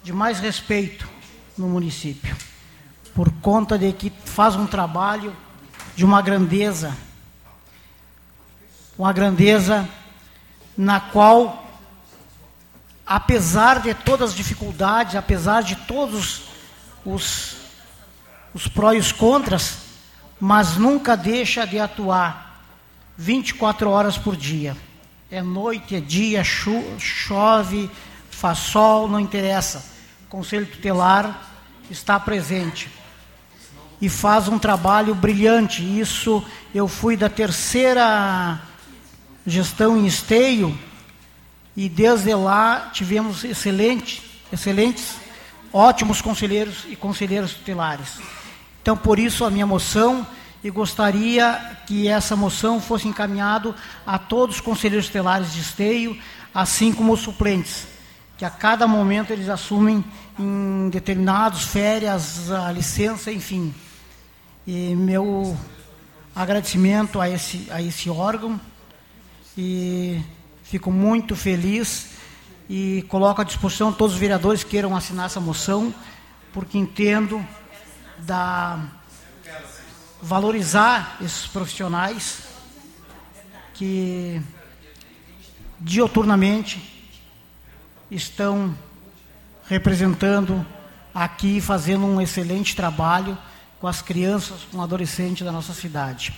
de 0.01 0.13
mais 0.13 0.39
respeito 0.39 1.05
no 1.57 1.67
município, 1.67 2.33
por 3.13 3.29
conta 3.41 3.77
de 3.77 3.91
que 3.91 4.09
faz 4.23 4.55
um 4.55 4.65
trabalho 4.65 5.35
de 5.97 6.05
uma 6.05 6.21
grandeza, 6.21 6.95
uma 8.97 9.11
grandeza 9.11 9.85
na 10.81 10.99
qual, 10.99 11.63
apesar 13.05 13.81
de 13.81 13.93
todas 13.93 14.31
as 14.31 14.35
dificuldades, 14.35 15.15
apesar 15.15 15.61
de 15.61 15.75
todos 15.75 16.41
os, 17.05 17.55
os 18.51 18.67
prós 18.67 18.95
e 18.97 18.99
os 18.99 19.11
contras, 19.11 19.77
mas 20.39 20.77
nunca 20.77 21.15
deixa 21.15 21.67
de 21.67 21.77
atuar 21.77 22.65
24 23.15 23.91
horas 23.91 24.17
por 24.17 24.35
dia. 24.35 24.75
É 25.29 25.39
noite, 25.39 25.95
é 25.95 25.99
dia, 25.99 26.43
chu- 26.43 26.95
chove, 26.97 27.87
faz 28.31 28.57
sol, 28.57 29.07
não 29.07 29.19
interessa. 29.19 29.85
O 30.25 30.29
Conselho 30.29 30.65
Tutelar 30.65 31.43
está 31.91 32.19
presente 32.19 32.89
e 34.01 34.09
faz 34.09 34.47
um 34.47 34.57
trabalho 34.57 35.13
brilhante. 35.13 35.83
Isso 35.99 36.43
eu 36.73 36.87
fui 36.87 37.15
da 37.15 37.29
terceira 37.29 38.59
gestão 39.45 39.97
em 39.97 40.05
esteio 40.05 40.77
e 41.75 41.87
desde 41.87 42.33
lá 42.35 42.89
tivemos 42.93 43.43
excelente, 43.43 44.21
excelentes, 44.51 45.15
ótimos 45.71 46.21
conselheiros 46.21 46.85
e 46.89 46.95
conselheiras 46.95 47.53
tutelares. 47.53 48.19
Então, 48.81 48.97
por 48.97 49.19
isso 49.19 49.45
a 49.45 49.49
minha 49.49 49.65
moção 49.65 50.25
e 50.63 50.69
gostaria 50.69 51.77
que 51.87 52.07
essa 52.07 52.35
moção 52.35 52.79
fosse 52.79 53.07
encaminhado 53.07 53.73
a 54.05 54.19
todos 54.19 54.57
os 54.57 54.61
conselheiros 54.61 55.05
estelares 55.05 55.53
de 55.53 55.61
esteio, 55.61 56.17
assim 56.53 56.91
como 56.91 57.13
os 57.13 57.21
suplentes, 57.21 57.87
que 58.37 58.45
a 58.45 58.49
cada 58.49 58.87
momento 58.87 59.31
eles 59.31 59.49
assumem 59.49 60.03
em 60.37 60.89
determinados 60.89 61.63
férias, 61.63 62.51
a 62.51 62.71
licença, 62.71 63.31
enfim. 63.31 63.73
E 64.67 64.95
meu 64.95 65.57
agradecimento 66.35 67.19
a 67.19 67.29
esse, 67.29 67.67
a 67.71 67.81
esse 67.81 68.09
órgão 68.09 68.59
e 69.57 70.21
fico 70.63 70.91
muito 70.91 71.35
feliz 71.35 72.11
e 72.69 73.03
coloco 73.09 73.41
à 73.41 73.43
disposição 73.43 73.91
todos 73.91 74.13
os 74.13 74.19
vereadores 74.19 74.63
que 74.63 74.71
queiram 74.71 74.95
assinar 74.95 75.25
essa 75.25 75.39
moção, 75.39 75.93
porque 76.53 76.77
entendo 76.77 77.45
da 78.19 78.79
valorizar 80.21 81.17
esses 81.19 81.47
profissionais 81.47 82.43
que 83.73 84.41
dioturnamente 85.79 87.09
estão 88.09 88.77
representando 89.67 90.65
aqui, 91.13 91.59
fazendo 91.59 92.05
um 92.05 92.21
excelente 92.21 92.75
trabalho 92.75 93.37
com 93.79 93.87
as 93.87 94.01
crianças, 94.01 94.61
com 94.71 94.81
adolescentes 94.81 95.43
da 95.43 95.51
nossa 95.51 95.73
cidade. 95.73 96.33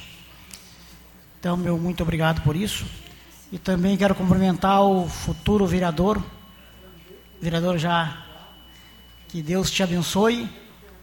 Então, 1.40 1.58
meu 1.58 1.78
muito 1.78 2.02
obrigado 2.02 2.42
por 2.42 2.56
isso. 2.56 2.86
E 3.54 3.60
também 3.60 3.96
quero 3.96 4.16
cumprimentar 4.16 4.82
o 4.82 5.08
futuro 5.08 5.68
vereador, 5.68 6.20
vereador 7.40 7.78
já, 7.78 8.26
que 9.28 9.44
Deus 9.44 9.70
te 9.70 9.84
abençoe 9.84 10.50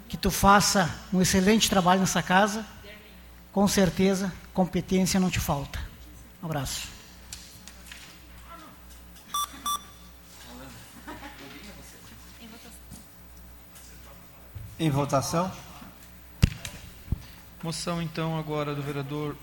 que 0.09 0.16
tu 0.16 0.32
faça 0.32 0.92
um 1.12 1.22
excelente 1.22 1.70
trabalho 1.70 2.01
nessa 2.01 2.20
casa. 2.24 2.66
Com 3.53 3.68
certeza, 3.68 4.32
competência 4.53 5.20
não 5.20 5.30
te 5.30 5.38
falta. 5.38 5.78
Um 6.42 6.46
abraço. 6.46 6.88
Em 14.76 14.90
votação. 14.90 15.53
Moção 17.62 18.03
então 18.03 18.36
agora 18.36 18.74
do 18.74 18.82
vereador 18.82 19.36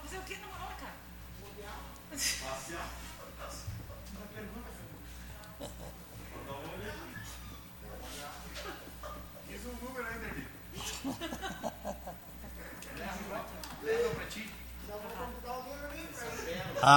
Fazer 0.00 0.18
o 0.18 0.22
que 0.22 0.36
na 0.36 0.46
moral, 0.46 0.72
cara? 0.80 0.92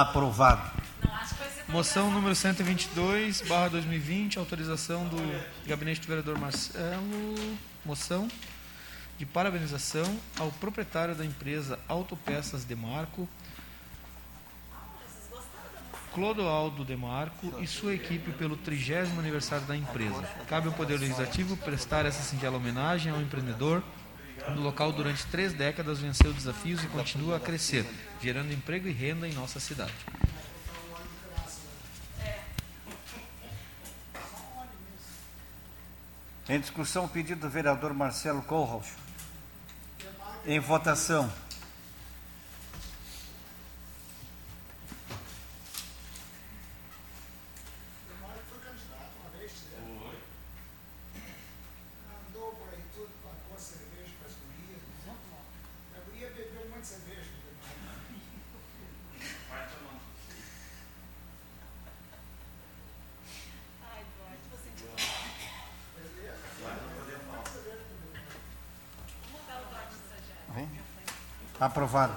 Aprovado. 0.00 0.70
Moção 1.68 2.10
número 2.10 2.34
122, 2.34 3.40
barra 3.40 3.68
2020, 3.68 4.38
autorização 4.38 5.08
do 5.08 5.16
gabinete 5.66 6.02
do 6.02 6.06
vereador 6.06 6.38
Marcelo. 6.38 7.34
Moção 7.82 8.28
de 9.16 9.24
parabenização 9.24 10.04
ao 10.38 10.50
proprietário 10.52 11.14
da 11.14 11.24
empresa 11.24 11.78
Autopeças 11.88 12.62
Demarco, 12.62 13.26
Clodoaldo 16.12 16.84
Demarco 16.84 17.54
e 17.62 17.66
sua 17.66 17.94
equipe 17.94 18.32
pelo 18.32 18.54
30 18.54 19.18
aniversário 19.18 19.64
da 19.64 19.74
empresa. 19.74 20.22
Cabe 20.46 20.66
ao 20.68 20.74
Poder 20.74 21.00
Legislativo 21.00 21.56
prestar 21.56 22.04
essa 22.04 22.22
singela 22.22 22.58
homenagem 22.58 23.10
ao 23.10 23.20
empreendedor. 23.22 23.82
No 24.54 24.62
local, 24.62 24.92
durante 24.92 25.26
três 25.26 25.52
décadas, 25.52 25.98
venceu 25.98 26.32
desafios 26.32 26.82
e 26.82 26.86
continua 26.86 27.36
a 27.36 27.40
crescer, 27.40 27.84
gerando 28.22 28.52
emprego 28.52 28.88
e 28.88 28.92
renda 28.92 29.28
em 29.28 29.32
nossa 29.32 29.58
cidade. 29.60 29.92
Em 36.48 36.60
discussão, 36.60 37.06
o 37.06 37.08
pedido 37.08 37.40
do 37.40 37.50
vereador 37.50 37.92
Marcelo 37.92 38.40
Kohlrausch. 38.42 38.94
Em 40.46 40.60
votação. 40.60 41.28
Andou 52.28 52.52
por 52.52 52.68
aí 52.72 52.84
tudo 52.94 53.10
com 53.22 53.28
a 53.28 53.32
com 53.50 53.58
cerveja 53.58 54.12
para 54.20 54.28
as 54.28 54.34
gurias. 54.36 54.82
A 55.96 56.00
guria 56.08 56.28
bebeu 56.30 56.62
um 56.64 56.70
monte 56.70 56.82
de 56.82 56.86
cerveja. 56.86 57.30
Ai, 63.82 64.02
Eduardo, 64.02 64.44
você 64.52 64.70
de 64.76 64.84
Vamos 69.22 69.40
botar 69.40 69.56
o 69.56 69.62
Eduardo 69.62 69.90
de 69.90 69.96
estagiário. 69.96 70.54
Vem. 70.54 70.68
Aprovado. 71.76 72.14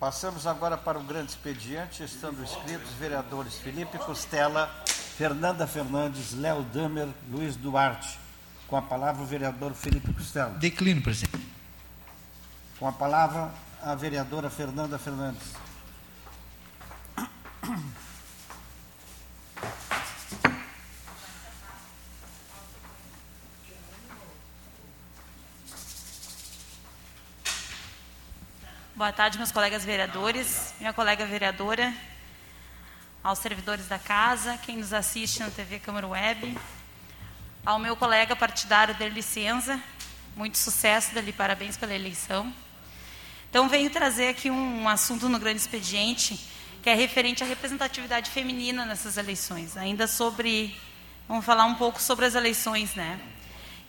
Passamos 0.00 0.48
agora 0.48 0.76
para 0.76 0.98
o 0.98 1.02
grande 1.04 1.30
expediente, 1.30 2.02
estando 2.02 2.42
inscritos 2.42 2.90
os 2.90 2.96
vereadores 2.96 3.54
Felipe 3.54 3.96
Costela, 3.98 4.68
Fernanda 4.84 5.64
Fernandes, 5.64 6.32
Léo 6.32 6.64
Damer, 6.64 7.06
Luiz 7.30 7.54
Duarte. 7.54 8.18
Com 8.66 8.76
a 8.76 8.82
palavra 8.82 9.22
o 9.22 9.24
vereador 9.24 9.74
Felipe 9.74 10.12
Costela. 10.12 10.58
Declino, 10.58 11.00
presidente. 11.02 11.46
Com 12.80 12.88
a 12.88 12.92
palavra 12.92 13.54
a 13.80 13.94
vereadora 13.94 14.50
Fernanda 14.50 14.98
Fernandes. 14.98 15.54
Boa 29.06 29.12
tarde, 29.12 29.38
meus 29.38 29.52
colegas 29.52 29.84
vereadores, 29.84 30.74
minha 30.80 30.92
colega 30.92 31.24
vereadora, 31.24 31.94
aos 33.22 33.38
servidores 33.38 33.86
da 33.86 34.00
casa, 34.00 34.58
quem 34.58 34.78
nos 34.78 34.92
assiste 34.92 35.38
na 35.38 35.48
TV 35.48 35.78
Câmara 35.78 36.08
Web, 36.08 36.58
ao 37.64 37.78
meu 37.78 37.94
colega 37.94 38.34
partidário 38.34 38.96
Derli 38.96 39.22
Senza, 39.22 39.80
muito 40.34 40.58
sucesso, 40.58 41.14
Derli, 41.14 41.32
parabéns 41.32 41.76
pela 41.76 41.94
eleição. 41.94 42.52
Então, 43.48 43.68
venho 43.68 43.88
trazer 43.90 44.30
aqui 44.30 44.50
um 44.50 44.88
assunto 44.88 45.28
no 45.28 45.38
grande 45.38 45.60
expediente, 45.60 46.36
que 46.82 46.90
é 46.90 46.94
referente 46.94 47.44
à 47.44 47.46
representatividade 47.46 48.28
feminina 48.28 48.84
nessas 48.84 49.16
eleições. 49.16 49.76
Ainda 49.76 50.08
sobre, 50.08 50.76
vamos 51.28 51.44
falar 51.44 51.66
um 51.66 51.76
pouco 51.76 52.02
sobre 52.02 52.24
as 52.24 52.34
eleições, 52.34 52.96
né? 52.96 53.20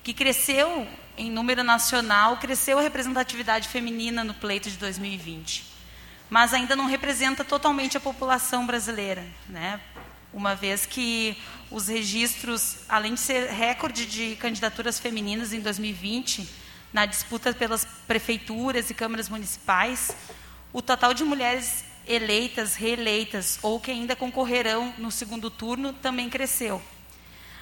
Que 0.03 0.13
cresceu 0.13 0.87
em 1.17 1.31
número 1.31 1.63
nacional, 1.63 2.37
cresceu 2.37 2.77
a 2.77 2.81
representatividade 2.81 3.67
feminina 3.67 4.23
no 4.23 4.33
pleito 4.33 4.69
de 4.69 4.77
2020. 4.77 5.65
Mas 6.29 6.53
ainda 6.53 6.75
não 6.75 6.85
representa 6.85 7.43
totalmente 7.43 7.97
a 7.97 7.99
população 7.99 8.65
brasileira, 8.65 9.25
né? 9.49 9.79
Uma 10.31 10.53
vez 10.53 10.85
que 10.85 11.37
os 11.71 11.87
registros, 11.87 12.79
além 12.87 13.15
de 13.15 13.19
ser 13.19 13.49
recorde 13.49 14.05
de 14.05 14.35
candidaturas 14.35 14.99
femininas 14.99 15.53
em 15.53 15.59
2020, 15.59 16.47
na 16.93 17.05
disputa 17.05 17.53
pelas 17.53 17.85
prefeituras 18.07 18.89
e 18.89 18.93
câmaras 18.93 19.29
municipais, 19.29 20.15
o 20.71 20.81
total 20.81 21.13
de 21.13 21.23
mulheres 21.23 21.85
eleitas, 22.07 22.75
reeleitas 22.75 23.59
ou 23.61 23.79
que 23.79 23.91
ainda 23.91 24.15
concorrerão 24.15 24.93
no 24.97 25.11
segundo 25.11 25.49
turno 25.49 25.93
também 25.93 26.29
cresceu. 26.29 26.81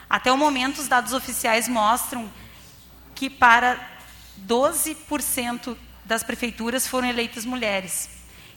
Até 0.10 0.32
o 0.32 0.38
momento, 0.38 0.80
os 0.80 0.88
dados 0.88 1.14
oficiais 1.14 1.68
mostram 1.68 2.30
que 3.16 3.30
para 3.30 3.80
12% 4.46 5.76
das 6.04 6.22
prefeituras 6.22 6.86
foram 6.86 7.08
eleitas 7.08 7.46
mulheres. 7.46 8.10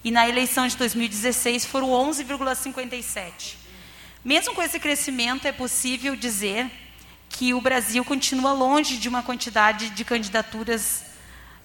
E 0.05 0.11
na 0.11 0.29
eleição 0.29 0.67
de 0.67 0.77
2016 0.77 1.65
foram 1.65 1.89
11,57%. 1.89 3.57
Mesmo 4.25 4.55
com 4.55 4.63
esse 4.63 4.79
crescimento, 4.79 5.47
é 5.47 5.53
possível 5.53 6.15
dizer 6.15 6.71
que 7.29 7.55
o 7.55 7.61
Brasil 7.61 8.05
continua 8.05 8.53
longe 8.53 8.99
de 8.99 9.09
uma 9.09 9.23
quantidade 9.23 9.91
de 9.91 10.05
candidaturas 10.05 11.05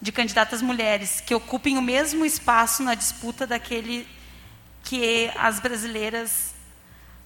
de 0.01 0.11
candidatas 0.11 0.61
mulheres 0.61 1.21
que 1.21 1.33
ocupem 1.33 1.77
o 1.77 1.81
mesmo 1.81 2.25
espaço 2.25 2.83
na 2.83 2.93
disputa 2.93 3.47
daquele 3.47 4.05
que 4.83 5.31
as 5.37 5.61
brasileiras 5.61 6.53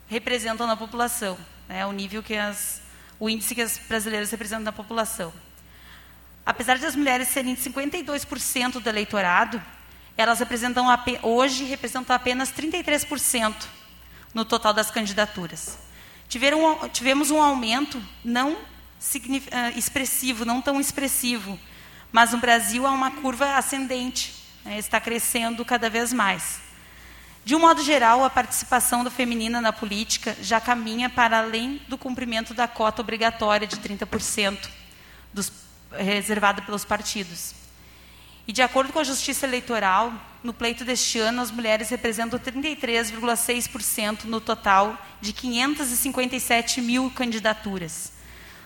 representam 0.07 0.67
na 0.67 0.77
população, 0.77 1.37
né, 1.67 1.85
o 1.87 1.91
nível 1.91 2.21
que 2.21 2.35
as 2.35 2.81
o 3.19 3.27
índice 3.27 3.55
que 3.55 3.61
as 3.63 3.79
brasileiras 3.79 4.29
representam 4.29 4.63
da 4.63 4.71
população. 4.71 5.33
Apesar 6.47 6.77
de 6.77 6.85
as 6.85 6.95
mulheres 6.95 7.27
serem 7.27 7.57
52% 7.57 8.79
do 8.79 8.87
eleitorado, 8.87 9.61
elas 10.15 10.39
representam 10.39 10.87
hoje 11.21 11.65
representam 11.65 12.15
apenas 12.15 12.53
33% 12.53 13.53
no 14.33 14.45
total 14.45 14.73
das 14.73 14.89
candidaturas. 14.89 15.77
Tiveram, 16.29 16.87
tivemos 16.87 17.31
um 17.31 17.41
aumento 17.41 18.01
não 18.23 18.55
eh, 19.51 19.73
expressivo, 19.75 20.45
não 20.45 20.61
tão 20.61 20.79
expressivo, 20.79 21.59
mas 22.13 22.31
no 22.31 22.37
Brasil 22.37 22.87
há 22.87 22.91
uma 22.91 23.11
curva 23.11 23.57
ascendente, 23.57 24.33
né, 24.63 24.79
está 24.79 25.01
crescendo 25.01 25.65
cada 25.65 25.89
vez 25.89 26.13
mais. 26.13 26.61
De 27.43 27.55
um 27.55 27.59
modo 27.59 27.83
geral, 27.83 28.23
a 28.23 28.29
participação 28.29 29.03
da 29.03 29.11
feminina 29.11 29.59
na 29.59 29.73
política 29.73 30.33
já 30.41 30.61
caminha 30.61 31.09
para 31.09 31.39
além 31.39 31.81
do 31.89 31.97
cumprimento 31.97 32.53
da 32.53 32.69
cota 32.69 33.01
obrigatória 33.01 33.67
de 33.67 33.75
30% 33.75 34.69
dos, 35.33 35.51
reservada 35.91 36.61
pelos 36.61 36.85
partidos. 36.85 37.53
E 38.47 38.53
de 38.53 38.61
acordo 38.61 38.93
com 38.93 38.99
a 38.99 39.03
Justiça 39.03 39.45
Eleitoral, 39.45 40.13
no 40.41 40.53
pleito 40.53 40.85
deste 40.85 41.19
ano, 41.19 41.41
as 41.41 41.51
mulheres 41.51 41.89
representam 41.89 42.39
33,6% 42.39 44.23
no 44.23 44.39
total 44.39 44.97
de 45.19 45.33
557 45.33 46.79
mil 46.79 47.11
candidaturas, 47.11 48.13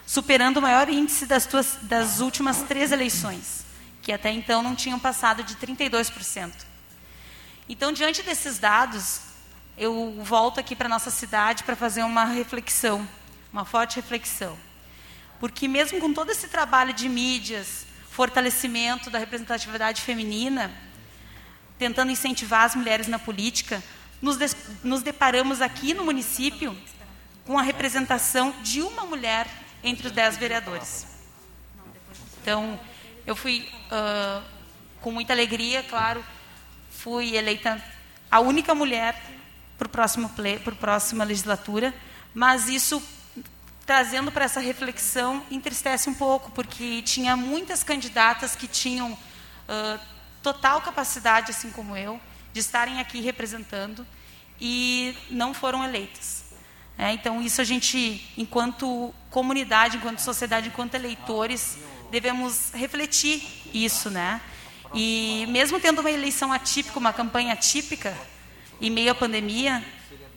superando 0.06 0.58
o 0.58 0.62
maior 0.62 0.88
índice 0.88 1.26
das, 1.26 1.48
tuas, 1.48 1.80
das 1.82 2.20
últimas 2.20 2.62
três 2.62 2.92
eleições, 2.92 3.66
que 4.04 4.12
até 4.12 4.32
então 4.32 4.62
não 4.62 4.76
tinham 4.76 5.00
passado 5.00 5.44
de 5.44 5.56
32%. 5.56 6.52
Então, 7.68 7.92
diante 7.92 8.22
desses 8.22 8.60
dados, 8.60 9.22
eu 9.78 10.14
volto 10.22 10.60
aqui 10.60 10.76
para 10.76 10.86
a 10.86 10.90
nossa 10.90 11.10
cidade 11.10 11.64
para 11.64 11.76
fazer 11.76 12.04
uma 12.04 12.26
reflexão, 12.26 13.08
uma 13.52 13.66
forte 13.66 13.96
reflexão. 13.96 14.56
Porque 15.42 15.68
mesmo 15.68 16.00
com 16.00 16.14
todo 16.14 16.30
esse 16.30 16.48
trabalho 16.48 16.94
de 16.94 17.10
mídias, 17.10 17.88
fortalecimento 18.12 19.10
da 19.10 19.18
representatividade 19.18 20.04
feminina, 20.04 20.72
tentando 21.80 22.12
incentivar 22.12 22.66
as 22.66 22.76
mulheres 22.76 23.08
na 23.08 23.18
política, 23.18 23.84
nos, 24.22 24.38
nos 24.84 25.02
deparamos 25.02 25.60
aqui 25.60 25.96
no 25.96 26.06
município 26.06 26.78
com 27.44 27.58
a 27.58 27.64
representação 27.64 28.54
de 28.62 28.84
uma 28.84 29.04
mulher 29.08 29.48
entre 29.84 30.06
os 30.06 30.14
dez 30.14 30.38
vereadores. 30.38 31.08
Então, 32.40 32.80
eu 33.26 33.36
fui 33.36 33.68
uh, 33.88 34.44
com 35.02 35.12
muita 35.12 35.34
alegria, 35.34 35.82
claro, 35.82 36.24
fui 36.92 37.36
eleita 37.36 37.84
a 38.30 38.40
única 38.40 38.76
mulher 38.76 39.20
para 39.76 39.88
a 39.88 40.76
próxima 40.76 41.24
legislatura, 41.24 41.92
mas 42.32 42.70
isso 42.70 43.02
trazendo 43.92 44.32
para 44.32 44.46
essa 44.46 44.62
reflexão 44.62 45.46
entristece 45.52 46.10
um 46.10 46.14
pouco, 46.14 46.50
porque 46.52 47.02
tinha 47.02 47.36
muitas 47.36 47.84
candidatas 47.84 48.56
que 48.56 48.66
tinham 48.66 49.12
uh, 49.12 50.00
total 50.42 50.80
capacidade, 50.80 51.52
assim 51.52 51.70
como 51.72 51.98
eu, 51.98 52.18
de 52.54 52.62
estarem 52.62 53.02
aqui 53.02 53.20
representando 53.20 54.08
e 54.62 55.14
não 55.30 55.54
foram 55.54 55.84
eleitas. 55.84 56.46
É, 56.98 57.12
então, 57.12 57.42
isso 57.42 57.60
a 57.60 57.66
gente, 57.66 58.32
enquanto 58.38 59.14
comunidade, 59.30 59.98
enquanto 59.98 60.20
sociedade, 60.20 60.70
enquanto 60.70 60.96
eleitores, 60.96 61.78
devemos 62.10 62.72
refletir 62.74 63.44
isso, 63.74 64.10
né? 64.10 64.40
E 64.94 65.46
mesmo 65.50 65.82
tendo 65.82 66.00
uma 66.00 66.12
eleição 66.12 66.54
atípica, 66.54 66.98
uma 66.98 67.12
campanha 67.12 67.52
atípica, 67.52 68.18
em 68.80 68.90
meio 68.90 69.12
à 69.12 69.16
pandemia, 69.16 69.84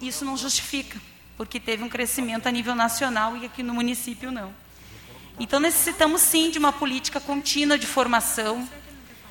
isso 0.00 0.24
não 0.24 0.36
justifica 0.36 1.00
porque 1.36 1.58
teve 1.58 1.82
um 1.82 1.88
crescimento 1.88 2.46
a 2.46 2.50
nível 2.50 2.74
nacional 2.74 3.36
e 3.36 3.46
aqui 3.46 3.62
no 3.62 3.74
município 3.74 4.30
não. 4.30 4.54
Então 5.38 5.58
necessitamos 5.58 6.20
sim 6.20 6.50
de 6.50 6.58
uma 6.58 6.72
política 6.72 7.20
contínua 7.20 7.76
de 7.76 7.86
formação, 7.86 8.68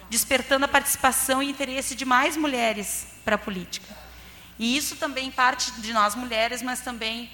despertando 0.10 0.66
a 0.66 0.68
participação 0.68 1.42
e 1.42 1.50
interesse 1.50 1.96
de 1.96 2.06
mais 2.06 2.36
mulheres 2.36 3.08
para 3.24 3.36
a 3.36 3.38
política. 3.38 3.96
E 4.60 4.76
isso 4.76 4.96
também 4.98 5.32
parte 5.32 5.72
de 5.82 5.94
nós 5.94 6.14
mulheres, 6.14 6.62
mas 6.62 6.82
também 6.82 7.30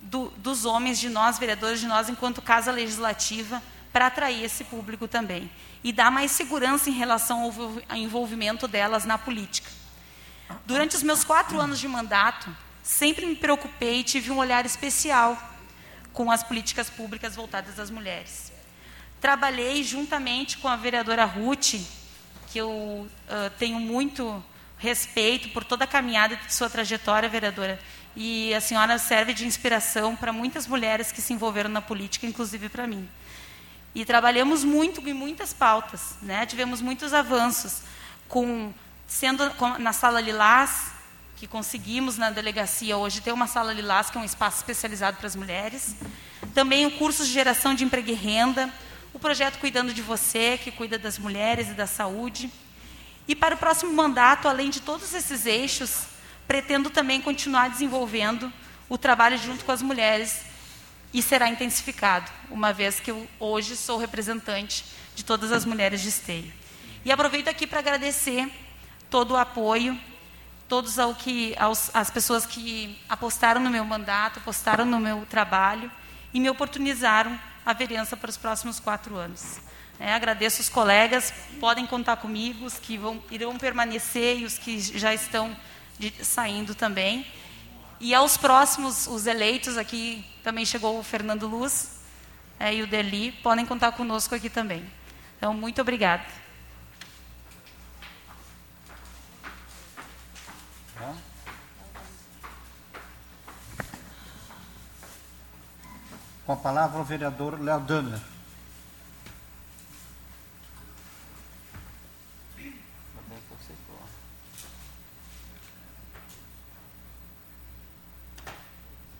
do, 0.00 0.30
dos 0.36 0.64
homens, 0.64 0.98
de 0.98 1.08
nós 1.08 1.38
vereadores, 1.38 1.80
de 1.80 1.86
nós 1.86 2.08
enquanto 2.08 2.42
casa 2.42 2.72
legislativa, 2.72 3.62
para 3.92 4.06
atrair 4.06 4.42
esse 4.42 4.64
público 4.64 5.06
também 5.06 5.48
e 5.84 5.92
dar 5.92 6.10
mais 6.10 6.32
segurança 6.32 6.90
em 6.90 6.94
relação 6.94 7.52
ao 7.88 7.96
envolvimento 7.96 8.66
delas 8.66 9.04
na 9.04 9.16
política. 9.16 9.70
Durante 10.66 10.96
os 10.96 11.02
meus 11.02 11.22
quatro 11.22 11.60
anos 11.60 11.78
de 11.78 11.86
mandato, 11.86 12.54
sempre 12.84 13.24
me 13.24 13.34
preocupei 13.34 14.00
e 14.00 14.04
tive 14.04 14.30
um 14.30 14.36
olhar 14.36 14.66
especial 14.66 15.36
com 16.12 16.30
as 16.30 16.42
políticas 16.42 16.90
públicas 16.90 17.34
voltadas 17.34 17.80
às 17.80 17.90
mulheres. 17.90 18.52
Trabalhei 19.20 19.82
juntamente 19.82 20.58
com 20.58 20.68
a 20.68 20.76
vereadora 20.76 21.24
Ruth, 21.24 21.80
que 22.52 22.58
eu 22.58 22.70
uh, 22.70 23.08
tenho 23.58 23.80
muito 23.80 24.44
respeito 24.76 25.48
por 25.48 25.64
toda 25.64 25.84
a 25.84 25.88
caminhada 25.88 26.36
de 26.36 26.52
sua 26.52 26.68
trajetória, 26.68 27.26
vereadora, 27.26 27.80
e 28.14 28.52
a 28.52 28.60
senhora 28.60 28.98
serve 28.98 29.32
de 29.32 29.46
inspiração 29.46 30.14
para 30.14 30.32
muitas 30.32 30.66
mulheres 30.66 31.10
que 31.10 31.22
se 31.22 31.32
envolveram 31.32 31.70
na 31.70 31.80
política, 31.80 32.26
inclusive 32.26 32.68
para 32.68 32.86
mim. 32.86 33.08
E 33.94 34.04
trabalhamos 34.04 34.62
muito 34.62 35.00
em 35.08 35.14
muitas 35.14 35.54
pautas, 35.54 36.16
né? 36.20 36.44
tivemos 36.44 36.82
muitos 36.82 37.14
avanços, 37.14 37.80
com, 38.28 38.74
sendo 39.06 39.50
na 39.78 39.92
Sala 39.92 40.20
Lilás, 40.20 40.93
que 41.36 41.46
conseguimos 41.46 42.16
na 42.16 42.30
delegacia 42.30 42.96
hoje 42.96 43.20
ter 43.20 43.32
uma 43.32 43.46
sala 43.46 43.72
Lilás, 43.72 44.10
que 44.10 44.16
é 44.16 44.20
um 44.20 44.24
espaço 44.24 44.58
especializado 44.58 45.16
para 45.16 45.26
as 45.26 45.36
mulheres. 45.36 45.96
Também 46.54 46.86
o 46.86 46.92
curso 46.92 47.24
de 47.24 47.32
geração 47.32 47.74
de 47.74 47.84
emprego 47.84 48.10
e 48.10 48.14
renda, 48.14 48.72
o 49.12 49.18
projeto 49.18 49.58
Cuidando 49.58 49.92
de 49.92 50.02
Você, 50.02 50.58
que 50.62 50.70
cuida 50.70 50.98
das 50.98 51.18
mulheres 51.18 51.68
e 51.68 51.74
da 51.74 51.86
saúde. 51.86 52.50
E 53.26 53.34
para 53.34 53.54
o 53.54 53.58
próximo 53.58 53.92
mandato, 53.92 54.48
além 54.48 54.70
de 54.70 54.80
todos 54.80 55.12
esses 55.12 55.46
eixos, 55.46 56.06
pretendo 56.46 56.90
também 56.90 57.20
continuar 57.20 57.68
desenvolvendo 57.68 58.52
o 58.88 58.96
trabalho 58.96 59.38
junto 59.38 59.64
com 59.64 59.72
as 59.72 59.82
mulheres 59.82 60.42
e 61.12 61.22
será 61.22 61.48
intensificado, 61.48 62.30
uma 62.50 62.72
vez 62.72 63.00
que 63.00 63.10
eu 63.10 63.26
hoje 63.38 63.76
sou 63.76 63.98
representante 63.98 64.84
de 65.14 65.24
todas 65.24 65.52
as 65.52 65.64
mulheres 65.64 66.00
de 66.00 66.08
esteio. 66.08 66.52
E 67.04 67.12
aproveito 67.12 67.48
aqui 67.48 67.66
para 67.66 67.78
agradecer 67.78 68.50
todo 69.08 69.32
o 69.32 69.36
apoio 69.36 69.98
todos 70.74 70.98
ao 70.98 71.14
que, 71.14 71.54
aos, 71.56 71.88
as 71.94 72.10
pessoas 72.10 72.44
que 72.44 72.98
apostaram 73.08 73.60
no 73.60 73.70
meu 73.70 73.84
mandato, 73.84 74.40
apostaram 74.40 74.84
no 74.84 74.98
meu 74.98 75.24
trabalho 75.24 75.88
e 76.32 76.40
me 76.40 76.50
oportunizaram 76.50 77.38
a 77.64 77.72
vereança 77.72 78.16
para 78.16 78.28
os 78.28 78.36
próximos 78.36 78.80
quatro 78.80 79.14
anos. 79.14 79.60
É, 80.00 80.12
agradeço 80.12 80.60
os 80.60 80.68
colegas, 80.68 81.32
podem 81.60 81.86
contar 81.86 82.16
comigo, 82.16 82.66
os 82.66 82.76
que 82.76 82.98
vão, 82.98 83.22
irão 83.30 83.56
permanecer 83.56 84.40
e 84.40 84.44
os 84.44 84.58
que 84.58 84.80
já 84.80 85.14
estão 85.14 85.56
de, 85.96 86.12
saindo 86.24 86.74
também. 86.74 87.24
E 88.00 88.12
aos 88.12 88.36
próximos, 88.36 89.06
os 89.06 89.28
eleitos, 89.28 89.78
aqui 89.78 90.26
também 90.42 90.66
chegou 90.66 90.98
o 90.98 91.04
Fernando 91.04 91.46
Luz 91.46 92.00
é, 92.58 92.74
e 92.74 92.82
o 92.82 92.86
Deli, 92.88 93.30
podem 93.44 93.64
contar 93.64 93.92
conosco 93.92 94.34
aqui 94.34 94.50
também. 94.50 94.84
Então, 95.36 95.54
muito 95.54 95.80
obrigada. 95.80 96.24
Com 106.46 106.52
a 106.52 106.56
palavra 106.56 107.00
o 107.00 107.04
vereador 107.04 107.58
Léo 107.58 107.80
Damer. 107.80 108.20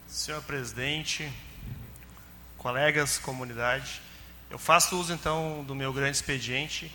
Senhor 0.07 0.43
presidente, 0.43 1.31
colegas, 2.59 3.19
comunidade, 3.19 4.03
eu 4.51 4.59
faço 4.59 4.99
uso 4.99 5.13
então 5.13 5.65
do 5.67 5.75
meu 5.75 5.93
grande 5.93 6.17
expediente 6.17 6.95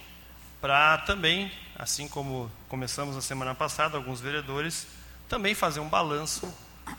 para 0.62 1.00
também, 1.00 1.52
assim 1.76 2.08
como 2.08 2.52
começamos 2.68 3.16
na 3.16 3.22
semana 3.22 3.56
passada, 3.56 3.98
alguns 3.98 4.22
vereadores, 4.22 4.86
também 5.28 5.56
fazer 5.56 5.80
um 5.80 5.90
balanço 5.90 6.52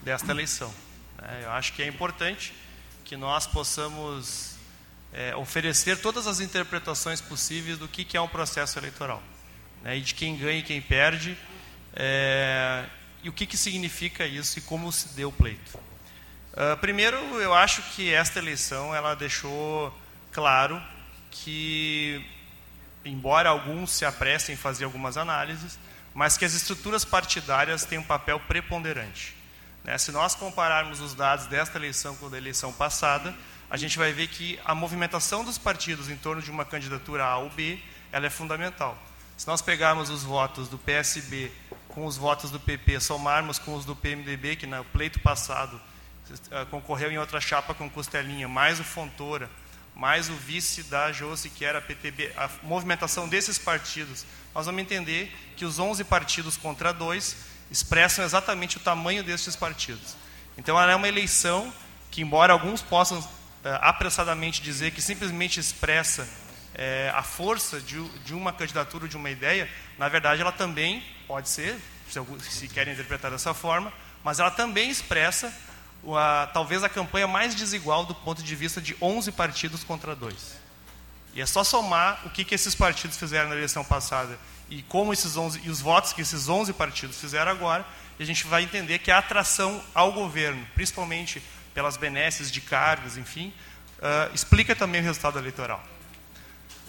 desta 0.03 0.33
eleição. 0.33 0.73
É, 1.23 1.45
eu 1.45 1.51
acho 1.53 1.73
que 1.73 1.83
é 1.83 1.87
importante 1.87 2.53
que 3.11 3.17
nós 3.17 3.45
possamos 3.45 4.55
é, 5.13 5.35
oferecer 5.35 6.01
todas 6.01 6.29
as 6.29 6.39
interpretações 6.39 7.21
possíveis 7.21 7.77
do 7.77 7.89
que, 7.89 8.05
que 8.05 8.17
é 8.17 8.21
um 8.21 8.29
processo 8.29 8.79
eleitoral, 8.79 9.21
né, 9.83 9.99
e 9.99 10.01
de 10.01 10.15
quem 10.15 10.37
ganha 10.37 10.61
e 10.61 10.63
quem 10.63 10.81
perde, 10.81 11.37
é, 11.93 12.85
e 13.25 13.29
o 13.29 13.33
que, 13.33 13.47
que 13.47 13.57
significa 13.57 14.25
isso 14.25 14.61
e 14.61 14.63
como 14.63 14.93
se 14.93 15.09
deu 15.09 15.31
o 15.31 15.33
pleito. 15.33 15.77
Uh, 16.53 16.77
primeiro, 16.81 17.17
eu 17.41 17.53
acho 17.53 17.83
que 17.97 18.15
esta 18.15 18.39
eleição 18.39 18.95
ela 18.95 19.17
deixou 19.17 19.93
claro 20.31 20.81
que, 21.33 22.25
embora 23.05 23.49
alguns 23.49 23.91
se 23.91 24.05
apressem 24.05 24.53
em 24.55 24.57
fazer 24.57 24.85
algumas 24.85 25.17
análises, 25.17 25.81
mas 26.15 26.37
que 26.37 26.45
as 26.45 26.55
estruturas 26.55 27.05
partidárias 27.05 27.85
têm 27.85 27.99
um 27.99 28.05
papel 28.05 28.39
preponderante. 28.39 29.40
Né? 29.85 29.97
Se 29.99 30.13
nós 30.13 30.35
compararmos 30.35 31.01
os 31.01 31.15
dados 31.15 31.47
desta 31.47 31.79
eleição 31.79 32.15
com 32.17 32.27
a 32.27 32.31
da 32.31 32.39
eleição 32.39 32.73
passada, 32.73 33.35
a 33.69 33.77
gente 33.77 33.97
vai 33.99 34.13
ver 34.13 34.27
que 34.29 34.59
a 34.65 34.75
movimentação 34.75 35.45
dos 35.45 35.57
partidos 35.57 36.09
em 36.09 36.17
torno 36.17 36.43
de 36.43 36.51
uma 36.51 36.65
candidatura 36.65 37.25
A 37.25 37.39
ou 37.39 37.51
B, 37.51 37.79
ela 38.11 38.27
é 38.27 38.31
fundamental. 38.31 38.99
Se 39.37 39.47
nós 39.47 39.63
pegarmos 39.63 40.11
os 40.11 40.23
votos 40.23 40.69
do 40.69 40.77
PSB 40.77 41.51
com 41.89 42.05
os 42.05 42.17
votos 42.17 42.51
do 42.51 42.61
PP, 42.61 43.01
somarmos 43.01 43.59
com 43.59 43.75
os 43.75 43.85
do 43.85 43.97
PMDB, 43.97 44.57
que 44.57 44.67
no 44.67 44.85
pleito 44.85 45.19
passado 45.21 45.81
eh, 46.51 46.65
concorreu 46.67 47.11
em 47.11 47.19
outra 47.19 47.41
chapa 47.41 47.75
com 47.75 47.89
Costelinha, 47.89 48.47
mais 48.47 48.79
o 48.79 48.85
Fontoura, 48.85 49.51
mais 49.95 50.29
o 50.29 50.35
vice 50.35 50.85
da 50.85 51.11
Josi, 51.13 51.51
que 51.51 51.65
era 51.65 51.79
a 51.79 51.83
PTB, 51.83 52.33
a 52.37 52.49
movimentação 52.63 53.29
desses 53.29 53.59
partidos, 53.59 54.25
nós 54.55 54.67
vamos 54.67 54.83
entender 54.83 55.33
que 55.57 55.65
os 55.65 55.79
11 55.79 56.05
partidos 56.05 56.57
contra 56.57 56.93
dois 56.93 57.37
expressam 57.71 58.25
exatamente 58.25 58.77
o 58.77 58.81
tamanho 58.81 59.23
destes 59.23 59.55
partidos. 59.57 60.17
Então, 60.59 60.81
ela 60.81 60.93
é 60.93 60.97
uma 60.97 61.09
eleição 61.09 61.73
que, 62.11 62.23
embora 62.23 62.53
alguns 62.53 62.83
possam 62.83 63.27
eh, 63.65 63.79
apressadamente 63.81 64.61
dizer 64.63 64.91
que 64.91 65.01
simplesmente 65.01 65.61
expressa 65.61 66.29
é, 66.75 67.13
a 67.15 67.23
força 67.23 67.81
de, 67.81 68.03
de, 68.21 68.35
uma 68.35 68.53
candidatura, 68.53 69.09
de 69.09 69.17
uma 69.17 69.31
ideia, 69.31 69.69
na 69.99 70.09
verdade 70.09 70.41
ela 70.41 70.53
também 70.53 71.05
pode 71.27 71.49
ser, 71.49 71.79
se, 72.09 72.21
se 72.51 72.69
querem 72.69 72.95
interpretar 72.95 73.31
dessa 73.31 73.53
forma, 73.53 73.93
mas 74.25 74.41
ela 74.41 74.51
também 74.51 74.89
expressa 74.89 75.53
a, 76.17 76.49
talvez 76.53 76.83
a 76.83 76.89
campanha 76.89 77.27
mais 77.27 77.55
desigual 77.55 78.07
do 78.07 78.15
ponto 78.15 78.43
de 78.43 78.57
vista 78.57 78.81
de 78.81 78.97
11 79.01 79.33
partidos 79.33 79.85
contra 79.85 80.15
dois. 80.15 80.59
E 81.35 81.41
é 81.41 81.47
só 81.47 81.63
somar 81.63 82.23
o 82.25 82.31
que, 82.31 82.45
que 82.45 82.55
esses 82.55 82.75
partidos 82.75 83.17
fizeram 83.17 83.49
na 83.49 83.57
eleição 83.57 83.85
passada 83.85 84.39
e 84.71 84.83
como 84.83 85.13
esses 85.13 85.37
11 85.37 85.61
e 85.65 85.69
os 85.69 85.81
votos 85.81 86.13
que 86.13 86.23
esses 86.23 86.49
11 86.49 86.73
partidos 86.73 87.21
fizeram 87.21 87.51
agora, 87.51 87.85
a 88.19 88.25
gente 88.25 88.47
vai 88.47 88.63
entender 88.63 88.99
que 89.01 89.11
a 89.11 89.19
atração 89.19 89.83
ao 89.95 90.13
governo, 90.13 90.65
principalmente 90.75 91.43
pelas 91.75 91.97
benesses 91.97 92.51
de 92.51 92.61
cargos, 92.61 93.17
enfim, 93.17 93.53
uh, 93.99 94.35
explica 94.35 94.77
também 94.77 95.01
o 95.01 95.05
resultado 95.05 95.39
eleitoral. 95.39 95.83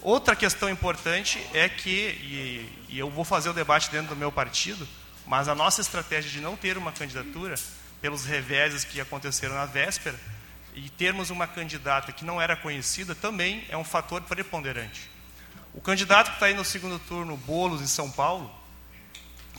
Outra 0.00 0.36
questão 0.36 0.68
importante 0.68 1.44
é 1.54 1.68
que, 1.68 1.90
e, 1.90 2.86
e 2.88 2.98
eu 2.98 3.08
vou 3.08 3.24
fazer 3.24 3.48
o 3.48 3.52
debate 3.52 3.90
dentro 3.90 4.08
do 4.08 4.16
meu 4.16 4.30
partido, 4.30 4.86
mas 5.26 5.48
a 5.48 5.54
nossa 5.54 5.80
estratégia 5.80 6.30
de 6.30 6.40
não 6.40 6.56
ter 6.56 6.76
uma 6.76 6.92
candidatura, 6.92 7.54
pelos 8.00 8.24
reveses 8.24 8.84
que 8.84 9.00
aconteceram 9.00 9.54
na 9.54 9.64
véspera, 9.64 10.18
e 10.74 10.88
termos 10.90 11.30
uma 11.30 11.46
candidata 11.46 12.12
que 12.12 12.24
não 12.24 12.40
era 12.40 12.56
conhecida, 12.56 13.14
também 13.14 13.64
é 13.68 13.76
um 13.76 13.84
fator 13.84 14.20
preponderante. 14.22 15.11
O 15.74 15.80
candidato 15.80 16.28
que 16.28 16.34
está 16.34 16.46
aí 16.46 16.54
no 16.54 16.64
segundo 16.64 16.98
turno, 16.98 17.36
Bolos, 17.36 17.80
em 17.80 17.86
São 17.86 18.10
Paulo, 18.10 18.50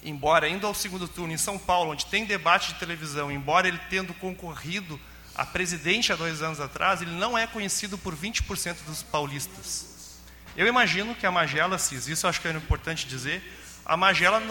embora 0.03 0.47
indo 0.47 0.67
ao 0.67 0.73
segundo 0.73 1.07
turno 1.07 1.33
em 1.33 1.37
São 1.37 1.57
Paulo, 1.57 1.91
onde 1.91 2.05
tem 2.05 2.25
debate 2.25 2.73
de 2.73 2.79
televisão, 2.79 3.31
embora 3.31 3.67
ele 3.67 3.79
tendo 3.89 4.13
concorrido 4.13 4.99
a 5.35 5.45
presidente 5.45 6.13
há 6.13 6.15
dois 6.15 6.41
anos 6.41 6.59
atrás, 6.59 7.01
ele 7.01 7.11
não 7.11 7.37
é 7.37 7.47
conhecido 7.47 7.97
por 7.97 8.15
20% 8.15 8.77
dos 8.85 9.01
paulistas. 9.01 10.19
Eu 10.55 10.67
imagino 10.67 11.15
que 11.15 11.25
a 11.25 11.31
Magela, 11.31 11.79
Cis, 11.79 12.07
isso 12.07 12.27
acho 12.27 12.39
que 12.39 12.47
é 12.47 12.51
importante 12.51 13.07
dizer, 13.07 13.41
a 13.83 13.97
Magela, 13.97 14.41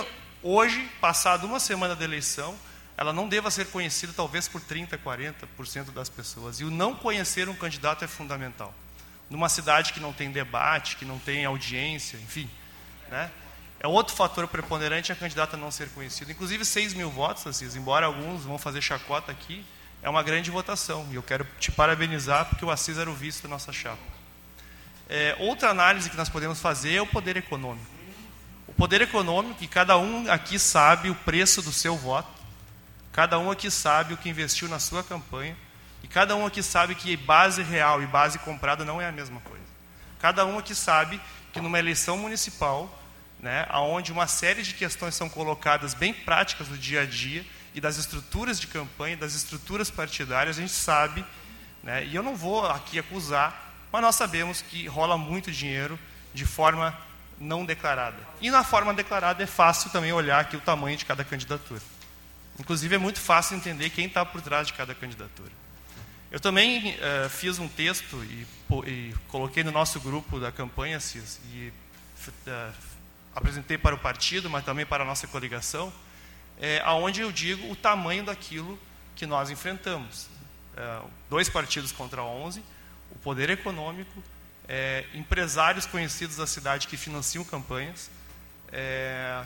hoje, 0.42 0.90
passado 1.00 1.46
uma 1.46 1.60
semana 1.60 1.94
da 1.94 2.04
eleição, 2.04 2.56
ela 2.96 3.12
não 3.12 3.28
deva 3.28 3.50
ser 3.50 3.66
conhecida 3.66 4.12
talvez 4.14 4.48
por 4.48 4.60
30%, 4.60 4.98
40% 4.98 5.92
das 5.92 6.08
pessoas. 6.08 6.58
E 6.58 6.64
o 6.64 6.70
não 6.70 6.94
conhecer 6.94 7.48
um 7.48 7.54
candidato 7.54 8.04
é 8.04 8.08
fundamental. 8.08 8.74
Numa 9.32 9.48
cidade 9.48 9.94
que 9.94 9.98
não 9.98 10.12
tem 10.12 10.30
debate, 10.30 10.96
que 10.96 11.06
não 11.06 11.18
tem 11.18 11.46
audiência, 11.46 12.18
enfim. 12.18 12.48
Né? 13.10 13.30
É 13.80 13.88
outro 13.88 14.14
fator 14.14 14.46
preponderante 14.46 15.10
a 15.10 15.16
candidata 15.16 15.56
não 15.56 15.70
ser 15.70 15.88
conhecida. 15.88 16.30
Inclusive, 16.30 16.66
6 16.66 16.92
mil 16.92 17.10
votos, 17.10 17.46
Assis, 17.46 17.74
embora 17.74 18.04
alguns 18.04 18.44
vão 18.44 18.58
fazer 18.58 18.82
chacota 18.82 19.32
aqui, 19.32 19.64
é 20.02 20.10
uma 20.10 20.22
grande 20.22 20.50
votação. 20.50 21.08
E 21.10 21.14
eu 21.14 21.22
quero 21.22 21.46
te 21.58 21.72
parabenizar 21.72 22.44
porque 22.44 22.62
o 22.62 22.70
Assis 22.70 22.98
era 22.98 23.10
o 23.10 23.14
vice 23.14 23.42
da 23.42 23.48
nossa 23.48 23.72
chapa. 23.72 24.02
É, 25.08 25.34
outra 25.38 25.70
análise 25.70 26.10
que 26.10 26.16
nós 26.16 26.28
podemos 26.28 26.60
fazer 26.60 26.96
é 26.96 27.00
o 27.00 27.06
poder 27.06 27.38
econômico. 27.38 27.90
O 28.66 28.74
poder 28.74 29.00
econômico, 29.00 29.64
e 29.64 29.66
cada 29.66 29.96
um 29.96 30.30
aqui 30.30 30.58
sabe 30.58 31.08
o 31.08 31.14
preço 31.14 31.62
do 31.62 31.72
seu 31.72 31.96
voto, 31.96 32.28
cada 33.12 33.38
um 33.38 33.50
aqui 33.50 33.70
sabe 33.70 34.12
o 34.12 34.16
que 34.18 34.28
investiu 34.28 34.68
na 34.68 34.78
sua 34.78 35.02
campanha, 35.02 35.56
e 36.02 36.08
cada 36.08 36.34
um 36.36 36.46
aqui 36.46 36.62
sabe 36.62 36.94
que 36.94 37.16
base 37.16 37.62
real 37.62 38.02
e 38.02 38.06
base 38.06 38.38
comprada 38.38 38.84
não 38.84 39.00
é 39.00 39.06
a 39.06 39.12
mesma 39.12 39.40
coisa. 39.40 39.62
Cada 40.18 40.44
um 40.46 40.58
aqui 40.58 40.74
sabe 40.74 41.20
que 41.52 41.60
numa 41.60 41.78
eleição 41.78 42.16
municipal, 42.16 43.02
né, 43.40 43.66
onde 43.72 44.12
uma 44.12 44.26
série 44.26 44.62
de 44.62 44.74
questões 44.74 45.14
são 45.14 45.28
colocadas 45.28 45.94
bem 45.94 46.12
práticas 46.14 46.68
do 46.68 46.78
dia 46.78 47.02
a 47.02 47.06
dia, 47.06 47.44
e 47.74 47.80
das 47.80 47.96
estruturas 47.96 48.60
de 48.60 48.66
campanha, 48.66 49.16
das 49.16 49.34
estruturas 49.34 49.90
partidárias, 49.90 50.58
a 50.58 50.60
gente 50.60 50.74
sabe, 50.74 51.24
né, 51.82 52.04
e 52.04 52.14
eu 52.14 52.22
não 52.22 52.36
vou 52.36 52.66
aqui 52.66 52.98
acusar 52.98 53.72
mas 53.92 54.00
nós 54.00 54.16
sabemos 54.16 54.62
que 54.62 54.86
rola 54.86 55.18
muito 55.18 55.52
dinheiro 55.52 55.98
de 56.32 56.46
forma 56.46 56.96
não 57.38 57.64
declarada. 57.64 58.16
E 58.40 58.50
na 58.50 58.64
forma 58.64 58.94
declarada 58.94 59.42
é 59.42 59.46
fácil 59.46 59.90
também 59.90 60.12
olhar 60.12 60.40
aqui 60.40 60.56
o 60.56 60.60
tamanho 60.60 60.96
de 60.96 61.04
cada 61.04 61.22
candidatura. 61.22 61.80
Inclusive 62.58 62.94
é 62.94 62.98
muito 62.98 63.20
fácil 63.20 63.56
entender 63.56 63.90
quem 63.90 64.06
está 64.06 64.24
por 64.24 64.40
trás 64.40 64.66
de 64.66 64.72
cada 64.72 64.94
candidatura. 64.94 65.50
Eu 66.32 66.40
também 66.40 66.94
uh, 66.94 67.28
fiz 67.28 67.58
um 67.58 67.68
texto 67.68 68.24
e, 68.24 68.46
e, 68.86 69.14
coloquei 69.28 69.62
no 69.62 69.70
nosso 69.70 70.00
grupo 70.00 70.40
da 70.40 70.50
campanha, 70.50 70.98
CIS, 70.98 71.38
e 71.52 71.70
uh, 72.48 72.72
apresentei 73.34 73.76
para 73.76 73.94
o 73.94 73.98
partido, 73.98 74.48
mas 74.48 74.64
também 74.64 74.86
para 74.86 75.02
a 75.02 75.06
nossa 75.06 75.26
coligação, 75.26 75.92
é, 76.58 76.80
aonde 76.86 77.20
eu 77.20 77.30
digo 77.30 77.70
o 77.70 77.76
tamanho 77.76 78.24
daquilo 78.24 78.78
que 79.14 79.26
nós 79.26 79.50
enfrentamos. 79.50 80.26
Dois 81.28 81.50
partidos 81.50 81.92
contra 81.92 82.22
11, 82.22 82.62
o 83.10 83.18
poder 83.18 83.50
econômico, 83.50 84.22
é, 84.66 85.04
empresários 85.12 85.84
conhecidos 85.84 86.36
da 86.36 86.46
cidade 86.46 86.88
que 86.88 86.96
financiam 86.96 87.44
campanhas, 87.44 88.10
é, 88.72 89.44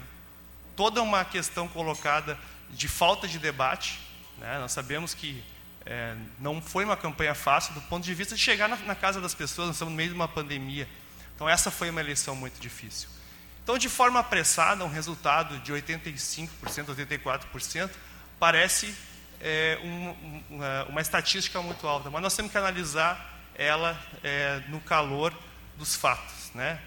toda 0.76 1.02
uma 1.02 1.24
questão 1.24 1.66
colocada 1.66 2.38
de 2.70 2.86
falta 2.86 3.26
de 3.26 3.40
debate. 3.40 3.98
Né? 4.38 4.58
Nós 4.60 4.70
sabemos 4.70 5.14
que 5.14 5.42
é, 5.86 6.16
não 6.38 6.60
foi 6.60 6.84
uma 6.84 6.96
campanha 6.96 7.34
fácil 7.34 7.72
do 7.74 7.80
ponto 7.82 8.04
de 8.04 8.12
vista 8.12 8.34
de 8.34 8.40
chegar 8.40 8.68
na, 8.68 8.76
na, 8.76 8.94
casa 8.94 9.20
das 9.20 9.34
pessoas, 9.34 9.68
nós 9.68 9.76
estamos 9.76 9.92
no 9.92 9.96
meio 9.96 10.08
de 10.08 10.14
uma 10.14 10.26
pandemia. 10.26 10.88
Então, 11.34 11.48
essa 11.48 11.70
foi 11.70 11.88
uma 11.90 12.00
eleição 12.00 12.34
muito 12.34 12.60
difícil. 12.60 13.08
Então, 13.62 13.78
de 13.78 13.88
forma 13.88 14.20
apressada, 14.20 14.84
um 14.84 14.88
resultado 14.88 15.58
de 15.60 15.72
85%, 15.72 16.48
84%, 16.94 17.90
parece 18.38 18.94
é, 19.40 19.78
um, 19.82 20.42
uma, 20.50 20.84
uma 20.84 21.00
estatística 21.00 21.60
muito 21.62 21.86
alta, 21.86 22.10
mas 22.10 22.22
nós 22.22 22.34
temos 22.34 22.50
que 22.50 22.58
analisar 22.58 23.34
ela 23.54 23.98
é, 24.22 24.62
no 24.68 24.80
calor 24.80 25.32
dos 25.78 25.94
fatos, 25.94 26.50
né? 26.54 26.80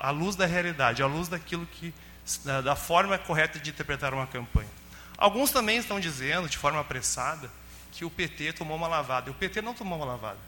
à, 0.00 0.10
luz 0.10 0.36
da 0.36 0.46
realidade, 0.46 1.02
à 1.02 1.06
luz 1.06 1.28
daquilo 1.28 1.66
que 1.66 1.94
da 2.64 2.74
forma 2.74 3.18
correta 3.18 3.58
de 3.58 3.68
interpretar 3.70 4.14
uma 4.14 4.26
campanha. 4.26 4.70
Alguns 5.18 5.50
também 5.50 5.76
estão 5.76 6.00
dizendo, 6.00 6.48
de 6.48 6.56
forma 6.56 6.80
apressada, 6.80 7.50
que 7.94 8.04
o 8.04 8.10
PT 8.10 8.52
tomou 8.52 8.76
uma 8.76 8.88
lavada. 8.88 9.30
E 9.30 9.32
o 9.32 9.34
PT 9.34 9.62
não 9.62 9.74
tomou 9.74 9.98
uma 9.98 10.06
lavada. 10.06 10.38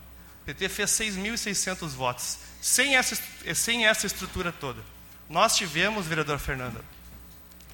O 0.43 0.45
PT 0.47 0.69
fez 0.69 0.91
6.600 0.91 1.89
votos, 1.89 2.39
sem 2.61 2.97
essa, 2.97 3.17
sem 3.55 3.87
essa 3.87 4.07
estrutura 4.07 4.53
toda. 4.53 4.83
Nós 5.29 5.57
tivemos, 5.57 6.07
vereador 6.07 6.39
Fernanda, 6.39 6.85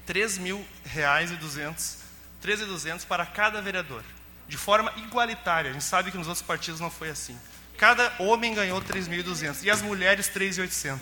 R$ 0.07 0.13
3.200 0.13 2.03
13.200 2.43 3.05
para 3.05 3.25
cada 3.25 3.61
vereador, 3.61 4.03
de 4.47 4.57
forma 4.57 4.91
igualitária. 4.97 5.69
A 5.69 5.73
gente 5.73 5.85
sabe 5.85 6.11
que 6.11 6.17
nos 6.17 6.27
outros 6.27 6.45
partidos 6.45 6.79
não 6.79 6.91
foi 6.91 7.09
assim. 7.09 7.39
Cada 7.77 8.13
homem 8.19 8.53
ganhou 8.53 8.81
3.200 8.81 9.63
e 9.63 9.71
as 9.71 9.81
mulheres 9.81 10.29
3.800. 10.29 10.99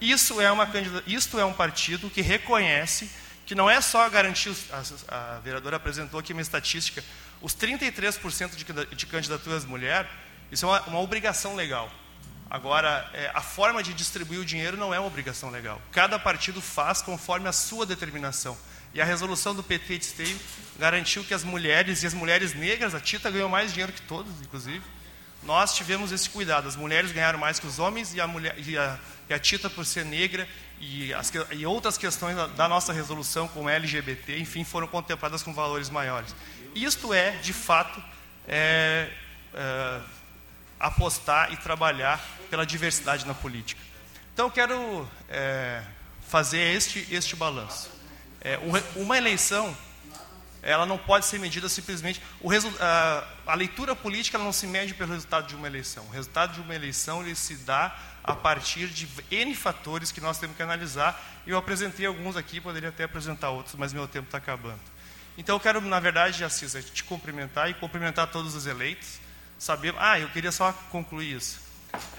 Isso 0.00 0.40
é 0.40 0.52
uma 0.52 0.68
isto 1.06 1.38
é 1.38 1.44
um 1.44 1.54
partido 1.54 2.10
que 2.10 2.20
reconhece 2.20 3.10
que 3.46 3.54
não 3.54 3.68
é 3.68 3.80
só 3.80 4.08
garantir, 4.08 4.54
a, 4.70 5.36
a 5.36 5.40
vereadora 5.40 5.76
apresentou 5.76 6.18
aqui 6.18 6.32
uma 6.32 6.40
estatística, 6.40 7.04
os 7.44 7.54
33% 7.54 8.56
de, 8.56 8.96
de 8.96 9.06
candidaturas 9.06 9.66
mulher, 9.66 10.10
isso 10.50 10.64
é 10.64 10.68
uma, 10.68 10.80
uma 10.84 11.00
obrigação 11.00 11.54
legal. 11.54 11.92
Agora, 12.48 13.06
é, 13.12 13.30
a 13.34 13.42
forma 13.42 13.82
de 13.82 13.92
distribuir 13.92 14.40
o 14.40 14.44
dinheiro 14.46 14.78
não 14.78 14.94
é 14.94 14.98
uma 14.98 15.08
obrigação 15.08 15.50
legal. 15.50 15.78
Cada 15.92 16.18
partido 16.18 16.62
faz 16.62 17.02
conforme 17.02 17.46
a 17.46 17.52
sua 17.52 17.84
determinação. 17.84 18.56
E 18.94 19.00
a 19.00 19.04
resolução 19.04 19.54
do 19.54 19.62
PT 19.62 19.98
de 19.98 20.04
Esteio 20.06 20.40
garantiu 20.78 21.22
que 21.22 21.34
as 21.34 21.44
mulheres 21.44 22.02
e 22.02 22.06
as 22.06 22.14
mulheres 22.14 22.54
negras, 22.54 22.94
a 22.94 23.00
Tita 23.00 23.30
ganhou 23.30 23.48
mais 23.50 23.72
dinheiro 23.72 23.92
que 23.92 24.00
todos, 24.02 24.40
inclusive, 24.40 24.82
nós 25.42 25.74
tivemos 25.74 26.12
esse 26.12 26.30
cuidado. 26.30 26.66
As 26.66 26.76
mulheres 26.76 27.12
ganharam 27.12 27.38
mais 27.38 27.58
que 27.58 27.66
os 27.66 27.78
homens 27.78 28.14
e 28.14 28.22
a, 28.22 28.26
mulher, 28.26 28.54
e 28.58 28.78
a, 28.78 28.98
e 29.28 29.34
a 29.34 29.38
Tita, 29.38 29.68
por 29.68 29.84
ser 29.84 30.06
negra, 30.06 30.48
e, 30.80 31.12
as, 31.12 31.30
e 31.52 31.66
outras 31.66 31.98
questões 31.98 32.36
da, 32.36 32.46
da, 32.46 32.68
nossa 32.68 32.90
resolução, 32.92 33.46
como 33.48 33.68
LGBT, 33.68 34.38
enfim, 34.38 34.64
foram 34.64 34.86
contempladas 34.86 35.42
com 35.42 35.52
valores 35.52 35.90
maiores. 35.90 36.34
Isto 36.74 37.12
é, 37.12 37.32
de 37.32 37.52
fato, 37.52 38.02
é, 38.46 39.10
é, 39.54 40.00
apostar 40.78 41.52
e 41.52 41.56
trabalhar 41.56 42.20
pela 42.50 42.66
diversidade 42.66 43.26
na 43.26 43.34
política. 43.34 43.80
Então, 44.32 44.46
eu 44.46 44.50
quero 44.50 45.08
é, 45.28 45.82
fazer 46.28 46.74
este, 46.74 47.06
este 47.10 47.36
balanço. 47.36 47.90
É, 48.40 48.58
uma 48.96 49.16
eleição 49.16 49.74
ela 50.64 50.86
não 50.86 50.96
pode 50.96 51.26
ser 51.26 51.38
medida 51.38 51.68
simplesmente. 51.68 52.22
O 52.40 52.48
a, 52.80 53.24
a 53.46 53.54
leitura 53.54 53.94
política 53.94 54.38
ela 54.38 54.44
não 54.44 54.52
se 54.52 54.66
mede 54.66 54.94
pelo 54.94 55.12
resultado 55.12 55.46
de 55.46 55.54
uma 55.54 55.66
eleição. 55.66 56.04
O 56.06 56.10
resultado 56.10 56.54
de 56.54 56.60
uma 56.60 56.74
eleição 56.74 57.20
ele 57.20 57.34
se 57.34 57.54
dá 57.56 57.94
a 58.24 58.34
partir 58.34 58.88
de 58.88 59.06
N 59.30 59.54
fatores 59.54 60.10
que 60.10 60.22
nós 60.22 60.38
temos 60.38 60.56
que 60.56 60.62
analisar. 60.62 61.22
Eu 61.46 61.58
apresentei 61.58 62.06
alguns 62.06 62.34
aqui, 62.34 62.62
poderia 62.62 62.88
até 62.88 63.04
apresentar 63.04 63.50
outros, 63.50 63.74
mas 63.74 63.92
meu 63.92 64.08
tempo 64.08 64.24
está 64.24 64.38
acabando. 64.38 64.80
Então 65.36 65.56
eu 65.56 65.60
quero, 65.60 65.80
na 65.80 66.00
verdade, 66.00 66.44
Assis, 66.44 66.76
te 66.92 67.04
cumprimentar 67.04 67.70
e 67.70 67.74
cumprimentar 67.74 68.28
todos 68.28 68.54
os 68.54 68.66
eleitos. 68.66 69.20
Saber. 69.58 69.94
Ah, 69.98 70.18
eu 70.18 70.28
queria 70.28 70.52
só 70.52 70.72
concluir 70.90 71.36
isso. 71.36 71.60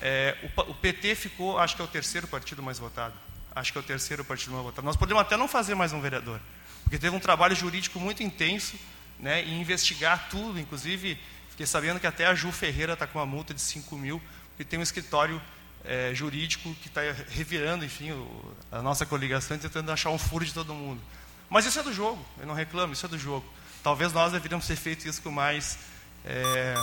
É, 0.01 0.37
o, 0.57 0.61
o 0.61 0.73
PT 0.75 1.15
ficou, 1.15 1.59
acho 1.59 1.75
que 1.75 1.81
é 1.81 1.85
o 1.85 1.87
terceiro 1.87 2.27
partido 2.27 2.63
mais 2.63 2.79
votado. 2.79 3.13
Acho 3.53 3.71
que 3.71 3.77
é 3.77 3.81
o 3.81 3.83
terceiro 3.83 4.23
partido 4.23 4.51
mais 4.51 4.63
votado. 4.63 4.85
Nós 4.85 4.95
podemos 4.95 5.21
até 5.21 5.37
não 5.37 5.47
fazer 5.47 5.75
mais 5.75 5.93
um 5.93 6.01
vereador 6.01 6.39
porque 6.85 6.99
teve 6.99 7.15
um 7.15 7.19
trabalho 7.19 7.55
jurídico 7.55 7.99
muito 7.99 8.21
intenso, 8.21 8.77
né, 9.19 9.43
e 9.43 9.59
investigar 9.59 10.29
tudo, 10.29 10.59
inclusive 10.59 11.17
fiquei 11.49 11.65
sabendo 11.65 11.99
que 11.99 12.05
até 12.05 12.27
a 12.27 12.35
Ju 12.35 12.51
Ferreira 12.51 12.93
está 12.93 13.07
com 13.07 13.17
uma 13.17 13.25
multa 13.25 13.53
de 13.53 13.61
5 13.61 13.97
mil, 13.97 14.21
porque 14.49 14.63
tem 14.63 14.77
um 14.77 14.83
escritório 14.83 15.41
é, 15.83 16.13
jurídico 16.13 16.73
que 16.75 16.87
está 16.87 17.01
revirando, 17.29 17.83
enfim, 17.83 18.11
o, 18.11 18.55
a 18.71 18.81
nossa 18.81 19.05
coligação, 19.05 19.57
tentando 19.57 19.91
achar 19.91 20.09
um 20.09 20.17
furo 20.17 20.45
de 20.45 20.53
todo 20.53 20.73
mundo. 20.73 21.01
Mas 21.49 21.65
isso 21.65 21.79
é 21.79 21.83
do 21.83 21.93
jogo, 21.93 22.23
eu 22.39 22.45
não 22.45 22.53
reclamo, 22.53 22.93
isso 22.93 23.05
é 23.05 23.09
do 23.09 23.19
jogo. 23.19 23.45
Talvez 23.83 24.11
nós 24.11 24.31
deveríamos 24.31 24.65
ter 24.65 24.75
feito 24.75 25.07
isso 25.07 25.21
com 25.21 25.31
mais 25.31 25.77
é, 26.25 26.75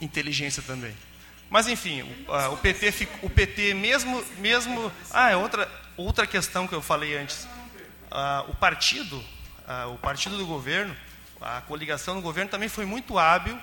inteligência 0.00 0.62
também. 0.62 0.96
Mas 1.48 1.66
enfim, 1.66 2.02
o, 2.02 2.32
a, 2.32 2.50
o, 2.50 2.56
PT, 2.56 3.08
o 3.22 3.30
PT 3.30 3.74
mesmo, 3.74 4.24
mesmo, 4.38 4.92
ah, 5.10 5.30
é 5.30 5.36
outra 5.36 5.68
outra 5.96 6.26
questão 6.26 6.66
que 6.66 6.74
eu 6.74 6.80
falei 6.80 7.16
antes 7.16 7.46
ah, 8.10 8.44
o 8.48 8.54
partido, 8.54 9.22
ah, 9.66 9.86
o 9.86 9.98
partido 9.98 10.36
do 10.36 10.46
governo, 10.46 10.96
a 11.40 11.60
coligação 11.62 12.16
do 12.16 12.20
governo 12.20 12.50
também 12.50 12.68
foi 12.68 12.84
muito 12.84 13.18
hábil 13.18 13.58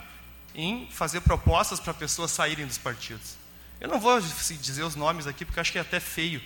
em 0.55 0.87
fazer 0.89 1.21
propostas 1.21 1.79
para 1.79 1.93
pessoas 1.93 2.31
saírem 2.31 2.65
dos 2.65 2.77
partidos. 2.77 3.35
Eu 3.79 3.87
não 3.87 3.99
vou 3.99 4.19
dizer 4.19 4.83
os 4.83 4.95
nomes 4.95 5.27
aqui 5.27 5.45
porque 5.45 5.59
acho 5.59 5.71
que 5.71 5.77
é 5.77 5.81
até 5.81 5.99
feio, 5.99 6.41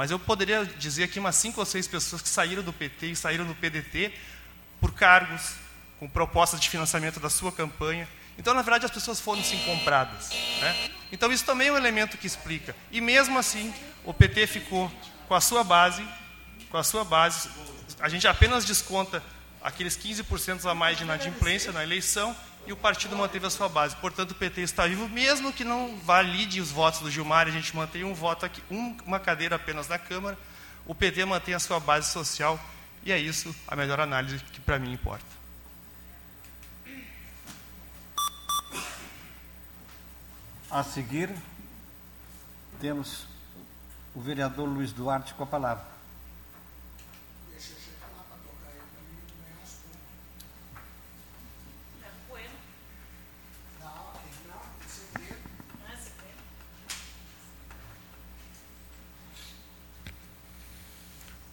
mas 0.00 0.10
eu 0.10 0.18
poderia 0.18 0.64
dizer 0.64 1.04
aqui 1.04 1.18
umas 1.18 1.36
cinco 1.36 1.60
ou 1.60 1.66
seis 1.66 1.86
pessoas 1.86 2.22
que 2.22 2.28
saíram 2.30 2.62
do 2.62 2.72
PT 2.72 3.08
e 3.08 3.14
saíram 3.14 3.44
do 3.44 3.54
PDT 3.54 4.10
por 4.80 4.94
cargos, 4.94 5.56
com 5.98 6.08
propostas 6.08 6.58
de 6.58 6.70
financiamento 6.70 7.20
da 7.20 7.28
sua 7.28 7.52
campanha. 7.52 8.08
Então, 8.38 8.54
na 8.54 8.62
verdade, 8.62 8.86
as 8.86 8.90
pessoas 8.90 9.20
foram 9.20 9.44
sim 9.44 9.58
compradas. 9.58 10.30
Né? 10.58 10.90
Então, 11.12 11.30
isso 11.30 11.44
também 11.44 11.68
é 11.68 11.72
um 11.72 11.76
elemento 11.76 12.16
que 12.16 12.26
explica. 12.26 12.74
E 12.90 12.98
mesmo 12.98 13.38
assim, 13.38 13.74
o 14.02 14.14
PT 14.14 14.46
ficou 14.46 14.90
com 15.28 15.34
a 15.34 15.40
sua 15.42 15.62
base 15.62 16.02
com 16.70 16.78
a 16.78 16.84
sua 16.84 17.04
base. 17.04 17.50
A 17.98 18.08
gente 18.08 18.26
apenas 18.26 18.64
desconta 18.64 19.22
aqueles 19.62 19.98
15% 19.98 20.70
a 20.70 20.74
mais 20.74 20.96
de 20.96 21.04
inadimplência 21.04 21.72
na 21.72 21.82
eleição 21.82 22.34
e 22.66 22.72
o 22.72 22.76
partido 22.76 23.16
manteve 23.16 23.46
a 23.46 23.50
sua 23.50 23.68
base. 23.68 23.96
Portanto, 23.96 24.32
o 24.32 24.34
PT 24.34 24.60
está 24.62 24.86
vivo, 24.86 25.08
mesmo 25.08 25.52
que 25.52 25.64
não 25.64 25.96
valide 25.98 26.60
os 26.60 26.70
votos 26.70 27.00
do 27.00 27.10
Gilmar, 27.10 27.46
a 27.46 27.50
gente 27.50 27.74
mantém 27.74 28.04
um 28.04 28.14
voto 28.14 28.46
aqui, 28.46 28.62
um, 28.70 28.96
uma 29.06 29.18
cadeira 29.18 29.56
apenas 29.56 29.88
na 29.88 29.98
Câmara, 29.98 30.38
o 30.86 30.94
PT 30.94 31.24
mantém 31.24 31.54
a 31.54 31.58
sua 31.58 31.80
base 31.80 32.10
social 32.10 32.58
e 33.02 33.12
é 33.12 33.18
isso 33.18 33.54
a 33.66 33.74
melhor 33.74 34.00
análise 34.00 34.38
que 34.38 34.60
para 34.60 34.78
mim 34.78 34.92
importa. 34.92 35.24
A 40.70 40.84
seguir, 40.84 41.34
temos 42.80 43.26
o 44.14 44.20
vereador 44.20 44.68
Luiz 44.68 44.92
Duarte 44.92 45.34
com 45.34 45.42
a 45.42 45.46
palavra. 45.46 45.84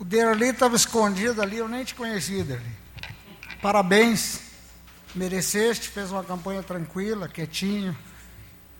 Derli 0.07 0.47
estava 0.47 0.77
escondido 0.77 1.41
ali, 1.41 1.57
eu 1.57 1.67
nem 1.67 1.83
te 1.83 1.93
conhecia, 1.93 2.41
Derli. 2.41 2.71
Parabéns, 3.61 4.39
mereceste, 5.13 5.89
fez 5.89 6.13
uma 6.13 6.23
campanha 6.23 6.63
tranquila, 6.63 7.27
quietinho, 7.27 7.93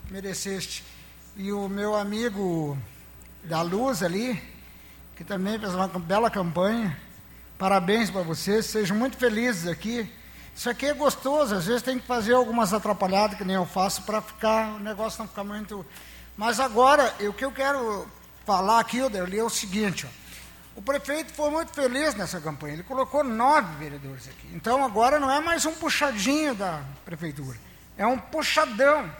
mereceste. 0.10 0.86
E 1.36 1.52
o 1.52 1.68
meu 1.68 1.98
amigo 1.98 2.78
da 3.44 3.62
Luz 3.62 4.02
ali, 4.02 4.42
que 5.18 5.26
também 5.26 5.60
fez 5.60 5.76
uma 5.76 5.90
bela 5.90 6.32
campanha, 6.32 6.98
parabéns 7.58 8.10
para 8.10 8.22
vocês, 8.22 8.66
sejam 8.68 8.96
muito 8.96 9.18
felizes 9.18 9.68
aqui. 9.68 10.10
Isso 10.56 10.70
aqui 10.70 10.86
é 10.86 10.94
gostoso, 10.94 11.56
às 11.56 11.66
vezes 11.66 11.82
tem 11.82 12.00
que 12.00 12.08
fazer 12.08 12.36
algumas 12.36 12.72
atrapalhadas, 12.74 13.38
que 13.38 13.44
nem 13.44 13.58
eu 13.58 13.66
faço, 13.66 14.04
para 14.04 14.22
ficar, 14.22 14.76
o 14.76 14.80
negócio 14.80 15.20
não 15.20 15.28
ficar 15.28 15.44
muito. 15.44 15.86
Mas 16.38 16.58
agora, 16.58 17.14
o 17.20 17.34
que 17.34 17.44
eu 17.44 17.52
quero 17.52 18.08
falar 18.46 18.80
aqui, 18.80 19.02
Derli, 19.10 19.40
é 19.40 19.44
o 19.44 19.50
seguinte, 19.50 20.08
ó. 20.08 20.27
O 20.78 20.82
prefeito 20.84 21.34
foi 21.34 21.50
muito 21.50 21.74
feliz 21.74 22.14
nessa 22.14 22.40
campanha. 22.40 22.76
Ele 22.76 22.84
colocou 22.84 23.24
nove 23.24 23.76
vereadores 23.78 24.28
aqui. 24.28 24.48
Então 24.54 24.86
agora 24.86 25.20
não 25.20 25.30
é 25.30 25.40
mais 25.40 25.66
um 25.66 25.74
puxadinho 25.74 26.54
da 26.54 26.84
prefeitura, 27.04 27.58
é 27.98 28.06
um 28.06 28.20
puxadão. 28.20 29.12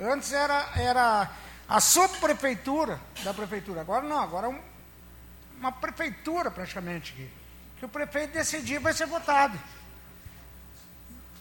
Antes 0.00 0.32
era, 0.32 0.70
era 0.76 1.28
a 1.68 1.80
subprefeitura 1.80 3.00
da 3.24 3.34
prefeitura. 3.34 3.80
Agora 3.80 4.06
não, 4.06 4.20
agora 4.20 4.46
é 4.46 4.50
um, 4.50 4.60
uma 5.58 5.72
prefeitura 5.72 6.52
praticamente 6.52 7.14
aqui. 7.14 7.30
Que 7.80 7.84
o 7.84 7.88
prefeito 7.88 8.34
decidir 8.34 8.78
vai 8.78 8.92
ser 8.92 9.06
votado. 9.06 9.58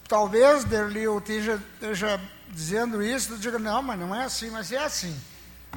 Talvez 0.07 0.63
Derlio 0.63 1.19
esteja, 1.19 1.61
esteja 1.75 2.19
dizendo 2.49 3.03
isso, 3.03 3.37
diga, 3.37 3.59
não, 3.59 3.83
mas 3.83 3.99
não 3.99 4.15
é 4.15 4.23
assim, 4.23 4.49
mas 4.49 4.71
é 4.71 4.83
assim. 4.83 5.15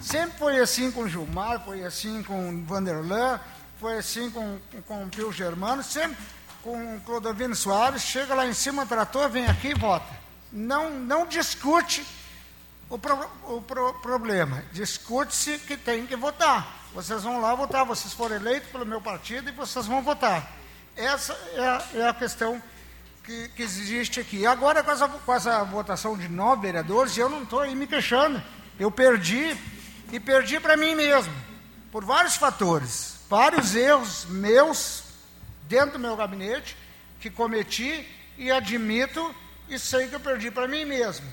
Sempre 0.01 0.39
foi 0.39 0.61
assim 0.61 0.91
com 0.91 1.09
Gilmar, 1.09 1.65
foi 1.65 1.85
assim 1.85 2.23
com 2.23 2.65
Vanderlan, 2.65 3.41
foi 3.79 3.99
assim 3.99 4.31
com, 4.31 4.59
com 4.87 5.05
o 5.05 5.09
Pio 5.09 5.33
Germano, 5.33 5.83
sempre 5.83 6.19
com 6.63 6.97
o 6.97 7.01
Clodovino 7.01 7.55
Soares, 7.55 8.03
chega 8.03 8.35
lá 8.35 8.47
em 8.47 8.53
cima, 8.53 8.85
trator, 8.85 9.29
vem 9.29 9.47
aqui 9.47 9.69
e 9.69 9.75
vota. 9.75 10.13
Não, 10.51 10.91
não 10.91 11.27
discute 11.27 12.05
o, 12.91 12.99
pro, 12.99 13.15
o 13.45 13.63
pro, 13.63 13.95
problema, 13.95 14.65
discute-se 14.73 15.59
que 15.59 15.77
tem 15.77 16.07
que 16.07 16.17
votar. 16.17 16.77
Vocês 16.93 17.23
vão 17.23 17.41
lá 17.41 17.55
votar, 17.55 17.85
vocês 17.85 18.13
foram 18.13 18.37
eleitos 18.37 18.71
pelo 18.71 18.85
meu 18.85 19.01
partido 19.01 19.49
e 19.49 19.53
vocês 19.53 19.87
vão 19.87 20.03
votar. 20.03 20.51
Essa 20.97 21.33
é 21.55 21.61
a, 21.61 21.83
é 21.95 22.09
a 22.09 22.15
questão 22.15 22.61
que, 23.23 23.49
que, 23.51 23.63
existe 23.63 24.19
aqui. 24.19 24.45
Agora, 24.47 24.83
com 24.83 24.91
essa, 24.91 25.07
com 25.07 25.35
essa 25.35 25.63
votação 25.65 26.17
de 26.17 26.29
nove 26.29 26.63
vereadores, 26.63 27.17
eu 27.17 27.29
não 27.29 27.45
estou 27.45 27.61
aí 27.61 27.75
me 27.75 27.87
queixando. 27.87 28.43
Eu 28.81 28.91
perdi, 28.91 29.57
e 30.11 30.19
perdi 30.19 30.59
para 30.59 30.77
mim 30.77 30.95
mesmo, 30.95 31.33
por 31.93 32.05
vários 32.05 32.37
fatores 32.37 33.18
vários 33.29 33.75
erros 33.75 34.25
meus 34.27 35.05
dentro 35.69 35.93
do 35.93 35.99
meu 35.99 36.17
gabinete 36.17 36.77
que 37.21 37.29
cometi 37.29 38.07
e 38.37 38.51
admito 38.51 39.35
e 39.69 39.79
sei 39.79 40.09
que 40.09 40.15
eu 40.15 40.21
perdi 40.21 40.51
para 40.51 40.67
mim 40.67 40.85
mesmo. 40.85 41.27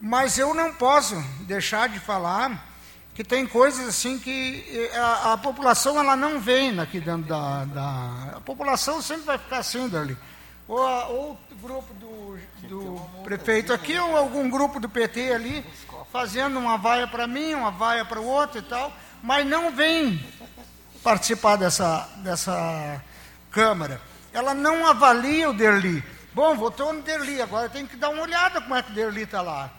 Mas 0.00 0.38
eu 0.38 0.54
não 0.54 0.74
posso 0.74 1.14
deixar 1.40 1.88
de 1.88 2.00
falar 2.00 2.66
que 3.14 3.24
tem 3.24 3.46
coisas 3.46 3.88
assim 3.88 4.18
que 4.18 4.64
eh, 4.70 4.96
a, 4.96 5.32
a 5.32 5.38
população 5.38 5.98
ela 5.98 6.14
não 6.14 6.38
vem 6.38 6.78
aqui 6.78 7.00
dentro 7.00 7.28
da, 7.28 7.64
da, 7.64 8.36
A 8.36 8.40
população 8.40 9.02
sempre 9.02 9.24
vai 9.24 9.38
ficar 9.38 9.58
assim 9.58 9.88
dali. 9.88 10.16
Ou, 10.68 10.78
ou 10.78 11.40
o 11.50 11.54
grupo 11.56 11.94
do, 11.94 12.38
do 12.68 13.22
prefeito 13.24 13.72
aqui, 13.72 13.98
ou 13.98 14.16
algum 14.16 14.48
grupo 14.48 14.78
do 14.78 14.88
PT 14.88 15.32
ali, 15.32 15.66
fazendo 16.12 16.58
uma 16.58 16.76
vaia 16.76 17.08
para 17.08 17.26
mim, 17.26 17.54
uma 17.54 17.72
vaia 17.72 18.04
para 18.04 18.20
o 18.20 18.26
outro 18.26 18.58
e 18.60 18.62
tal, 18.62 18.92
mas 19.22 19.44
não 19.44 19.72
vem 19.72 20.24
participar 21.08 21.56
dessa, 21.56 22.06
dessa 22.16 23.02
Câmara. 23.50 23.98
Ela 24.30 24.52
não 24.52 24.86
avalia 24.86 25.48
o 25.48 25.54
Derli. 25.54 26.04
Bom, 26.34 26.54
votou 26.54 26.92
no 26.92 27.00
Derli, 27.00 27.40
agora 27.40 27.66
tem 27.70 27.86
que 27.86 27.96
dar 27.96 28.10
uma 28.10 28.20
olhada 28.20 28.60
como 28.60 28.74
é 28.74 28.82
que 28.82 28.90
o 28.90 28.94
Derli 28.94 29.22
está 29.22 29.40
lá. 29.40 29.70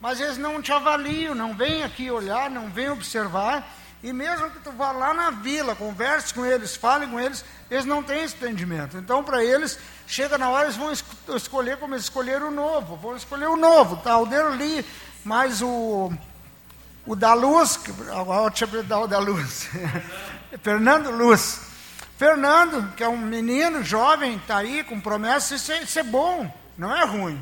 Mas 0.00 0.18
eles 0.18 0.38
não 0.38 0.62
te 0.62 0.72
avaliam, 0.72 1.34
não 1.34 1.54
vêm 1.54 1.82
aqui 1.82 2.10
olhar, 2.10 2.48
não 2.48 2.70
vêm 2.70 2.88
observar. 2.88 3.70
E 4.02 4.14
mesmo 4.14 4.50
que 4.50 4.60
tu 4.60 4.72
vá 4.72 4.90
lá 4.92 5.12
na 5.12 5.30
vila, 5.30 5.76
converse 5.76 6.32
com 6.32 6.46
eles, 6.46 6.74
fale 6.74 7.06
com 7.06 7.20
eles, 7.20 7.44
eles 7.70 7.84
não 7.84 8.02
têm 8.02 8.24
esse 8.24 8.36
entendimento. 8.36 8.96
Então, 8.96 9.22
para 9.22 9.44
eles, 9.44 9.78
chega 10.06 10.38
na 10.38 10.48
hora, 10.48 10.64
eles 10.64 10.76
vão 10.76 10.90
escolher 11.36 11.76
como 11.76 11.92
eles 11.92 12.04
escolheram 12.04 12.48
o 12.48 12.50
novo. 12.50 12.96
Vão 12.96 13.14
escolher 13.14 13.48
o 13.48 13.58
novo, 13.58 13.98
tá? 13.98 14.16
O 14.16 14.24
Derli, 14.24 14.86
mais 15.22 15.60
o, 15.60 16.10
o 17.04 17.14
da 17.14 17.34
Luz, 17.34 17.78
agora 18.10 18.54
eu 18.72 18.82
dar 18.84 19.00
o 19.00 19.06
da 19.06 19.18
Luz. 19.18 19.68
Fernando 20.62 21.10
Luz. 21.10 21.60
Fernando, 22.16 22.94
que 22.96 23.04
é 23.04 23.08
um 23.08 23.18
menino 23.18 23.82
jovem, 23.84 24.36
está 24.36 24.58
aí 24.58 24.82
com 24.82 25.00
promessa, 25.00 25.54
isso 25.54 25.70
é, 25.70 25.82
isso 25.82 25.98
é, 25.98 26.02
bom, 26.02 26.52
não 26.76 26.94
é 26.94 27.04
ruim. 27.04 27.40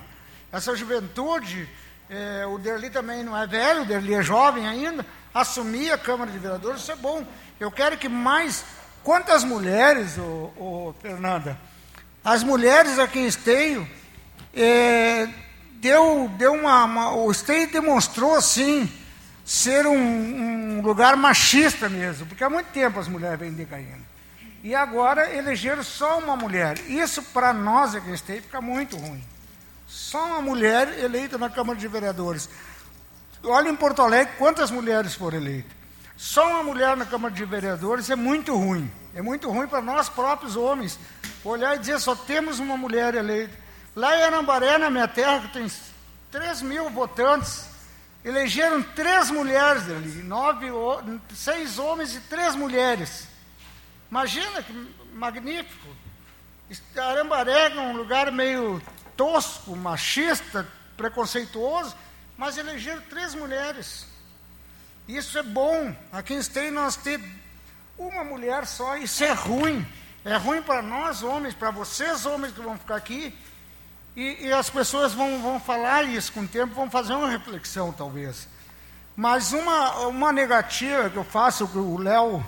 Essa 0.52 0.76
juventude, 0.76 1.68
é, 2.10 2.44
o 2.46 2.58
Derli 2.58 2.90
também 2.90 3.22
não 3.22 3.36
é 3.36 3.46
velho, 3.46 3.82
o 3.82 3.84
Derli 3.86 4.14
é 4.14 4.22
jovem 4.22 4.66
ainda, 4.66 5.06
assumir 5.32 5.92
a 5.92 5.98
Câmara 5.98 6.30
de 6.30 6.38
Vereadores, 6.38 6.82
isso 6.82 6.92
é 6.92 6.96
bom. 6.96 7.24
Eu 7.58 7.70
quero 7.70 7.96
que 7.96 8.08
mais. 8.08 8.64
Quantas 9.02 9.44
mulheres, 9.44 10.18
ô, 10.18 10.52
ô, 10.56 10.94
Fernanda, 11.00 11.56
As 12.24 12.42
mulheres 12.42 12.98
aqui 12.98 13.20
em 13.20 13.26
Esteio, 13.26 13.88
é, 14.52 15.28
deu, 15.74 16.28
deu 16.36 16.52
uma, 16.52 16.84
uma, 16.84 17.12
o 17.12 17.30
Esteio 17.30 17.70
demonstrou, 17.70 18.34
assim, 18.34 18.92
ser 19.46 19.86
um, 19.86 19.94
um, 19.96 20.82
lugar 20.82 21.16
machista 21.16 21.88
mesmo, 21.88 22.26
porque 22.26 22.42
há 22.42 22.50
muito 22.50 22.66
tempo 22.72 22.98
as 22.98 23.06
mulheres 23.06 23.38
vêm 23.38 23.52
decaindo. 23.52 24.04
E 24.60 24.74
agora 24.74 25.32
elegeram 25.32 25.84
só 25.84 26.18
uma 26.18 26.36
mulher. 26.36 26.76
Isso, 26.88 27.22
para 27.22 27.52
nós 27.52 27.94
aqui 27.94 28.10
em 28.10 28.16
fica 28.16 28.60
muito 28.60 28.96
ruim. 28.96 29.22
Só 29.86 30.26
uma 30.26 30.42
mulher 30.42 30.98
eleita 30.98 31.38
na 31.38 31.48
Câmara 31.48 31.78
de 31.78 31.86
Vereadores. 31.86 32.50
Olha 33.44 33.68
em 33.68 33.76
Porto 33.76 34.02
Alegre 34.02 34.34
quantas 34.36 34.72
mulheres 34.72 35.14
foram 35.14 35.38
eleitas. 35.38 35.70
Só 36.16 36.48
uma 36.48 36.64
mulher 36.64 36.96
na 36.96 37.06
Câmara 37.06 37.32
de 37.32 37.44
Vereadores 37.44 38.10
é 38.10 38.16
muito 38.16 38.56
ruim. 38.56 38.90
É 39.14 39.22
muito 39.22 39.48
ruim 39.48 39.68
para 39.68 39.80
nós 39.80 40.08
próprios 40.08 40.56
homens 40.56 40.98
olhar 41.44 41.76
e 41.76 41.78
dizer 41.78 42.00
só 42.00 42.16
temos 42.16 42.58
uma 42.58 42.76
mulher 42.76 43.14
eleita. 43.14 43.56
Lá 43.94 44.16
em 44.16 44.22
Arambaré, 44.24 44.76
na 44.76 44.90
minha 44.90 45.06
terra, 45.06 45.38
que 45.38 45.52
tem 45.52 45.70
3 46.32 46.62
mil 46.62 46.90
votantes, 46.90 47.75
elegeram 48.26 48.82
três 48.82 49.30
mulheres 49.30 49.84
ali, 49.84 50.20
nove, 50.24 50.66
seis 51.32 51.78
homens 51.78 52.16
e 52.16 52.20
três 52.22 52.56
mulheres. 52.56 53.28
Imagina 54.10 54.64
que 54.64 54.72
magnífico. 55.12 55.86
Arambaré 56.96 57.68
é 57.68 57.80
um 57.80 57.96
lugar 57.96 58.32
meio 58.32 58.82
tosco, 59.16 59.76
machista, 59.76 60.66
preconceituoso, 60.96 61.94
mas 62.36 62.58
elegeram 62.58 63.00
três 63.02 63.32
mulheres. 63.32 64.08
Isso 65.06 65.38
é 65.38 65.42
bom. 65.44 65.94
Aqui 66.10 66.34
em 66.34 66.38
Esteio 66.38 66.72
nós 66.72 66.96
temos 66.96 67.30
uma 67.96 68.24
mulher 68.24 68.66
só, 68.66 68.96
isso 68.96 69.22
é 69.22 69.32
ruim. 69.32 69.86
É 70.24 70.36
ruim 70.36 70.60
para 70.62 70.82
nós, 70.82 71.22
homens, 71.22 71.54
para 71.54 71.70
vocês, 71.70 72.26
homens 72.26 72.52
que 72.52 72.60
vão 72.60 72.76
ficar 72.76 72.96
aqui. 72.96 73.32
E, 74.16 74.46
e, 74.46 74.52
as 74.52 74.70
pessoas 74.70 75.12
vão, 75.12 75.42
vão 75.42 75.60
falar 75.60 76.04
isso 76.04 76.32
com 76.32 76.40
o 76.40 76.48
tempo, 76.48 76.74
vão 76.74 76.90
fazer 76.90 77.12
uma 77.12 77.28
reflexão, 77.28 77.92
talvez. 77.92 78.48
Mas 79.14 79.52
uma, 79.52 80.06
uma 80.06 80.32
negativa 80.32 81.10
que 81.10 81.16
eu 81.16 81.24
faço, 81.24 81.68
que 81.68 81.76
o 81.76 81.98
Léo 81.98 82.44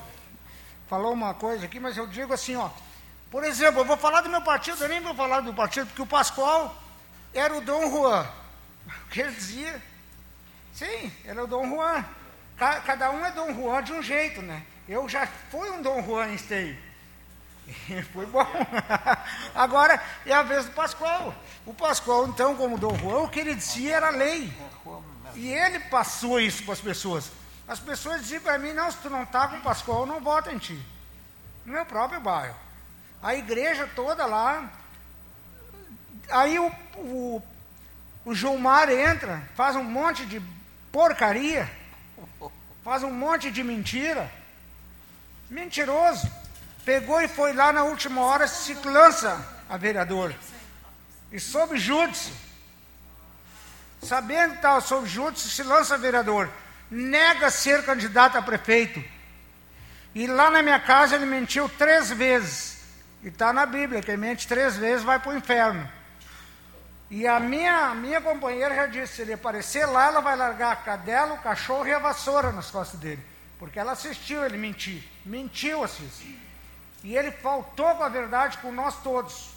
falou 0.89 1.13
uma 1.13 1.35
coisa 1.35 1.67
aqui, 1.67 1.79
mas 1.79 1.97
eu 1.97 2.07
digo 2.07 2.33
assim, 2.33 2.57
ó. 2.57 2.71
Por 3.31 3.45
exemplo, 3.45 3.83
eu 3.83 3.85
vou 3.85 3.99
falar 3.99 4.23
do 4.23 4.31
meu 4.31 4.41
partido, 4.41 4.83
eu 4.83 4.89
nem 4.89 5.01
vou 5.01 5.15
falar 5.15 5.41
do 5.41 5.53
partido, 5.53 5.87
porque 5.89 6.01
o 6.01 6.07
Pascoal 6.07 6.75
era 7.35 7.55
o 7.55 7.61
Dom 7.61 7.91
Juan. 7.91 8.27
O 9.05 9.11
que 9.11 9.21
ele 9.21 9.33
dizia? 9.33 9.83
Sim, 10.73 11.13
era 11.27 11.45
o 11.45 11.47
Dom 11.47 11.69
Juan. 11.69 12.03
Cada 12.57 13.11
um 13.11 13.25
é 13.25 13.31
Dom 13.33 13.53
Juan 13.53 13.83
de 13.83 13.93
um 13.93 14.03
jeito, 14.03 14.41
né? 14.41 14.63
Eu 14.89 15.07
já 15.07 15.27
fui 15.51 15.69
um 15.71 15.83
Dom 15.83 16.03
Juan 16.03 16.29
em 16.29 16.35
Esteio. 16.35 16.79
Foi 18.13 18.27
bom. 18.27 18.47
Agora 19.55 20.03
é 20.25 20.33
a 20.33 20.43
vez 20.43 20.67
do 20.67 20.73
Pascoal. 20.73 21.35
O 21.67 21.75
Pascoal, 21.75 22.27
então, 22.27 22.57
como 22.57 22.79
Dom 22.79 22.97
Juan, 22.97 23.23
o 23.23 23.29
que 23.29 23.41
ele 23.41 23.55
dizia 23.55 23.97
era 23.97 24.11
lei. 24.11 24.53
E 25.35 25.53
ele 25.53 25.79
passou 25.81 26.41
isso 26.41 26.65
para 26.65 26.73
as 26.73 26.81
pessoas. 26.81 27.31
As 27.67 27.79
pessoas 27.79 28.23
diziam 28.23 28.41
para 28.41 28.59
mim, 28.59 28.73
não, 28.73 28.91
se 28.91 28.97
tu 28.99 29.11
não 29.11 29.23
está 29.23 29.47
com 29.49 29.57
o 29.57 29.63
Pascoal, 29.63 30.07
não 30.07 30.21
voto 30.21 30.51
em 30.51 30.59
ti. 30.59 30.83
No 31.67 31.73
meu 31.73 31.85
próprio 31.85 32.21
bairro 32.21 32.69
a 33.23 33.35
igreja 33.35 33.89
toda 33.95 34.27
lá. 34.27 34.71
Aí 36.31 36.59
o, 36.59 36.73
o, 36.97 37.43
o 38.25 38.35
Gilmar 38.35 38.91
entra, 38.91 39.43
faz 39.55 39.77
um 39.77 39.85
monte 39.85 40.27
de 40.27 40.43
porcaria, 40.93 41.71
faz 42.85 43.03
um 43.03 43.11
monte 43.11 43.51
de 43.51 43.63
mentira. 43.63 44.31
Mentiroso. 45.49 46.31
Pegou 46.89 47.21
e 47.21 47.29
foi 47.29 47.53
lá 47.53 47.71
na 47.71 47.85
última 47.85 48.23
hora, 48.23 48.49
se 48.49 48.73
lança 48.73 49.39
a 49.69 49.77
vereador. 49.77 50.35
E 51.31 51.39
sob 51.39 51.77
júdice. 51.77 52.33
Sabendo 54.03 54.53
que 54.53 54.57
estava 54.57 54.81
sob 54.81 55.07
júdice, 55.07 55.51
se 55.51 55.63
lança 55.63 55.97
a 55.97 55.99
vereador. 55.99 56.49
Nega 56.91 57.51
ser 57.51 57.85
candidato 57.85 58.39
a 58.39 58.43
prefeito. 58.43 59.05
E 60.15 60.27
lá 60.27 60.51
na 60.51 60.63
minha 60.63 60.81
casa 60.81 61.15
ele 61.15 61.27
mentiu 61.27 61.69
três 61.69 62.09
vezes. 62.11 62.79
E 63.23 63.29
está 63.29 63.53
na 63.53 63.67
Bíblia, 63.67 64.01
quem 64.01 64.17
mente 64.17 64.49
três 64.49 64.75
vezes 64.79 65.05
vai 65.05 65.19
para 65.19 65.33
o 65.33 65.37
inferno. 65.37 65.87
E 67.11 67.27
a 67.27 67.39
minha, 67.39 67.95
minha 67.95 68.23
companheira 68.23 68.75
já 68.75 68.87
disse, 68.87 69.17
se 69.17 69.23
ele 69.23 69.35
aparecer 69.35 69.85
lá, 69.85 70.07
ela 70.07 70.21
vai 70.23 70.37
largar 70.37 70.73
a 70.73 70.77
cadela, 70.77 71.35
o 71.35 71.43
cachorro 71.43 71.87
e 71.87 71.93
a 71.93 71.99
vassoura 71.99 72.51
nas 72.51 72.71
costas 72.71 72.99
dele. 72.99 73.23
Porque 73.59 73.79
ela 73.79 73.93
assistiu 73.93 74.43
ele 74.43 74.57
mentir. 74.57 75.07
Mentiu, 75.23 75.85
Assis. 75.85 76.48
E 77.09 77.17
ele 77.17 77.31
faltou 77.31 77.95
com 77.95 78.05
a 78.05 78.09
verdade 78.11 78.59
com 78.59 78.71
nós 78.71 79.03
todos. 79.03 79.49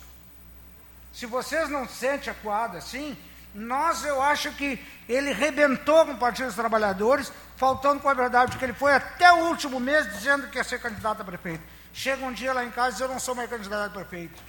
Se 1.11 1.25
vocês 1.25 1.67
não 1.67 1.85
se 1.85 1.95
sentem 1.95 2.31
acuados 2.31 2.77
assim, 2.77 3.17
nós 3.53 4.05
eu 4.05 4.21
acho 4.21 4.53
que 4.53 4.81
ele 5.09 5.33
rebentou 5.33 6.05
com 6.05 6.13
o 6.13 6.17
Partido 6.17 6.45
dos 6.45 6.55
Trabalhadores, 6.55 7.29
faltando 7.57 7.99
com 7.99 8.07
a 8.07 8.13
verdade, 8.13 8.51
porque 8.51 8.63
ele 8.63 8.73
foi 8.73 8.93
até 8.93 9.29
o 9.33 9.49
último 9.49 9.81
mês 9.81 10.09
dizendo 10.13 10.47
que 10.47 10.59
ia 10.59 10.63
ser 10.63 10.79
candidato 10.79 11.23
a 11.23 11.25
prefeito. 11.25 11.61
Chega 11.93 12.23
um 12.23 12.31
dia 12.31 12.53
lá 12.53 12.63
em 12.63 12.71
casa 12.71 12.87
e 12.87 12.91
diz, 12.93 13.01
eu 13.01 13.09
não 13.09 13.19
sou 13.19 13.35
mais 13.35 13.49
candidato 13.49 13.85
a 13.85 13.89
prefeito. 13.89 14.41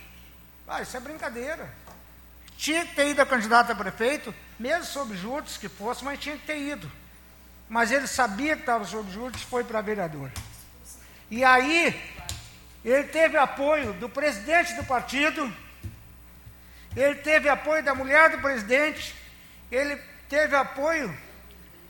Ah, 0.68 0.80
isso 0.80 0.96
é 0.96 1.00
brincadeira. 1.00 1.74
Tinha 2.56 2.86
que 2.86 2.94
ter 2.94 3.08
ido 3.08 3.20
a 3.20 3.26
candidato 3.26 3.72
a 3.72 3.74
prefeito, 3.74 4.32
mesmo 4.60 4.84
sob 4.84 5.16
juros 5.16 5.56
que 5.56 5.68
fosse, 5.68 6.04
mas 6.04 6.20
tinha 6.20 6.36
que 6.36 6.46
ter 6.46 6.56
ido. 6.56 6.88
Mas 7.68 7.90
ele 7.90 8.06
sabia 8.06 8.54
que 8.54 8.62
estava 8.62 8.84
sob 8.84 9.10
juros 9.10 9.42
e 9.42 9.44
foi 9.44 9.64
para 9.64 9.80
vereador. 9.80 10.30
E 11.28 11.42
aí, 11.42 11.98
ele 12.84 13.04
teve 13.04 13.36
apoio 13.36 13.92
do 13.94 14.08
presidente 14.08 14.74
do 14.74 14.84
partido, 14.84 15.52
ele 16.96 17.14
teve 17.16 17.48
apoio 17.48 17.82
da 17.82 17.94
mulher 17.94 18.30
do 18.30 18.38
presidente, 18.38 19.14
ele 19.70 19.96
teve 20.28 20.54
apoio 20.56 21.16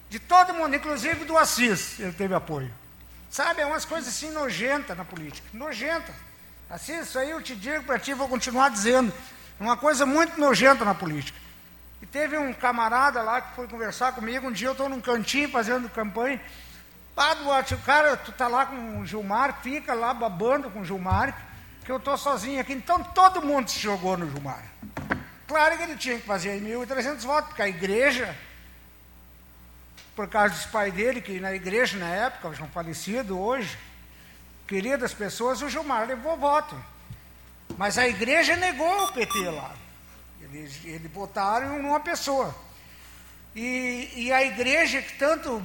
de 0.09 0.19
todo 0.19 0.55
mundo, 0.55 0.77
inclusive 0.77 1.25
do 1.25 1.39
Assis, 1.39 1.99
ele 1.99 2.13
teve 2.13 2.35
apoio. 2.35 2.73
Sabe, 3.31 3.63
é 3.63 3.67
umas 3.67 3.87
coisas 3.87 4.15
assim 4.15 4.31
nojentas 4.31 4.97
na 4.97 5.05
política. 5.05 5.49
Nojenta. 5.55 6.13
Assim, 6.69 7.01
isso 7.01 7.19
aí 7.19 7.31
eu 7.31 7.41
te 7.41 7.57
digo 7.57 7.85
para 7.85 7.99
ti, 7.99 8.13
vou 8.13 8.29
continuar 8.29 8.69
dizendo. 8.69 9.13
É 9.59 9.63
uma 9.63 9.77
coisa 9.77 10.05
muito 10.05 10.39
nojenta 10.39 10.85
na 10.85 10.95
política. 10.95 11.39
E 12.03 12.07
teve 12.07 12.37
um 12.37 12.53
camarada 12.53 13.23
lá 13.23 13.41
que 13.41 13.55
foi 13.55 13.67
conversar 13.67 14.13
comigo, 14.13 14.49
um 14.49 14.53
dia 14.53 14.69
eu 14.69 14.73
estou 14.73 14.89
num 14.89 15.01
cantinho 15.01 15.49
fazendo 15.49 15.89
campanha. 15.89 16.41
Pá, 17.15 17.35
Duarte, 17.35 17.75
o 17.75 17.79
cara, 17.79 18.17
tu 18.17 18.33
tá 18.33 18.49
lá 18.49 18.67
com 18.67 19.01
o 19.01 19.07
Gilmar, 19.07 19.61
fica 19.63 19.95
lá 19.95 20.15
babando 20.15 20.71
com 20.71 20.81
o 20.81 20.85
Gilmar, 20.85 21.37
que 21.85 21.93
eu 21.93 21.99
estou 21.99 22.17
sozinho 22.17 22.61
aqui. 22.61 22.73
Então 22.73 23.03
todo 23.03 23.43
mundo 23.43 23.71
se 23.71 23.79
jogou 23.79 24.17
no 24.17 24.31
Gilmar. 24.31 24.65
Claro 25.47 25.77
que 25.77 25.83
ele 25.83 25.97
tinha 25.97 26.19
que 26.19 26.27
fazer 26.27 26.61
1.300 26.61 27.21
votos, 27.21 27.49
porque 27.49 27.63
a 27.63 27.69
igreja 27.69 28.35
por 30.15 30.29
causa 30.29 30.55
dos 30.55 30.67
pais 30.67 30.93
dele, 30.93 31.21
que 31.21 31.41
na 31.41 31.55
igreja 31.55 31.99
na 31.99 32.09
época, 32.09 32.53
já 32.55 32.67
falecido 32.67 33.39
hoje, 33.39 33.79
queridas 34.67 35.15
pessoas, 35.15 35.63
o 35.63 35.69
Gilmar 35.69 36.07
levou 36.07 36.37
voto. 36.37 36.77
Mas 37.79 37.97
a 37.97 38.07
igreja 38.07 38.57
negou 38.57 39.05
o 39.05 39.13
PT 39.13 39.51
lá. 39.51 39.75
Eles, 40.41 40.85
eles 40.85 41.11
votaram 41.11 41.79
em 41.79 41.81
uma 41.81 42.01
pessoa. 42.01 42.55
E, 43.55 44.11
e 44.15 44.33
a 44.33 44.45
igreja 44.45 45.01
que 45.01 45.17
tanto 45.17 45.63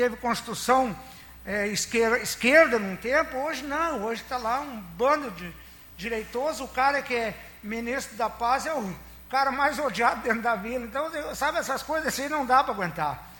teve 0.00 0.16
construção 0.16 0.96
é, 1.44 1.66
esquerda, 1.66 2.18
esquerda 2.18 2.78
num 2.78 2.96
tempo, 2.96 3.36
hoje 3.36 3.62
não, 3.62 4.02
hoje 4.04 4.22
está 4.22 4.38
lá 4.38 4.60
um 4.60 4.80
bando 4.96 5.30
de 5.32 5.54
direitoso, 5.94 6.64
o 6.64 6.68
cara 6.68 7.02
que 7.02 7.14
é 7.14 7.34
ministro 7.62 8.16
da 8.16 8.30
paz 8.30 8.64
é 8.64 8.72
o 8.72 8.94
cara 9.28 9.52
mais 9.52 9.78
odiado 9.78 10.22
dentro 10.22 10.40
da 10.40 10.54
vila. 10.54 10.86
Então, 10.86 11.10
sabe, 11.34 11.58
essas 11.58 11.82
coisas 11.82 12.08
assim 12.08 12.30
não 12.30 12.46
dá 12.46 12.64
para 12.64 12.72
aguentar 12.72 13.30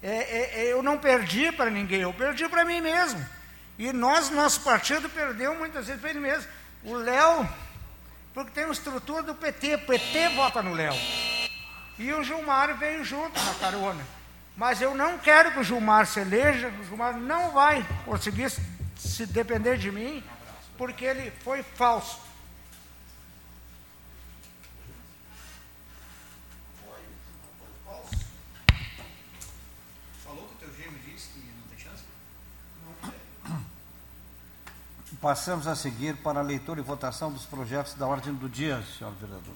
é, 0.00 0.08
é, 0.08 0.60
é, 0.60 0.72
eu 0.72 0.82
não 0.82 0.98
perdi 0.98 1.50
para 1.50 1.70
ninguém, 1.70 2.02
eu 2.02 2.12
perdi 2.12 2.48
para 2.48 2.64
mim 2.64 2.80
mesmo. 2.80 3.26
E 3.76 3.92
nós, 3.92 4.30
nosso 4.30 4.60
partido, 4.60 5.08
perdeu 5.08 5.54
muitas 5.56 5.86
vezes 5.86 6.00
para 6.00 6.10
ele 6.10 6.20
mesmo. 6.20 6.48
O 6.84 6.94
Léo, 6.94 7.48
porque 8.32 8.52
tem 8.52 8.64
uma 8.64 8.74
estrutura 8.74 9.22
do 9.22 9.34
PT, 9.34 9.74
o 9.74 9.86
PT 9.86 10.28
vota 10.36 10.62
no 10.62 10.74
Léo. 10.74 10.94
E 11.98 12.12
o 12.12 12.22
Gilmar 12.22 12.76
veio 12.76 13.02
junto 13.02 13.40
na 13.42 13.54
carona. 13.54 14.04
Mas 14.56 14.80
eu 14.80 14.94
não 14.94 15.18
quero 15.18 15.52
que 15.52 15.58
o 15.58 15.64
Gilmar 15.64 16.06
se 16.06 16.20
eleja, 16.20 16.68
o 16.68 16.84
Gilmar 16.84 17.16
não 17.16 17.50
vai 17.52 17.84
conseguir 18.04 18.50
se 18.96 19.26
depender 19.26 19.76
de 19.76 19.90
mim, 19.90 20.22
porque 20.78 21.04
ele 21.04 21.30
foi 21.42 21.62
falso. 21.62 22.22
Passamos 35.20 35.66
a 35.66 35.74
seguir 35.74 36.16
para 36.18 36.40
a 36.40 36.42
leitura 36.42 36.80
e 36.80 36.82
votação 36.82 37.32
dos 37.32 37.46
projetos 37.46 37.94
da 37.94 38.06
ordem 38.06 38.34
do 38.34 38.46
dia, 38.46 38.82
senhor 38.98 39.10
vereador. 39.14 39.54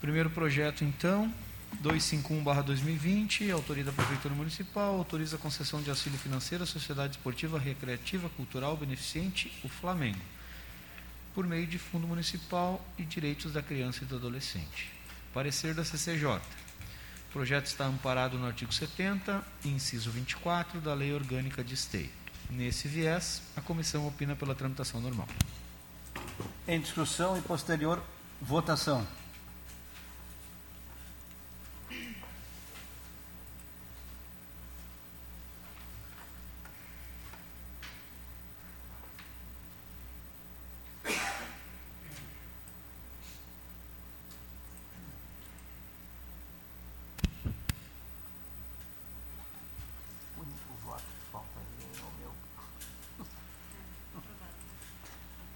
Primeiro 0.00 0.28
projeto, 0.28 0.82
então, 0.82 1.32
251-2020, 1.82 3.50
autoria 3.50 3.82
da 3.82 3.92
Prefeitura 3.92 4.34
Municipal, 4.34 4.94
autoriza 4.94 5.36
a 5.36 5.38
concessão 5.38 5.82
de 5.82 5.90
auxílio 5.90 6.18
financeiro 6.18 6.62
à 6.62 6.66
Sociedade 6.66 7.16
Esportiva 7.16 7.58
Recreativa 7.58 8.28
Cultural 8.30 8.76
Beneficente, 8.76 9.52
o 9.64 9.68
Flamengo. 9.68 10.20
por 11.34 11.46
meio 11.46 11.66
de 11.66 11.78
fundo 11.78 12.06
municipal 12.06 12.84
e 12.98 13.04
direitos 13.04 13.54
da 13.54 13.62
criança 13.62 14.04
e 14.04 14.06
do 14.06 14.16
adolescente. 14.16 14.92
Parecer 15.32 15.72
da 15.72 15.82
CCJ. 15.82 16.26
O 16.26 17.32
projeto 17.32 17.64
está 17.64 17.86
amparado 17.86 18.36
no 18.38 18.46
artigo 18.46 18.70
70, 18.70 19.42
inciso 19.64 20.10
24 20.10 20.78
da 20.78 20.92
Lei 20.92 21.14
Orgânica 21.14 21.64
de 21.64 21.72
Esteio. 21.72 22.10
Nesse 22.50 22.86
viés, 22.86 23.40
a 23.56 23.62
comissão 23.62 24.06
opina 24.06 24.36
pela 24.36 24.54
tramitação 24.54 25.00
normal. 25.00 25.26
Em 26.68 26.78
discussão 26.78 27.38
e 27.38 27.40
posterior 27.40 28.02
votação. 28.38 29.06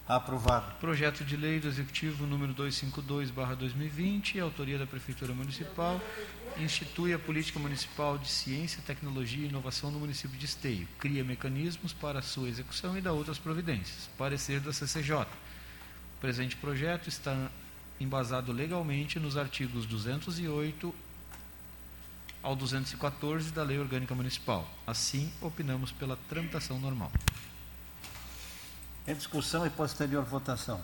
Aprovado. 0.07 0.73
Projeto 0.79 1.25
de 1.25 1.35
lei 1.35 1.59
do 1.59 1.67
Executivo 1.67 2.25
número 2.25 2.53
252/2020, 2.53 4.39
autoria 4.39 4.77
da 4.77 4.87
Prefeitura 4.87 5.33
Municipal, 5.33 5.99
institui 6.57 7.13
a 7.13 7.19
política 7.19 7.59
municipal 7.59 8.17
de 8.17 8.29
ciência, 8.29 8.81
tecnologia 8.87 9.45
e 9.45 9.49
inovação 9.49 9.91
no 9.91 9.99
município 9.99 10.37
de 10.37 10.45
Esteio, 10.45 10.87
cria 10.97 11.25
mecanismos 11.25 11.91
para 11.91 12.21
sua 12.21 12.47
execução 12.47 12.97
e 12.97 13.01
dá 13.01 13.11
outras 13.11 13.37
providências. 13.37 14.09
Parecer 14.17 14.61
da 14.61 14.71
CCJ. 14.71 15.23
O 15.23 15.27
presente 16.21 16.55
projeto 16.55 17.09
está 17.09 17.51
embasado 17.99 18.53
legalmente 18.53 19.19
nos 19.19 19.35
artigos 19.35 19.85
208 19.85 20.95
ao 22.41 22.55
214 22.55 23.51
da 23.51 23.61
Lei 23.61 23.77
Orgânica 23.77 24.15
Municipal. 24.15 24.73
Assim, 24.87 25.29
opinamos 25.41 25.91
pela 25.91 26.15
tramitação 26.29 26.79
normal. 26.79 27.11
Em 29.07 29.15
discussão 29.15 29.65
e 29.65 29.69
posterior 29.69 30.25
votação. 30.25 30.81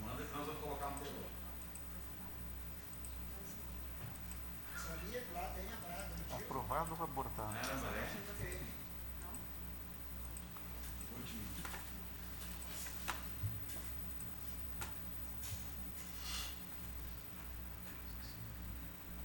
Manda 0.00 0.22
que 0.24 0.36
nós 0.36 0.46
vamos 0.46 0.60
colocar 0.62 0.90
no 0.90 0.98
telão. 1.00 1.26
Aprovado 6.32 6.96
ou 6.98 7.04
abortado? 7.04 7.56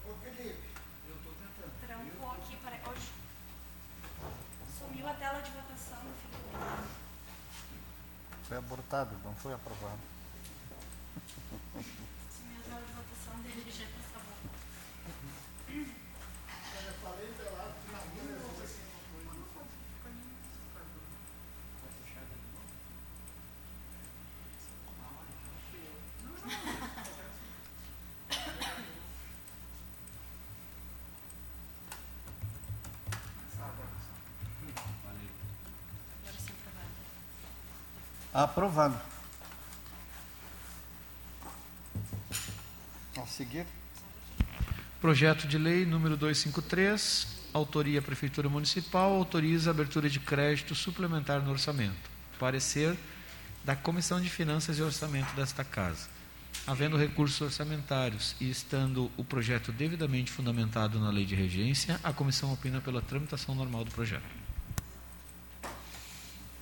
Ô 0.06 0.14
Felipe, 0.24 0.70
Trancou 1.86 2.32
aqui, 2.32 2.56
para 2.58 2.90
hoje. 2.90 3.12
Sumiu 4.78 5.08
a 5.08 5.14
tela 5.14 5.42
de 5.42 5.52
votação, 5.52 6.00
filho. 6.22 6.42
Foi 8.52 8.58
abortado, 8.58 9.16
não 9.24 9.34
foi 9.36 9.54
aprovado. 9.54 10.02
Votação 12.68 13.42
dele, 13.44 13.72
já 13.72 13.86
por 13.86 14.04
favor. 14.12 14.36
eu 15.70 16.94
falei 17.02 17.32
pra 17.38 17.50
lá, 17.52 17.74
finalmente. 17.86 18.52
Agora 36.20 36.38
sim, 36.38 36.54
aprovado. 36.66 36.92
Aprovado. 38.34 39.00
A 43.18 43.26
seguir, 43.26 43.66
Projeto 45.02 45.48
de 45.48 45.58
lei 45.58 45.84
número 45.84 46.16
253, 46.16 47.28
autoria 47.54 48.02
Prefeitura 48.04 48.48
Municipal, 48.48 49.14
autoriza 49.14 49.70
a 49.70 49.74
abertura 49.74 50.08
de 50.08 50.20
crédito 50.20 50.76
suplementar 50.76 51.42
no 51.42 51.50
orçamento. 51.50 52.10
Parecer 52.40 52.96
da 53.64 53.76
Comissão 53.76 54.22
de 54.22 54.30
Finanças 54.30 54.78
e 54.78 54.82
Orçamento 54.84 55.36
desta 55.36 55.64
Casa. 55.64 56.08
Havendo 56.68 56.98
recursos 56.98 57.42
orçamentários 57.42 58.36
e 58.40 58.50
estando 58.50 59.12
o 59.18 59.24
projeto 59.24 59.72
devidamente 59.72 60.32
fundamentado 60.32 61.00
na 61.00 61.10
lei 61.10 61.26
de 61.26 61.34
regência, 61.34 62.00
a 62.04 62.14
comissão 62.14 62.54
opina 62.54 62.80
pela 62.80 63.02
tramitação 63.02 63.56
normal 63.56 63.84
do 63.84 63.92
projeto. 63.92 64.24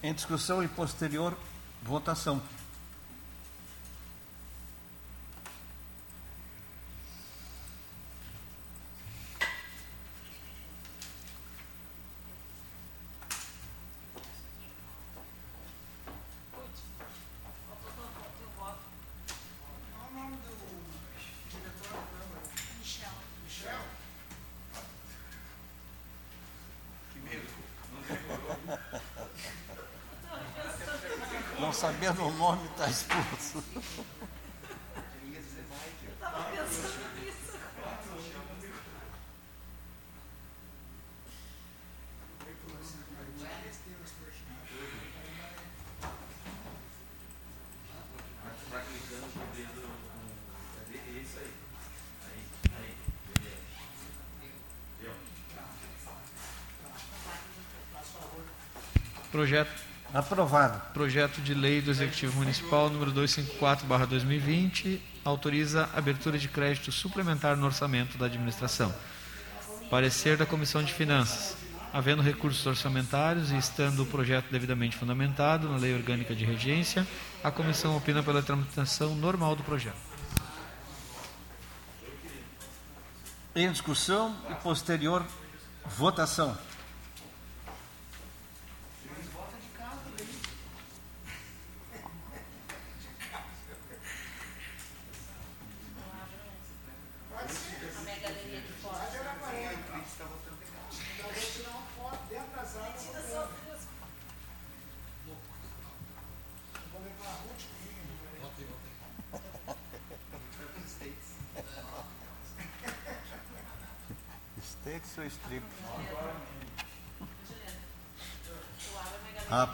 em 0.02 0.14
discussão 0.14 0.64
e 0.64 0.68
posterior 0.70 1.38
votação. 1.84 2.42
Sabendo 31.80 32.26
o 32.26 32.32
nome, 32.32 32.66
está 32.66 32.90
expulso. 32.90 33.64
Projeto 59.32 59.79
Aprovado. 60.14 60.82
Projeto 60.92 61.40
de 61.40 61.54
Lei 61.54 61.82
do 61.82 61.92
Executivo 61.92 62.40
Municipal 62.40 62.90
número 62.90 63.12
254/2020 63.12 65.00
autoriza 65.24 65.88
abertura 65.96 66.40
de 66.40 66.48
crédito 66.48 66.92
suplementar 66.92 67.56
no 67.56 67.68
orçamento 67.68 68.18
da 68.18 68.26
administração. 68.26 68.92
Parecer 69.88 70.36
da 70.36 70.48
Comissão 70.48 70.84
de 70.84 70.92
Finanças. 70.94 71.56
Havendo 71.94 72.24
recursos 72.24 72.66
orçamentários 72.66 73.52
e 73.52 73.58
estando 73.58 74.02
o 74.02 74.06
projeto 74.06 74.50
devidamente 74.52 74.98
fundamentado 74.98 75.70
na 75.70 75.78
Lei 75.78 75.94
Orgânica 75.94 76.36
de 76.36 76.44
Regência, 76.44 77.06
a 77.44 77.52
comissão 77.52 77.96
opina 77.96 78.24
pela 78.24 78.42
tramitação 78.42 79.16
normal 79.16 79.56
do 79.56 79.64
projeto. 79.64 79.98
Em 83.56 83.72
discussão 83.72 84.36
e 84.50 84.56
posterior 84.56 85.24
votação. 85.86 86.58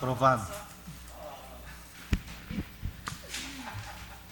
Aprovado. 0.10 0.46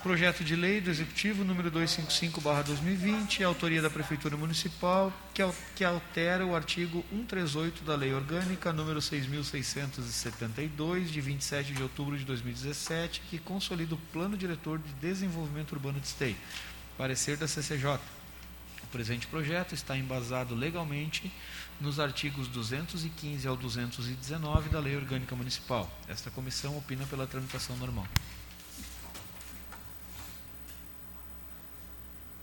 Projeto 0.03 0.43
de 0.43 0.55
lei 0.55 0.79
do 0.79 0.91
Executivo 0.91 1.43
número 1.43 1.71
255/2020, 1.71 3.41
autoria 3.43 3.81
da 3.81 3.89
Prefeitura 3.89 4.37
Municipal, 4.37 5.11
que, 5.33 5.41
al- 5.41 5.55
que 5.75 5.83
altera 5.83 6.45
o 6.45 6.55
artigo 6.55 7.03
138 7.09 7.83
da 7.83 7.95
Lei 7.95 8.13
Orgânica 8.13 8.71
número 8.71 9.01
6672 9.01 11.09
de 11.09 11.21
27 11.21 11.73
de 11.73 11.81
outubro 11.81 12.15
de 12.19 12.23
2017, 12.25 13.21
que 13.31 13.39
consolida 13.39 13.95
o 13.95 13.97
Plano 14.11 14.37
Diretor 14.37 14.77
de 14.77 14.93
Desenvolvimento 15.01 15.71
Urbano 15.71 15.99
de 15.99 16.05
Esteio. 16.05 16.35
Parecer 16.97 17.35
da 17.37 17.47
CCJ. 17.47 17.97
Presente 18.93 19.25
projeto 19.25 19.73
está 19.73 19.97
embasado 19.97 20.53
legalmente 20.53 21.33
nos 21.81 21.99
artigos 21.99 22.47
215 22.47 23.47
ao 23.47 23.57
219 23.57 24.69
da 24.69 24.79
Lei 24.79 24.95
Orgânica 24.95 25.35
Municipal. 25.35 25.89
Esta 26.07 26.29
comissão 26.29 26.77
opina 26.77 27.03
pela 27.07 27.25
tramitação 27.25 27.75
normal. 27.77 28.05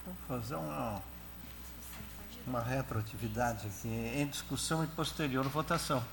Vamos 0.05 0.21
fazer 0.27 0.57
uma, 0.57 1.01
uma 2.45 2.61
retroatividade 2.61 3.69
aqui 3.69 3.87
em 3.89 4.27
discussão 4.27 4.83
e 4.83 4.89
posterior 4.89 5.49
votação. 5.49 6.05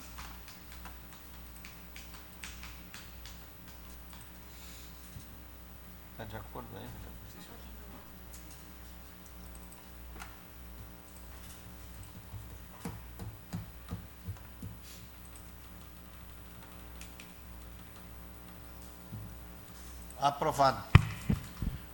Aprovado. 20.27 20.83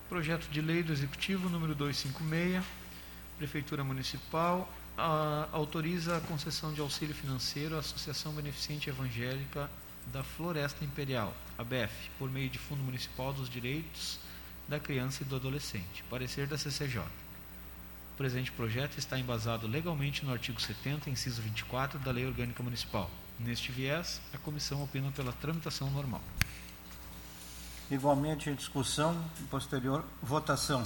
Projeto 0.09 0.49
de 0.49 0.59
lei 0.59 0.81
do 0.81 0.91
Executivo 0.91 1.49
número 1.49 1.75
256, 1.75 2.65
Prefeitura 3.37 3.83
Municipal, 3.83 4.67
ah, 4.97 5.47
autoriza 5.51 6.17
a 6.17 6.21
concessão 6.21 6.73
de 6.73 6.81
auxílio 6.81 7.13
financeiro 7.13 7.75
à 7.75 7.79
Associação 7.79 8.33
Beneficente 8.33 8.89
Evangélica 8.89 9.69
da 10.07 10.23
Floresta 10.23 10.83
Imperial, 10.83 11.31
ABF, 11.59 12.09
por 12.17 12.27
meio 12.31 12.49
de 12.49 12.57
Fundo 12.57 12.81
Municipal 12.81 13.31
dos 13.33 13.47
Direitos 13.47 14.19
da 14.67 14.79
Criança 14.79 15.21
e 15.21 15.27
do 15.27 15.35
Adolescente. 15.35 16.03
Parecer 16.09 16.47
da 16.47 16.57
CCJ. 16.57 17.01
O 17.01 18.17
presente 18.17 18.51
projeto 18.51 18.97
está 18.97 19.19
embasado 19.19 19.67
legalmente 19.67 20.25
no 20.25 20.33
artigo 20.33 20.59
70, 20.59 21.07
inciso 21.07 21.39
24 21.39 21.99
da 21.99 22.09
Lei 22.09 22.25
Orgânica 22.25 22.63
Municipal. 22.63 23.11
Neste 23.39 23.71
viés, 23.71 24.19
a 24.33 24.39
comissão 24.39 24.81
opina 24.81 25.11
pela 25.11 25.33
tramitação 25.33 25.91
normal. 25.91 26.23
Igualmente 27.93 28.49
em 28.49 28.55
discussão 28.55 29.15
e 29.39 29.43
posterior 29.43 30.03
votação. 30.19 30.81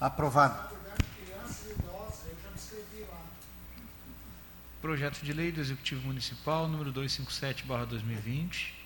Lá. 0.00 0.70
Projeto 4.80 5.20
de 5.22 5.32
lei 5.32 5.52
do 5.52 5.60
Executivo 5.60 6.06
Municipal 6.06 6.66
número 6.66 6.90
257/2020 6.92 8.80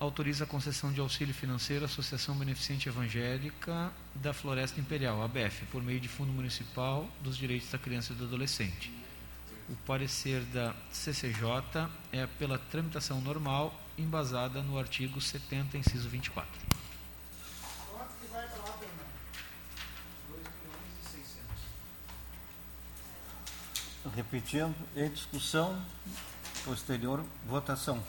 autoriza 0.00 0.44
a 0.44 0.46
concessão 0.46 0.90
de 0.92 1.00
auxílio 1.00 1.32
financeiro 1.32 1.84
à 1.84 1.86
Associação 1.86 2.34
Beneficente 2.34 2.88
Evangélica 2.88 3.92
da 4.16 4.32
Floresta 4.32 4.80
Imperial, 4.80 5.22
ABF, 5.22 5.64
por 5.66 5.80
meio 5.80 6.00
de 6.00 6.08
Fundo 6.08 6.32
Municipal 6.32 7.06
dos 7.20 7.36
Direitos 7.36 7.70
da 7.70 7.78
Criança 7.78 8.12
e 8.12 8.16
do 8.16 8.24
Adolescente. 8.24 8.92
O 9.68 9.76
parecer 9.86 10.40
da 10.46 10.74
CCJ 10.90 11.88
é 12.10 12.26
pela 12.26 12.58
tramitação 12.58 13.20
normal, 13.20 13.80
embasada 13.96 14.60
no 14.60 14.76
artigo 14.76 15.20
70, 15.20 15.78
inciso 15.78 16.08
24. 16.08 16.50
Quanto 17.92 18.14
que 18.14 18.26
vai 18.26 18.44
para 18.48 18.58
lá, 18.58 18.72
Fernando? 18.78 19.06
2 20.30 20.40
milhões 20.40 20.92
e 21.00 21.10
600. 21.10 21.42
Repetindo, 24.14 24.74
em 24.94 25.08
discussão, 25.08 25.74
posterior 26.64 27.24
votação. 27.46 28.02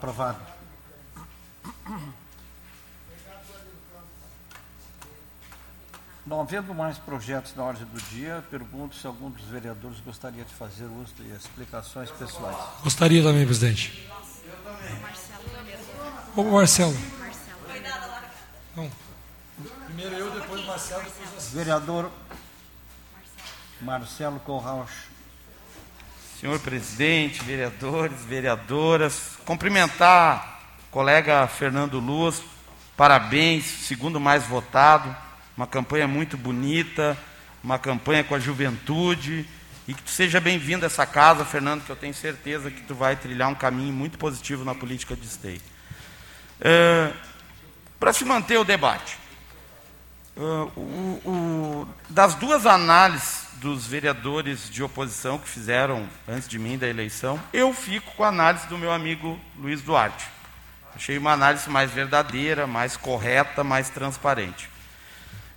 Aprovado. 0.00 0.40
Não 6.24 6.40
havendo 6.40 6.74
mais 6.74 6.96
projetos 6.96 7.54
na 7.54 7.64
ordem 7.64 7.84
do 7.84 8.00
dia, 8.04 8.42
pergunto 8.50 8.96
se 8.96 9.06
algum 9.06 9.28
dos 9.28 9.44
vereadores 9.44 10.00
gostaria 10.00 10.42
de 10.42 10.54
fazer 10.54 10.86
uso 10.86 11.12
de 11.16 11.28
explicações 11.34 12.10
pessoais. 12.12 12.56
Gostaria 12.82 13.22
também, 13.22 13.44
presidente. 13.44 14.08
Ô, 16.34 16.44
Marcelo. 16.44 16.96
Não. 18.74 18.90
Primeiro 19.84 20.14
eu, 20.14 20.30
depois 20.30 20.62
o 20.62 20.66
Marcelo, 20.66 21.02
depois 21.02 21.28
você. 21.28 21.56
Vereador 21.58 22.10
Marcelo 23.82 24.40
Corrauch. 24.40 24.90
Senhor 26.40 26.58
presidente, 26.60 27.44
vereadores, 27.44 28.18
vereadoras, 28.24 29.29
cumprimentar 29.50 30.60
o 30.86 30.92
colega 30.92 31.44
Fernando 31.48 31.98
Luz, 31.98 32.40
parabéns, 32.96 33.64
segundo 33.64 34.20
mais 34.20 34.44
votado, 34.44 35.12
uma 35.56 35.66
campanha 35.66 36.06
muito 36.06 36.36
bonita, 36.36 37.18
uma 37.60 37.76
campanha 37.76 38.22
com 38.22 38.36
a 38.36 38.38
juventude, 38.38 39.44
e 39.88 39.92
que 39.92 40.02
tu 40.04 40.10
seja 40.10 40.40
bem-vindo 40.40 40.84
a 40.84 40.86
essa 40.86 41.04
casa, 41.04 41.44
Fernando, 41.44 41.82
que 41.82 41.90
eu 41.90 41.96
tenho 41.96 42.14
certeza 42.14 42.70
que 42.70 42.82
tu 42.82 42.94
vai 42.94 43.16
trilhar 43.16 43.48
um 43.48 43.54
caminho 43.56 43.92
muito 43.92 44.18
positivo 44.18 44.64
na 44.64 44.72
política 44.72 45.16
de 45.16 45.26
esteio. 45.26 45.60
Para 47.98 48.12
se 48.12 48.24
manter 48.24 48.56
o 48.56 48.62
debate, 48.62 49.18
ah, 50.36 50.68
o- 50.76 51.20
o- 51.24 51.88
das 52.08 52.36
duas 52.36 52.66
análises 52.66 53.39
dos 53.54 53.86
vereadores 53.86 54.70
de 54.70 54.82
oposição 54.82 55.38
que 55.38 55.48
fizeram 55.48 56.08
antes 56.28 56.48
de 56.48 56.58
mim 56.58 56.78
da 56.78 56.86
eleição, 56.86 57.40
eu 57.52 57.72
fico 57.72 58.12
com 58.12 58.24
a 58.24 58.28
análise 58.28 58.66
do 58.68 58.78
meu 58.78 58.92
amigo 58.92 59.38
Luiz 59.56 59.82
Duarte. 59.82 60.26
Achei 60.94 61.16
uma 61.18 61.32
análise 61.32 61.68
mais 61.68 61.90
verdadeira, 61.90 62.66
mais 62.66 62.96
correta, 62.96 63.62
mais 63.62 63.88
transparente. 63.88 64.68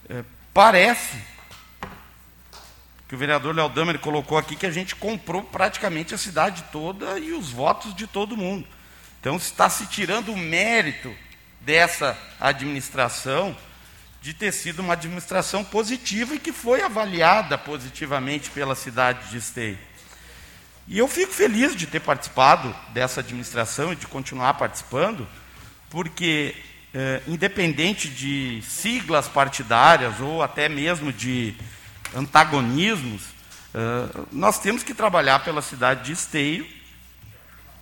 Eh, 0.09 0.23
parece 0.53 1.17
que 3.07 3.15
o 3.15 3.17
vereador 3.17 3.55
Léo 3.55 3.69
Damer 3.69 3.99
colocou 3.99 4.37
aqui 4.37 4.55
que 4.55 4.65
a 4.65 4.71
gente 4.71 4.95
comprou 4.95 5.43
praticamente 5.43 6.15
a 6.15 6.17
cidade 6.17 6.63
toda 6.71 7.19
e 7.19 7.31
os 7.31 7.51
votos 7.51 7.95
de 7.95 8.07
todo 8.07 8.37
mundo. 8.37 8.67
Então 9.19 9.35
está 9.35 9.69
se 9.69 9.85
tirando 9.87 10.31
o 10.33 10.37
mérito 10.37 11.15
dessa 11.61 12.17
administração 12.39 13.55
de 14.23 14.33
ter 14.33 14.53
sido 14.53 14.79
uma 14.79 14.93
administração 14.93 15.65
positiva 15.65 16.33
e 16.33 16.39
que 16.39 16.53
foi 16.53 16.81
avaliada 16.81 17.57
positivamente 17.57 18.49
pela 18.49 18.73
cidade 18.73 19.29
de 19.29 19.35
Esteio. 19.35 19.77
E 20.87 20.97
eu 20.97 21.09
fico 21.09 21.33
feliz 21.33 21.75
de 21.75 21.85
ter 21.85 21.99
participado 21.99 22.73
dessa 22.93 23.19
administração 23.19 23.91
e 23.91 23.97
de 23.97 24.07
continuar 24.07 24.53
participando, 24.53 25.27
porque 25.89 26.55
eh, 26.93 27.21
independente 27.27 28.07
de 28.07 28.61
siglas 28.61 29.27
partidárias 29.27 30.17
ou 30.21 30.41
até 30.41 30.69
mesmo 30.69 31.11
de 31.11 31.53
antagonismos, 32.15 33.23
eh, 33.73 34.25
nós 34.31 34.57
temos 34.57 34.83
que 34.83 34.93
trabalhar 34.93 35.43
pela 35.43 35.61
cidade 35.61 36.05
de 36.05 36.13
Esteio 36.13 36.65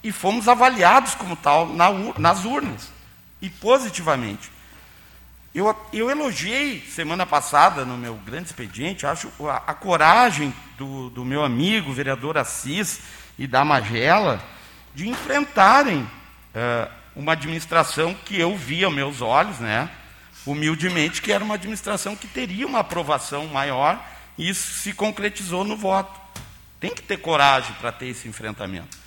e 0.03 0.11
fomos 0.11 0.47
avaliados 0.47 1.13
como 1.13 1.35
tal 1.35 1.71
na 1.71 1.91
nas 2.17 2.45
urnas, 2.45 2.89
e 3.39 3.47
positivamente. 3.47 4.49
Eu, 5.53 5.75
eu 5.91 6.09
elogiei 6.09 6.79
semana 6.79 7.25
passada, 7.25 7.83
no 7.83 7.97
meu 7.97 8.15
grande 8.15 8.47
expediente, 8.47 9.05
acho 9.05 9.29
a, 9.41 9.57
a 9.67 9.73
coragem 9.73 10.53
do, 10.77 11.09
do 11.09 11.25
meu 11.25 11.43
amigo, 11.43 11.91
vereador 11.91 12.37
Assis 12.37 13.01
e 13.37 13.45
da 13.45 13.65
Magela, 13.65 14.41
de 14.95 15.09
enfrentarem 15.09 16.09
eh, 16.55 16.87
uma 17.13 17.33
administração 17.33 18.13
que 18.13 18.39
eu 18.39 18.55
vi 18.55 18.85
aos 18.85 18.93
meus 18.93 19.21
olhos, 19.21 19.59
né, 19.59 19.89
humildemente, 20.45 21.21
que 21.21 21.33
era 21.33 21.43
uma 21.43 21.55
administração 21.55 22.15
que 22.15 22.27
teria 22.27 22.65
uma 22.65 22.79
aprovação 22.79 23.47
maior, 23.47 24.01
e 24.37 24.49
isso 24.49 24.79
se 24.79 24.93
concretizou 24.93 25.65
no 25.65 25.75
voto. 25.75 26.17
Tem 26.79 26.95
que 26.95 27.01
ter 27.01 27.17
coragem 27.17 27.75
para 27.75 27.91
ter 27.91 28.07
esse 28.07 28.27
enfrentamento. 28.27 28.97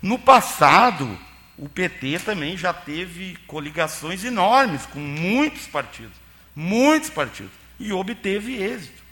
No 0.00 0.16
passado, 0.16 1.18
o 1.56 1.68
PT 1.68 2.18
também 2.20 2.56
já 2.56 2.72
teve 2.72 3.36
coligações 3.46 4.24
enormes 4.24 4.86
com 4.86 4.98
muitos 4.98 5.66
partidos, 5.66 6.16
muitos 6.54 7.10
partidos, 7.10 7.52
e 7.78 7.92
obteve 7.92 8.62
êxito. 8.62 9.02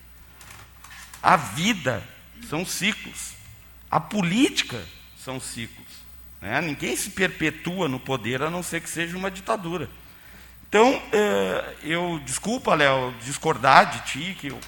A 1.23 1.37
vida 1.37 2.03
são 2.49 2.65
ciclos, 2.65 3.33
a 3.91 4.01
política 4.01 4.83
são 5.17 5.39
ciclos. 5.41 5.89
né? 6.41 6.61
Ninguém 6.61 6.97
se 6.97 7.11
perpetua 7.11 7.89
no 7.89 8.01
poder 8.01 8.43
a 8.43 8.51
não 8.51 8.63
ser 8.63 8.81
que 8.81 8.89
seja 8.89 9.17
uma 9.17 9.31
ditadura. 9.31 9.89
Então, 10.69 11.03
eh, 11.13 11.75
eu, 11.83 12.21
desculpa, 12.25 12.75
Léo, 12.75 13.13
discordar 13.25 13.91
de 13.91 14.13
ti, 14.13 14.37
que 14.39 14.47
eu 14.49 14.61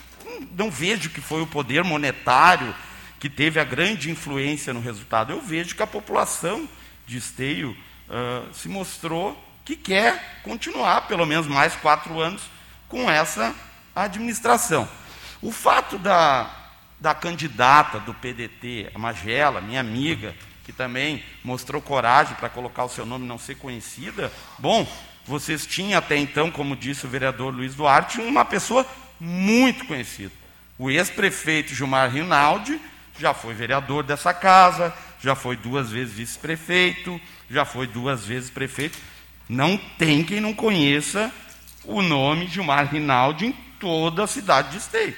não 0.56 0.70
vejo 0.70 1.10
que 1.10 1.20
foi 1.20 1.40
o 1.40 1.46
poder 1.46 1.84
monetário 1.84 2.74
que 3.20 3.30
teve 3.30 3.60
a 3.60 3.64
grande 3.64 4.10
influência 4.10 4.74
no 4.74 4.80
resultado. 4.80 5.32
Eu 5.32 5.40
vejo 5.40 5.76
que 5.76 5.82
a 5.82 5.86
população 5.86 6.68
de 7.06 7.18
Esteio 7.18 7.76
ah, 8.08 8.44
se 8.52 8.68
mostrou 8.68 9.42
que 9.64 9.74
quer 9.74 10.40
continuar 10.42 11.02
pelo 11.08 11.24
menos 11.24 11.46
mais 11.46 11.74
quatro 11.76 12.20
anos 12.20 12.42
com 12.88 13.10
essa 13.10 13.54
administração. 13.94 14.88
O 15.40 15.50
fato 15.50 15.98
da, 15.98 16.50
da 17.00 17.14
candidata 17.14 18.00
do 18.00 18.12
PDT, 18.12 18.90
a 18.94 18.98
Magela, 18.98 19.60
minha 19.60 19.80
amiga, 19.80 20.34
que 20.64 20.72
também 20.72 21.24
mostrou 21.42 21.80
coragem 21.80 22.34
para 22.36 22.48
colocar 22.48 22.84
o 22.84 22.88
seu 22.88 23.06
nome 23.06 23.26
não 23.26 23.38
ser 23.38 23.54
conhecida, 23.54 24.30
bom, 24.58 24.86
vocês 25.24 25.66
tinham 25.66 25.98
até 25.98 26.16
então, 26.16 26.50
como 26.50 26.76
disse 26.76 27.06
o 27.06 27.08
vereador 27.08 27.54
Luiz 27.54 27.74
Duarte, 27.74 28.20
uma 28.20 28.44
pessoa 28.44 28.86
muito 29.18 29.86
conhecida. 29.86 30.32
O 30.78 30.90
ex-prefeito 30.90 31.74
Gilmar 31.74 32.10
Rinaldi 32.10 32.80
já 33.18 33.34
foi 33.34 33.54
vereador 33.54 34.02
dessa 34.02 34.32
casa, 34.32 34.92
já 35.20 35.34
foi 35.34 35.56
duas 35.56 35.90
vezes 35.90 36.14
vice-prefeito, 36.14 37.20
já 37.50 37.64
foi 37.64 37.86
duas 37.86 38.24
vezes 38.24 38.50
prefeito. 38.50 38.98
Não 39.48 39.76
tem 39.76 40.24
quem 40.24 40.40
não 40.40 40.54
conheça 40.54 41.32
o 41.84 42.00
nome 42.00 42.46
Gilmar 42.46 42.90
Rinaldi 42.90 43.46
em 43.46 43.52
toda 43.78 44.24
a 44.24 44.26
cidade 44.26 44.70
de 44.70 44.78
Esteio. 44.78 45.14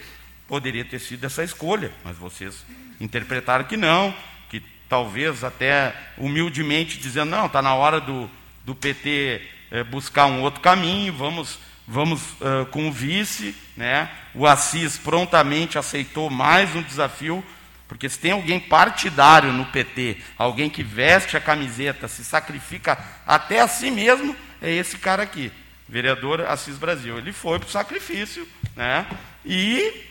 Poderia 0.48 0.84
ter 0.84 0.98
sido 0.98 1.24
essa 1.24 1.42
escolha, 1.42 1.92
mas 2.04 2.16
vocês 2.16 2.64
interpretaram 3.00 3.64
que 3.64 3.76
não, 3.76 4.14
que 4.48 4.62
talvez 4.88 5.44
até 5.44 5.94
humildemente 6.18 6.98
dizendo, 6.98 7.30
não, 7.30 7.46
está 7.46 7.62
na 7.62 7.74
hora 7.74 8.00
do, 8.00 8.30
do 8.64 8.74
PT 8.74 9.42
eh, 9.70 9.84
buscar 9.84 10.26
um 10.26 10.42
outro 10.42 10.60
caminho, 10.60 11.12
vamos, 11.12 11.58
vamos 11.86 12.22
ah, 12.40 12.66
com 12.70 12.88
o 12.88 12.92
vice. 12.92 13.54
Né? 13.76 14.10
O 14.34 14.46
Assis 14.46 14.98
prontamente 14.98 15.78
aceitou 15.78 16.30
mais 16.30 16.74
um 16.74 16.82
desafio, 16.82 17.44
porque 17.88 18.08
se 18.08 18.18
tem 18.18 18.32
alguém 18.32 18.58
partidário 18.58 19.52
no 19.52 19.66
PT, 19.66 20.18
alguém 20.38 20.70
que 20.70 20.82
veste 20.82 21.36
a 21.36 21.40
camiseta, 21.40 22.08
se 22.08 22.24
sacrifica 22.24 22.98
até 23.26 23.60
a 23.60 23.68
si 23.68 23.90
mesmo, 23.90 24.34
é 24.60 24.70
esse 24.72 24.98
cara 24.98 25.22
aqui, 25.22 25.52
vereador 25.88 26.40
Assis 26.42 26.78
Brasil. 26.78 27.18
Ele 27.18 27.32
foi 27.32 27.58
para 27.58 27.68
o 27.68 27.70
sacrifício, 27.70 28.48
né? 28.74 29.06
E, 29.44 30.02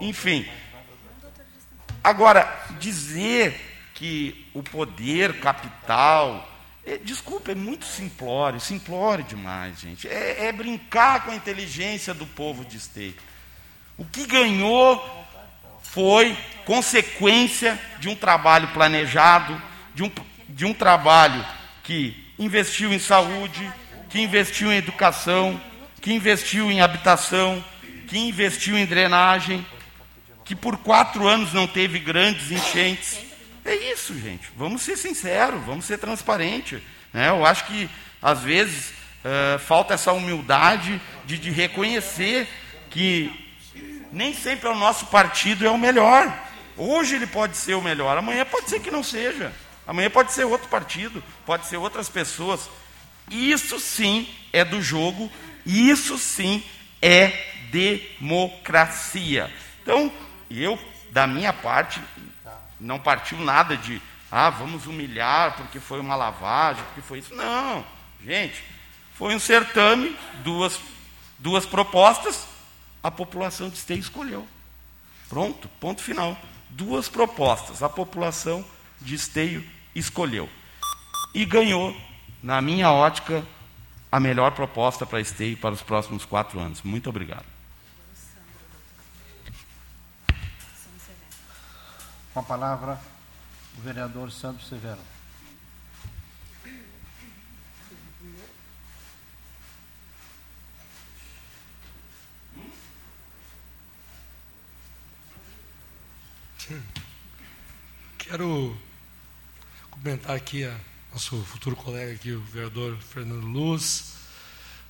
enfim. 0.00 0.46
Agora, 2.02 2.48
dizer 2.78 3.68
que 3.94 4.48
o 4.54 4.62
poder 4.62 5.40
capital. 5.40 6.48
É, 6.86 6.96
desculpa, 6.96 7.50
é 7.50 7.54
muito 7.54 7.84
simplório, 7.84 8.60
simplório 8.60 9.24
demais, 9.24 9.80
gente. 9.80 10.08
É, 10.08 10.46
é 10.46 10.52
brincar 10.52 11.24
com 11.24 11.32
a 11.32 11.34
inteligência 11.34 12.14
do 12.14 12.24
povo 12.24 12.64
de 12.64 12.76
Esteio. 12.76 13.14
O 13.98 14.04
que 14.04 14.24
ganhou 14.24 15.26
foi 15.92 16.36
consequência 16.64 17.78
de 17.98 18.08
um 18.08 18.14
trabalho 18.14 18.68
planejado, 18.68 19.60
de 19.94 20.02
um, 20.02 20.10
de 20.48 20.64
um 20.64 20.74
trabalho 20.74 21.44
que 21.82 22.32
investiu 22.38 22.92
em 22.92 22.98
saúde, 22.98 23.70
que 24.08 24.20
investiu 24.20 24.72
em 24.72 24.76
educação, 24.76 25.60
que 26.00 26.12
investiu 26.12 26.70
em 26.70 26.80
habitação, 26.80 27.64
que 28.06 28.18
investiu 28.18 28.76
em 28.76 28.86
drenagem, 28.86 29.66
que 30.44 30.54
por 30.54 30.76
quatro 30.78 31.26
anos 31.26 31.52
não 31.52 31.66
teve 31.66 31.98
grandes 31.98 32.50
enchentes. 32.50 33.18
É 33.64 33.74
isso, 33.92 34.18
gente. 34.18 34.48
Vamos 34.56 34.82
ser 34.82 34.96
sinceros, 34.96 35.64
vamos 35.64 35.84
ser 35.84 35.98
transparentes. 35.98 36.80
Né? 37.12 37.28
Eu 37.28 37.44
acho 37.44 37.64
que, 37.66 37.88
às 38.22 38.40
vezes, 38.42 38.92
eh, 39.24 39.58
falta 39.58 39.94
essa 39.94 40.12
humildade 40.12 41.00
de, 41.26 41.38
de 41.38 41.50
reconhecer 41.50 42.48
que 42.88 43.47
nem 44.12 44.32
sempre 44.34 44.68
o 44.68 44.74
nosso 44.74 45.06
partido 45.06 45.66
é 45.66 45.70
o 45.70 45.78
melhor. 45.78 46.32
Hoje 46.76 47.16
ele 47.16 47.26
pode 47.26 47.56
ser 47.56 47.74
o 47.74 47.82
melhor, 47.82 48.16
amanhã 48.16 48.44
pode 48.44 48.70
ser 48.70 48.80
que 48.80 48.90
não 48.90 49.02
seja. 49.02 49.52
Amanhã 49.86 50.10
pode 50.10 50.32
ser 50.32 50.44
outro 50.44 50.68
partido, 50.68 51.24
pode 51.46 51.66
ser 51.66 51.76
outras 51.76 52.08
pessoas. 52.08 52.68
Isso 53.30 53.80
sim 53.80 54.28
é 54.52 54.64
do 54.64 54.82
jogo, 54.82 55.30
isso 55.64 56.18
sim 56.18 56.62
é 57.00 57.32
democracia. 57.70 59.52
Então, 59.82 60.12
eu, 60.50 60.78
da 61.10 61.26
minha 61.26 61.52
parte, 61.52 62.00
não 62.78 62.98
partiu 62.98 63.38
nada 63.38 63.76
de, 63.76 64.00
ah, 64.30 64.50
vamos 64.50 64.86
humilhar 64.86 65.56
porque 65.56 65.80
foi 65.80 66.00
uma 66.00 66.14
lavagem, 66.14 66.82
porque 66.84 67.02
foi 67.02 67.18
isso. 67.18 67.34
Não, 67.34 67.84
gente, 68.24 68.62
foi 69.14 69.34
um 69.34 69.38
certame, 69.38 70.16
duas, 70.44 70.78
duas 71.38 71.66
propostas, 71.66 72.46
a 73.02 73.10
população 73.10 73.68
de 73.68 73.76
Esteio 73.76 74.00
escolheu. 74.00 74.46
Pronto, 75.28 75.68
ponto 75.80 76.02
final. 76.02 76.36
Duas 76.70 77.08
propostas, 77.08 77.82
a 77.82 77.88
população 77.88 78.64
de 79.00 79.14
Esteio 79.14 79.64
escolheu. 79.94 80.48
E 81.34 81.44
ganhou, 81.44 81.96
na 82.42 82.60
minha 82.60 82.90
ótica, 82.90 83.44
a 84.10 84.18
melhor 84.18 84.52
proposta 84.52 85.06
para 85.06 85.20
Esteio 85.20 85.56
para 85.56 85.74
os 85.74 85.82
próximos 85.82 86.24
quatro 86.24 86.58
anos. 86.58 86.82
Muito 86.82 87.08
obrigado. 87.08 87.46
Com 92.32 92.40
a 92.40 92.42
palavra, 92.42 93.00
o 93.76 93.80
vereador 93.80 94.30
Sandro 94.30 94.64
Severo. 94.64 95.17
Quero 108.18 108.76
cumprimentar 109.90 110.36
aqui 110.36 110.64
a 110.64 110.76
nosso 111.12 111.40
futuro 111.44 111.74
colega 111.74 112.12
aqui, 112.12 112.32
o 112.32 112.40
vereador 112.42 112.98
Fernando 112.98 113.46
Luz, 113.46 114.12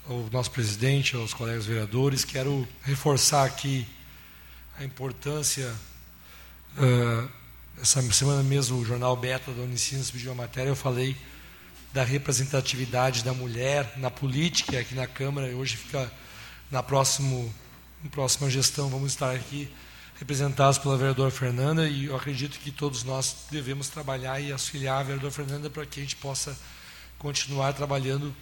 o 0.06 0.28
nosso 0.32 0.50
presidente, 0.50 1.14
aos 1.14 1.32
colegas 1.32 1.66
vereadores. 1.66 2.24
Quero 2.24 2.66
reforçar 2.82 3.44
aqui 3.44 3.86
a 4.76 4.82
importância. 4.82 5.72
ah, 6.78 7.28
essa 7.80 8.02
semana 8.12 8.42
mesmo, 8.42 8.78
o 8.78 8.84
jornal 8.84 9.16
Beta 9.16 9.52
da 9.52 9.62
Unicinos 9.62 10.10
pediu 10.10 10.32
uma 10.32 10.42
matéria, 10.42 10.70
eu 10.70 10.76
falei 10.76 11.16
da 11.92 12.02
representatividade 12.02 13.22
da 13.22 13.32
mulher 13.32 13.92
na 13.98 14.10
política 14.10 14.80
aqui 14.80 14.96
na 14.96 15.06
Câmara. 15.06 15.46
Hoje 15.54 15.76
fica 15.76 16.10
na, 16.72 16.82
próximo, 16.82 17.54
na 18.02 18.10
próxima 18.10 18.50
gestão, 18.50 18.88
vamos 18.88 19.12
estar 19.12 19.32
aqui 19.32 19.70
representados 20.18 20.78
pela 20.78 20.96
vereadora 20.96 21.30
Fernanda 21.30 21.88
e 21.88 22.06
eu 22.06 22.16
acredito 22.16 22.58
que 22.58 22.72
todos 22.72 23.04
nós 23.04 23.46
devemos 23.50 23.88
trabalhar 23.88 24.40
e 24.40 24.50
auxiliar 24.50 25.00
a 25.00 25.02
vereadora 25.04 25.32
Fernanda 25.32 25.70
para 25.70 25.86
que 25.86 26.00
a 26.00 26.02
gente 26.02 26.16
possa 26.16 26.56
continuar 27.18 27.72
trabalhando 27.72 28.34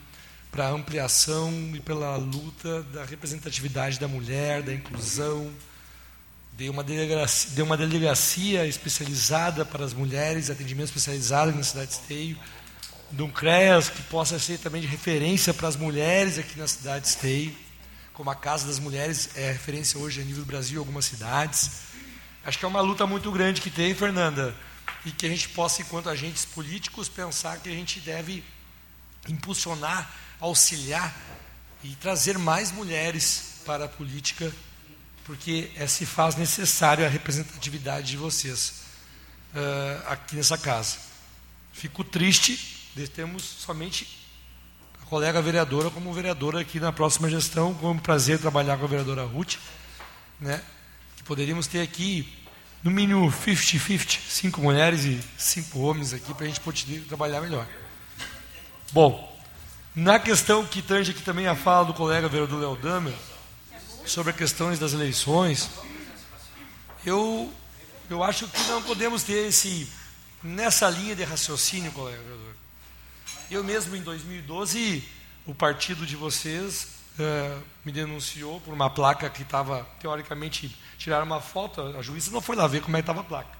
para 0.50 0.68
a 0.68 0.70
ampliação 0.70 1.52
e 1.74 1.80
pela 1.80 2.16
luta 2.16 2.82
da 2.84 3.04
representatividade 3.04 4.00
da 4.00 4.08
mulher, 4.08 4.62
da 4.62 4.72
inclusão. 4.72 5.52
Dei 6.52 6.70
uma 6.70 6.82
delegacia, 6.82 7.62
uma 7.62 7.76
delegacia 7.76 8.66
especializada 8.66 9.62
para 9.62 9.84
as 9.84 9.92
mulheres, 9.92 10.48
atendimento 10.48 10.86
especializado 10.86 11.52
na 11.52 11.62
cidade 11.62 11.88
de 11.88 11.92
Esteio. 11.94 12.38
de 13.12 13.22
um 13.22 13.30
CREAS 13.30 13.90
que 13.90 14.02
possa 14.04 14.38
ser 14.38 14.58
também 14.58 14.80
de 14.80 14.86
referência 14.86 15.52
para 15.52 15.68
as 15.68 15.76
mulheres 15.76 16.38
aqui 16.38 16.58
na 16.58 16.66
cidade 16.66 17.02
de 17.02 17.10
Esteio, 17.10 17.65
como 18.16 18.30
a 18.30 18.34
Casa 18.34 18.66
das 18.66 18.78
Mulheres 18.78 19.28
é 19.36 19.52
referência 19.52 20.00
hoje 20.00 20.22
a 20.22 20.24
nível 20.24 20.42
do 20.42 20.46
Brasil 20.46 20.80
algumas 20.80 21.04
cidades. 21.04 21.82
Acho 22.46 22.58
que 22.58 22.64
é 22.64 22.68
uma 22.68 22.80
luta 22.80 23.06
muito 23.06 23.30
grande 23.30 23.60
que 23.60 23.68
tem, 23.68 23.94
Fernanda, 23.94 24.56
e 25.04 25.10
que 25.10 25.26
a 25.26 25.28
gente 25.28 25.50
possa, 25.50 25.82
enquanto 25.82 26.08
agentes 26.08 26.46
políticos, 26.46 27.10
pensar 27.10 27.58
que 27.58 27.68
a 27.68 27.72
gente 27.72 28.00
deve 28.00 28.42
impulsionar, 29.28 30.10
auxiliar 30.40 31.14
e 31.84 31.94
trazer 31.96 32.38
mais 32.38 32.72
mulheres 32.72 33.60
para 33.66 33.84
a 33.84 33.88
política, 33.88 34.50
porque 35.24 35.70
é, 35.76 35.86
se 35.86 36.06
faz 36.06 36.36
necessário 36.36 37.04
a 37.04 37.08
representatividade 37.10 38.12
de 38.12 38.16
vocês 38.16 38.82
uh, 39.54 40.08
aqui 40.08 40.36
nessa 40.36 40.56
casa. 40.56 40.96
Fico 41.70 42.02
triste 42.02 42.88
de 42.96 43.06
termos 43.08 43.42
somente 43.42 44.25
colega 45.08 45.40
vereadora 45.40 45.90
como 45.90 46.12
vereadora 46.12 46.60
aqui 46.60 46.80
na 46.80 46.92
próxima 46.92 47.28
gestão, 47.28 47.72
com 47.74 47.90
um 47.92 47.98
prazer 47.98 48.38
trabalhar 48.38 48.76
com 48.76 48.84
a 48.84 48.88
vereadora 48.88 49.24
Ruth, 49.24 49.56
né? 50.40 50.60
que 51.16 51.22
poderíamos 51.22 51.66
ter 51.66 51.80
aqui 51.80 52.32
no 52.82 52.90
mínimo 52.90 53.30
50-50, 53.30 54.18
cinco 54.28 54.60
mulheres 54.60 55.04
e 55.04 55.20
cinco 55.38 55.80
homens 55.80 56.12
aqui 56.12 56.34
para 56.34 56.44
a 56.44 56.48
gente 56.48 56.60
poder 56.60 57.04
trabalhar 57.08 57.40
melhor. 57.40 57.66
Bom, 58.92 59.36
na 59.94 60.18
questão 60.18 60.64
que 60.64 60.82
tange 60.82 61.12
aqui 61.12 61.22
também 61.22 61.46
a 61.46 61.54
fala 61.54 61.86
do 61.86 61.94
colega 61.94 62.28
vereador 62.28 62.60
Léo 62.60 62.76
Damer, 62.76 63.14
sobre 64.04 64.30
as 64.30 64.36
questões 64.36 64.78
das 64.78 64.92
eleições, 64.92 65.70
eu, 67.04 67.52
eu 68.08 68.22
acho 68.22 68.46
que 68.48 68.62
não 68.68 68.82
podemos 68.82 69.22
ter 69.22 69.48
esse, 69.48 69.88
nessa 70.42 70.88
linha 70.88 71.14
de 71.16 71.24
raciocínio, 71.24 71.90
colega 71.92 72.22
vereador. 72.22 72.45
Eu 73.50 73.62
mesmo, 73.62 73.94
em 73.96 74.02
2012, 74.02 75.02
o 75.46 75.54
partido 75.54 76.06
de 76.06 76.16
vocês 76.16 76.88
uh, 77.18 77.62
me 77.84 77.92
denunciou 77.92 78.60
por 78.60 78.74
uma 78.74 78.90
placa 78.90 79.30
que 79.30 79.42
estava, 79.42 79.86
teoricamente, 80.00 80.76
tiraram 80.98 81.26
uma 81.26 81.40
foto, 81.40 81.80
a 81.80 82.02
juíza 82.02 82.30
não 82.30 82.40
foi 82.40 82.56
lá 82.56 82.66
ver 82.66 82.82
como 82.82 82.96
é 82.96 83.00
estava 83.00 83.20
a 83.20 83.24
placa. 83.24 83.56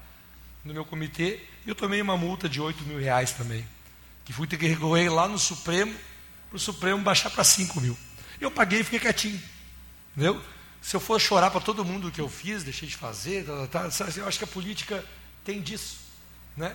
No 0.64 0.74
meu 0.74 0.84
comitê, 0.84 1.40
eu 1.66 1.74
tomei 1.74 2.02
uma 2.02 2.16
multa 2.16 2.48
de 2.48 2.60
8 2.60 2.84
mil 2.84 2.98
reais 2.98 3.32
também 3.32 3.64
que 4.26 4.32
fui 4.32 4.46
ter 4.48 4.58
que 4.58 4.66
recorrer 4.66 5.08
lá 5.08 5.28
no 5.28 5.38
Supremo, 5.38 5.94
para 6.50 6.56
o 6.56 6.58
Supremo 6.58 7.00
baixar 7.00 7.30
para 7.30 7.44
5 7.44 7.80
mil. 7.80 7.96
Eu 8.40 8.50
paguei 8.50 8.80
e 8.80 8.84
fiquei 8.84 8.98
quietinho. 8.98 9.40
Entendeu? 10.12 10.42
Se 10.82 10.96
eu 10.96 11.00
for 11.00 11.20
chorar 11.20 11.50
para 11.50 11.60
todo 11.60 11.84
mundo 11.84 12.08
o 12.08 12.10
que 12.10 12.20
eu 12.20 12.28
fiz, 12.28 12.64
deixei 12.64 12.88
de 12.88 12.96
fazer, 12.96 13.44
tá, 13.44 13.66
tá, 13.68 13.88
tá, 13.88 14.06
eu 14.16 14.26
acho 14.26 14.38
que 14.38 14.44
a 14.44 14.48
política 14.48 15.04
tem 15.44 15.62
disso. 15.62 15.98
Né? 16.56 16.74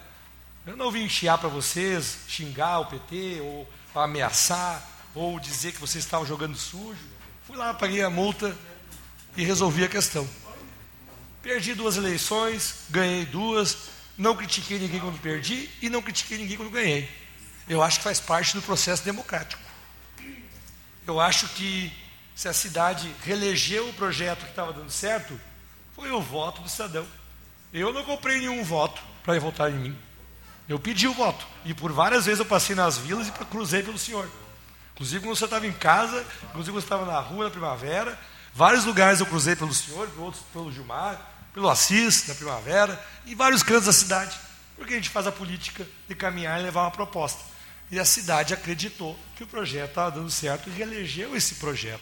Eu 0.66 0.78
não 0.78 0.92
vim 0.92 1.10
chiar 1.10 1.38
para 1.38 1.50
vocês, 1.50 2.20
xingar 2.28 2.80
o 2.80 2.86
PT, 2.86 3.40
ou 3.42 3.68
ameaçar, 3.96 4.88
ou 5.16 5.40
dizer 5.40 5.72
que 5.74 5.80
vocês 5.80 6.04
estavam 6.04 6.26
jogando 6.26 6.56
sujo. 6.56 7.00
Fui 7.46 7.58
lá, 7.58 7.74
paguei 7.74 8.02
a 8.04 8.10
multa 8.10 8.56
e 9.36 9.44
resolvi 9.44 9.84
a 9.84 9.90
questão. 9.90 10.28
Perdi 11.42 11.74
duas 11.74 11.98
eleições, 11.98 12.86
ganhei 12.90 13.26
duas, 13.26 13.78
não 14.18 14.36
critiquei 14.36 14.78
ninguém 14.78 15.00
quando 15.00 15.20
perdi 15.20 15.70
e 15.82 15.90
não 15.90 16.02
critiquei 16.02 16.38
ninguém 16.38 16.58
quando 16.58 16.70
ganhei 16.70 17.22
eu 17.68 17.82
acho 17.82 18.00
que 18.00 18.04
faz 18.04 18.20
parte 18.20 18.54
do 18.54 18.62
processo 18.62 19.04
democrático. 19.04 19.62
Eu 21.08 21.20
acho 21.20 21.48
que 21.50 21.92
se 22.36 22.48
a 22.48 22.54
cidade 22.54 23.14
reelegeu 23.24 23.88
o 23.88 23.94
projeto 23.94 24.44
que 24.44 24.50
estava 24.50 24.74
dando 24.74 24.92
certo, 24.92 25.40
foi 25.96 26.12
o 26.12 26.22
voto 26.22 26.62
do 26.62 26.70
cidadão. 26.70 27.08
Eu 27.74 27.94
não 27.94 28.04
comprei 28.04 28.40
nenhum 28.40 28.64
voto 28.64 29.02
para 29.24 29.40
votar 29.40 29.72
em 29.72 29.76
mim. 29.76 29.98
Eu 30.68 30.80
pedi 30.80 31.08
o 31.08 31.14
voto. 31.14 31.46
E 31.66 31.74
por 31.74 31.92
várias 31.92 32.26
vezes 32.26 32.40
eu 32.40 32.46
passei 32.46 32.76
nas 32.76 32.98
vilas 32.98 33.28
e 33.28 33.32
cruzei 33.32 33.84
pelo 33.84 33.98
senhor. 33.98 34.30
Inclusive 34.94 35.24
quando 35.24 35.36
você 35.36 35.46
estava 35.46 35.68
em 35.68 35.74
casa, 35.74 36.26
inclusive 36.50 36.72
quando 36.72 36.82
você 36.82 36.86
estava 36.86 37.06
na 37.06 37.20
rua 37.20 37.46
na 37.46 37.50
primavera, 37.50 38.18
vários 38.54 38.86
lugares 38.86 39.20
eu 39.20 39.26
cruzei 39.26 39.56
pelo 39.56 39.74
senhor, 39.74 40.10
outros 40.18 40.44
pelo 40.54 40.72
Gilmar, 40.72 41.20
pelo 41.54 41.70
Assis, 41.70 42.28
na 42.28 42.36
primavera, 42.36 43.04
em 43.26 43.36
vários 43.36 43.64
cantos 43.64 43.86
da 43.86 43.94
cidade. 43.94 44.38
Porque 44.76 44.94
a 44.94 44.98
gente 44.98 45.10
faz 45.10 45.28
a 45.28 45.32
política 45.32 45.88
de 46.08 46.16
caminhar 46.16 46.60
e 46.60 46.64
levar 46.64 46.82
uma 46.82 46.92
proposta. 46.92 47.42
E 47.90 48.00
a 48.00 48.06
cidade 48.06 48.54
acreditou 48.54 49.20
que 49.36 49.44
o 49.44 49.48
projeto 49.48 49.90
estava 49.90 50.12
dando 50.12 50.32
certo 50.32 50.70
e 50.70 50.72
reelegeu 50.72 51.36
esse 51.36 51.56
projeto. 51.56 52.02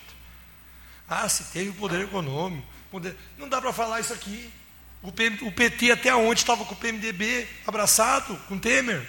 Ah, 1.07 1.27
se 1.27 1.45
teve 1.45 1.71
o 1.71 1.73
poder 1.73 2.01
econômico. 2.01 2.67
Poder... 2.91 3.17
Não 3.37 3.49
dá 3.49 3.59
para 3.59 3.73
falar 3.73 3.99
isso 3.99 4.13
aqui. 4.13 4.53
O, 5.01 5.11
PM... 5.11 5.37
o 5.43 5.51
PT 5.51 5.91
até 5.91 6.13
onde 6.13 6.41
estava 6.41 6.65
com 6.65 6.73
o 6.73 6.77
PMDB 6.77 7.47
abraçado, 7.65 8.35
com 8.47 8.59
Temer. 8.59 9.07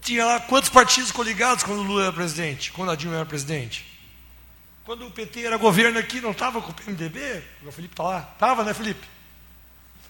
Tinha 0.00 0.24
lá 0.24 0.40
quantos 0.40 0.70
partidos 0.70 1.10
coligados 1.10 1.64
quando 1.64 1.80
o 1.80 1.82
Lula 1.82 2.04
era 2.04 2.12
presidente, 2.12 2.72
quando 2.72 2.90
a 2.90 2.96
Dilma 2.96 3.16
era 3.16 3.26
presidente? 3.26 3.84
Quando 4.84 5.06
o 5.06 5.10
PT 5.10 5.44
era 5.44 5.56
governo 5.56 5.98
aqui, 5.98 6.20
não 6.20 6.30
estava 6.30 6.62
com 6.62 6.70
o 6.70 6.74
PMDB? 6.74 7.42
O 7.66 7.72
Felipe 7.72 7.94
está 7.94 8.04
lá. 8.04 8.30
Estava, 8.34 8.62
né, 8.62 8.72
Felipe? 8.72 9.04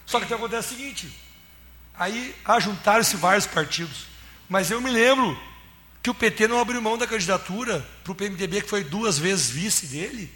Só 0.04 0.18
que 0.18 0.26
o 0.26 0.28
que 0.28 0.34
acontece 0.34 0.68
é 0.68 0.74
o 0.74 0.78
seguinte: 0.78 1.20
aí 1.98 2.34
ajuntaram-se 2.44 3.16
vários 3.16 3.46
partidos. 3.46 4.06
Mas 4.48 4.70
eu 4.70 4.80
me 4.80 4.90
lembro 4.90 5.36
que 6.02 6.10
o 6.10 6.14
PT 6.14 6.46
não 6.46 6.60
abriu 6.60 6.80
mão 6.80 6.96
da 6.96 7.06
candidatura 7.06 7.84
para 8.04 8.12
o 8.12 8.14
PMDB, 8.14 8.62
que 8.62 8.68
foi 8.68 8.84
duas 8.84 9.18
vezes 9.18 9.50
vice 9.50 9.86
dele. 9.86 10.32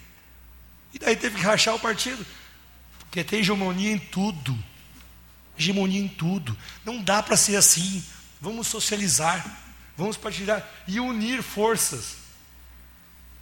E 0.92 0.98
daí 0.98 1.14
teve 1.14 1.36
que 1.36 1.42
rachar 1.42 1.74
o 1.74 1.78
partido. 1.78 2.26
Porque 3.10 3.24
tem 3.24 3.40
hegemonia 3.40 3.90
em 3.90 3.98
tudo. 3.98 4.56
Hegemonia 5.58 6.00
em 6.00 6.06
tudo. 6.06 6.56
Não 6.84 7.02
dá 7.02 7.20
para 7.20 7.36
ser 7.36 7.56
assim. 7.56 8.04
Vamos 8.40 8.68
socializar. 8.68 9.44
Vamos 9.96 10.16
partilhar 10.16 10.64
e 10.86 11.00
unir 11.00 11.42
forças. 11.42 12.18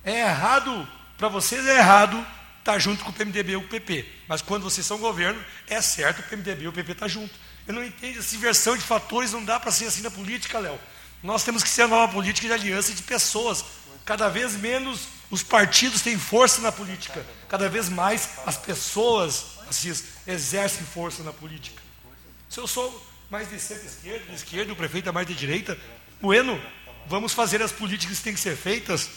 É 0.03 0.21
errado, 0.23 0.89
para 1.19 1.29
vocês 1.29 1.67
é 1.67 1.77
errado 1.77 2.19
estar 2.61 2.73
tá 2.73 2.79
junto 2.79 3.05
com 3.05 3.11
o 3.11 3.13
PMDB 3.13 3.57
ou 3.57 3.63
o 3.63 3.69
PP. 3.69 4.09
Mas 4.27 4.41
quando 4.41 4.63
vocês 4.63 4.87
são 4.87 4.97
governo, 4.97 5.39
é 5.69 5.83
certo 5.83 6.21
o 6.21 6.23
PMDB 6.23 6.65
e 6.65 6.69
o 6.69 6.73
PP 6.73 6.93
estar 6.93 7.05
tá 7.05 7.09
junto. 7.09 7.35
Eu 7.67 7.75
não 7.75 7.85
entendo 7.85 8.19
essa 8.19 8.35
inversão 8.35 8.75
de 8.75 8.83
fatores, 8.83 9.33
não 9.33 9.45
dá 9.45 9.61
para 9.61 9.71
ser 9.71 9.85
assim 9.85 10.01
na 10.01 10.11
política, 10.11 10.59
Léo. 10.59 10.81
Nós 11.23 11.45
temos 11.45 11.63
que 11.63 11.69
ser 11.69 11.83
a 11.83 11.89
nova 11.89 12.11
política 12.11 12.47
de 12.47 12.55
aliança 12.55 12.95
de 12.95 13.03
pessoas. 13.03 13.63
Cada 14.07 14.31
vez 14.31 14.57
menos 14.57 15.09
os 15.31 15.43
partidos 15.43 16.01
têm 16.01 16.19
força 16.19 16.63
na 16.63 16.73
política. 16.73 17.25
Cada 17.49 17.69
vez 17.69 17.91
mais 17.91 18.31
as 18.47 18.57
pessoas 18.57 19.58
assim, 19.69 19.95
exercem 20.27 20.85
força 20.85 21.23
na 21.23 21.33
política. 21.33 21.83
Se 22.49 22.59
eu 22.59 22.67
sou 22.67 23.07
mais 23.31 23.49
de 23.49 23.59
centro-esquerda, 23.61 24.25
de 24.27 24.35
esquerda, 24.35 24.73
o 24.73 24.77
prefeito 24.77 25.09
é 25.09 25.13
mais 25.13 25.27
de 25.27 25.35
direita, 25.35 25.79
bueno, 26.21 26.61
vamos 27.07 27.33
fazer 27.33 27.63
as 27.63 27.73
políticas 27.73 28.19
que 28.19 28.25
têm 28.25 28.35
que 28.35 28.41
ser 28.41 28.57
feitas, 28.57 29.11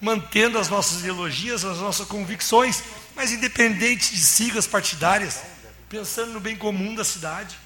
mantendo 0.00 0.58
as 0.58 0.68
nossas 0.68 1.00
ideologias, 1.00 1.64
as 1.64 1.78
nossas 1.78 2.06
convicções, 2.06 2.82
mas 3.14 3.30
independente 3.30 4.10
de 4.10 4.20
siglas 4.20 4.66
partidárias, 4.66 5.40
pensando 5.88 6.32
no 6.32 6.40
bem 6.40 6.56
comum 6.56 6.94
da 6.94 7.04
cidade. 7.04 7.56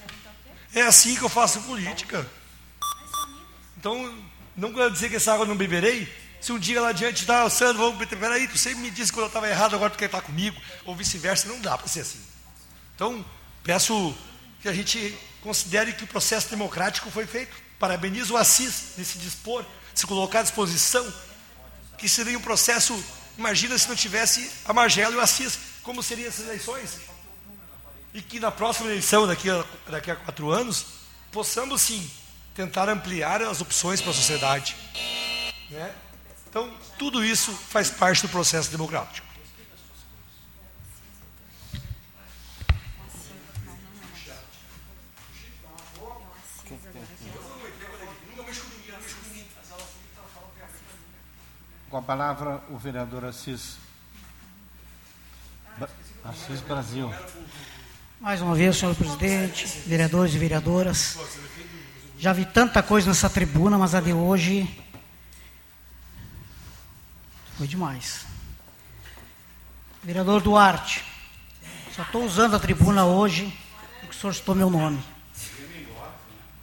É 0.75 0.83
assim 0.83 1.17
que 1.17 1.23
eu 1.23 1.29
faço 1.29 1.63
política. 1.63 2.29
Então, 3.79 4.15
não 4.57 4.73
quero 4.73 4.91
dizer 4.91 5.09
que 5.09 5.17
essa 5.17 5.33
água 5.33 5.47
não 5.47 5.57
beberei. 5.57 6.13
Se 6.41 6.53
um 6.53 6.59
dia 6.59 6.81
lá 6.81 6.89
adiante, 6.89 7.25
tá, 7.25 7.49
Sandro, 7.49 7.91
vamos 7.91 8.07
peraí, 8.07 8.47
tu 8.47 8.59
sempre 8.59 8.81
me 8.81 8.91
disse 8.91 9.13
quando 9.13 9.25
eu 9.25 9.29
estava 9.29 9.49
errado, 9.49 9.75
agora 9.75 9.91
tu 9.91 9.99
quer 9.99 10.05
estar 10.05 10.21
comigo, 10.21 10.61
ou 10.85 10.95
vice-versa, 10.95 11.49
não 11.49 11.61
dá 11.61 11.79
para 11.79 11.89
ser 11.89 12.01
assim. 12.01 12.21
Então, 12.97 13.25
peço 13.63 14.13
que 14.61 14.69
a 14.69 14.73
gente 14.73 15.17
considere 15.41 15.93
que 15.93 16.03
o 16.03 16.09
processo 16.09 16.49
democrático 16.51 17.09
foi 17.13 17.27
feito. 17.27 17.55
Parabenizo 17.79 18.35
o 18.35 18.37
Assis 18.37 18.95
de 18.97 19.05
se 19.05 19.19
dispor, 19.19 19.65
de 19.95 20.01
se 20.01 20.07
colocar 20.07 20.41
à 20.41 20.43
disposição, 20.43 21.07
que 21.97 22.09
seria 22.09 22.37
um 22.37 22.43
processo, 22.43 23.01
imagina 23.39 23.79
se 23.79 23.89
não 23.89 23.95
tivesse 23.95 24.51
a 24.65 24.73
Margela 24.73 25.15
e 25.15 25.17
o 25.17 25.21
Assis, 25.21 25.59
como 25.85 26.03
seriam 26.03 26.27
essas 26.27 26.47
eleições? 26.47 27.07
e 28.17 28.23
que 28.23 28.41
na 28.41 28.51
próxima 28.51 28.89
eleição, 28.89 29.27
daqui 29.27 29.51
a, 29.51 29.63
daqui 29.91 30.11
a 30.11 30.17
quatro 30.17 30.51
anos, 30.51 30.87
possamos 31.31 31.83
sim 31.83 32.11
tentar 32.55 32.89
ampliar 32.89 33.43
as 33.43 33.61
opções 33.61 34.01
para 34.01 34.11
a 34.11 34.15
sociedade. 34.15 34.75
Né? 35.69 35.95
Então, 36.49 36.75
tudo 36.99 37.23
isso 37.23 37.53
faz 37.53 37.91
parte 37.91 38.23
do 38.23 38.31
processo 38.31 38.71
democrático. 38.71 39.26
Com 51.97 52.01
a 52.01 52.03
palavra, 52.03 52.63
o 52.69 52.77
vereador 52.77 53.25
Assis, 53.25 53.79
Assis 56.23 56.61
Brasil. 56.61 57.11
Mais 58.21 58.43
uma 58.43 58.55
vez, 58.55 58.77
senhor 58.77 58.95
presidente, 58.95 59.67
vereadores 59.87 60.35
e 60.35 60.39
vereadoras. 60.39 61.17
Já 62.19 62.35
vi 62.35 62.45
tanta 62.45 62.83
coisa 62.83 63.09
nessa 63.09 63.31
tribuna, 63.31 63.79
mas 63.79 63.95
a 63.95 64.03
de 64.03 64.13
hoje 64.13 64.69
foi 67.57 67.67
demais. 67.67 68.27
Vereador 70.05 70.43
Duarte, 70.43 71.03
só 71.95 72.03
estou 72.03 72.27
usando 72.27 72.57
a 72.57 72.61
tribuna 72.61 73.07
hoje 73.07 73.59
porque 74.01 74.15
o 74.15 74.21
senhor 74.21 74.35
citou 74.35 74.55
meu 74.55 74.69
nome. 74.69 75.03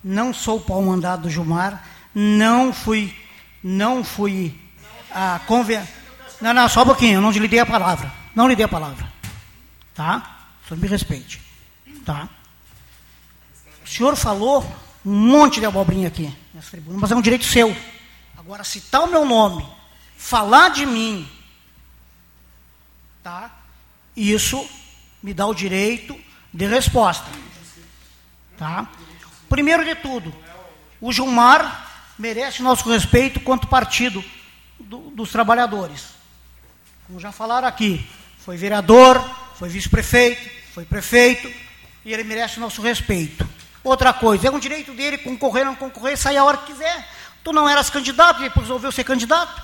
Não 0.03 0.31
sou 0.31 0.57
o 0.57 0.61
pau 0.61 0.83
mandado 0.83 1.23
do 1.23 1.29
Gilmar, 1.31 1.83
não 2.13 2.71
fui, 2.71 3.17
não 3.63 4.03
fui 4.03 4.61
a 5.13 5.39
conven... 5.45 5.81
Não, 6.41 6.53
não, 6.53 6.67
só 6.67 6.83
um 6.83 6.85
pouquinho, 6.85 7.15
eu 7.15 7.21
não 7.21 7.31
lhe 7.31 7.47
dei 7.47 7.59
a 7.59 7.65
palavra. 7.65 8.11
Não 8.35 8.47
lhe 8.47 8.55
dei 8.55 8.65
a 8.65 8.69
palavra. 8.69 9.11
Tá? 9.93 10.47
Só 10.67 10.75
me 10.75 10.87
respeite. 10.87 11.41
Tá? 12.05 12.27
O 13.83 13.87
senhor 13.87 14.15
falou 14.15 14.63
um 15.05 15.13
monte 15.13 15.59
de 15.59 15.65
abobrinha 15.65 16.07
aqui 16.07 16.35
nessa 16.53 16.71
tribuna, 16.71 16.97
mas 16.99 17.11
é 17.11 17.15
um 17.15 17.21
direito 17.21 17.45
seu. 17.45 17.75
Agora, 18.37 18.63
citar 18.63 19.03
o 19.03 19.07
meu 19.07 19.25
nome, 19.25 19.65
falar 20.17 20.69
de 20.69 20.85
mim, 20.85 21.29
tá? 23.21 23.51
Isso 24.15 24.67
me 25.21 25.33
dá 25.33 25.45
o 25.45 25.53
direito 25.53 26.17
de 26.53 26.67
resposta. 26.67 27.29
Tá? 28.57 28.87
Primeiro 29.49 29.85
de 29.85 29.95
tudo, 29.95 30.33
o 30.99 31.11
Gilmar 31.11 32.11
merece 32.17 32.61
nosso 32.61 32.89
respeito 32.89 33.39
quanto 33.39 33.67
partido 33.67 34.23
do, 34.83 35.09
dos 35.11 35.31
trabalhadores. 35.31 36.05
Como 37.07 37.19
já 37.19 37.31
falaram 37.31 37.67
aqui, 37.67 38.07
foi 38.39 38.57
vereador, 38.57 39.23
foi 39.55 39.69
vice-prefeito, 39.69 40.49
foi 40.73 40.85
prefeito, 40.85 41.51
e 42.05 42.13
ele 42.13 42.23
merece 42.23 42.59
nosso 42.59 42.81
respeito. 42.81 43.47
Outra 43.83 44.13
coisa, 44.13 44.47
é 44.47 44.51
um 44.51 44.59
direito 44.59 44.93
dele 44.93 45.17
concorrer, 45.17 45.65
não 45.65 45.75
concorrer, 45.75 46.17
sair 46.17 46.37
a 46.37 46.43
hora 46.43 46.57
que 46.57 46.73
quiser. 46.73 47.09
Tu 47.43 47.51
não 47.51 47.67
eras 47.67 47.89
candidato, 47.89 48.39
e 48.39 48.43
depois 48.43 48.65
resolveu 48.65 48.91
ser 48.91 49.03
candidato. 49.03 49.61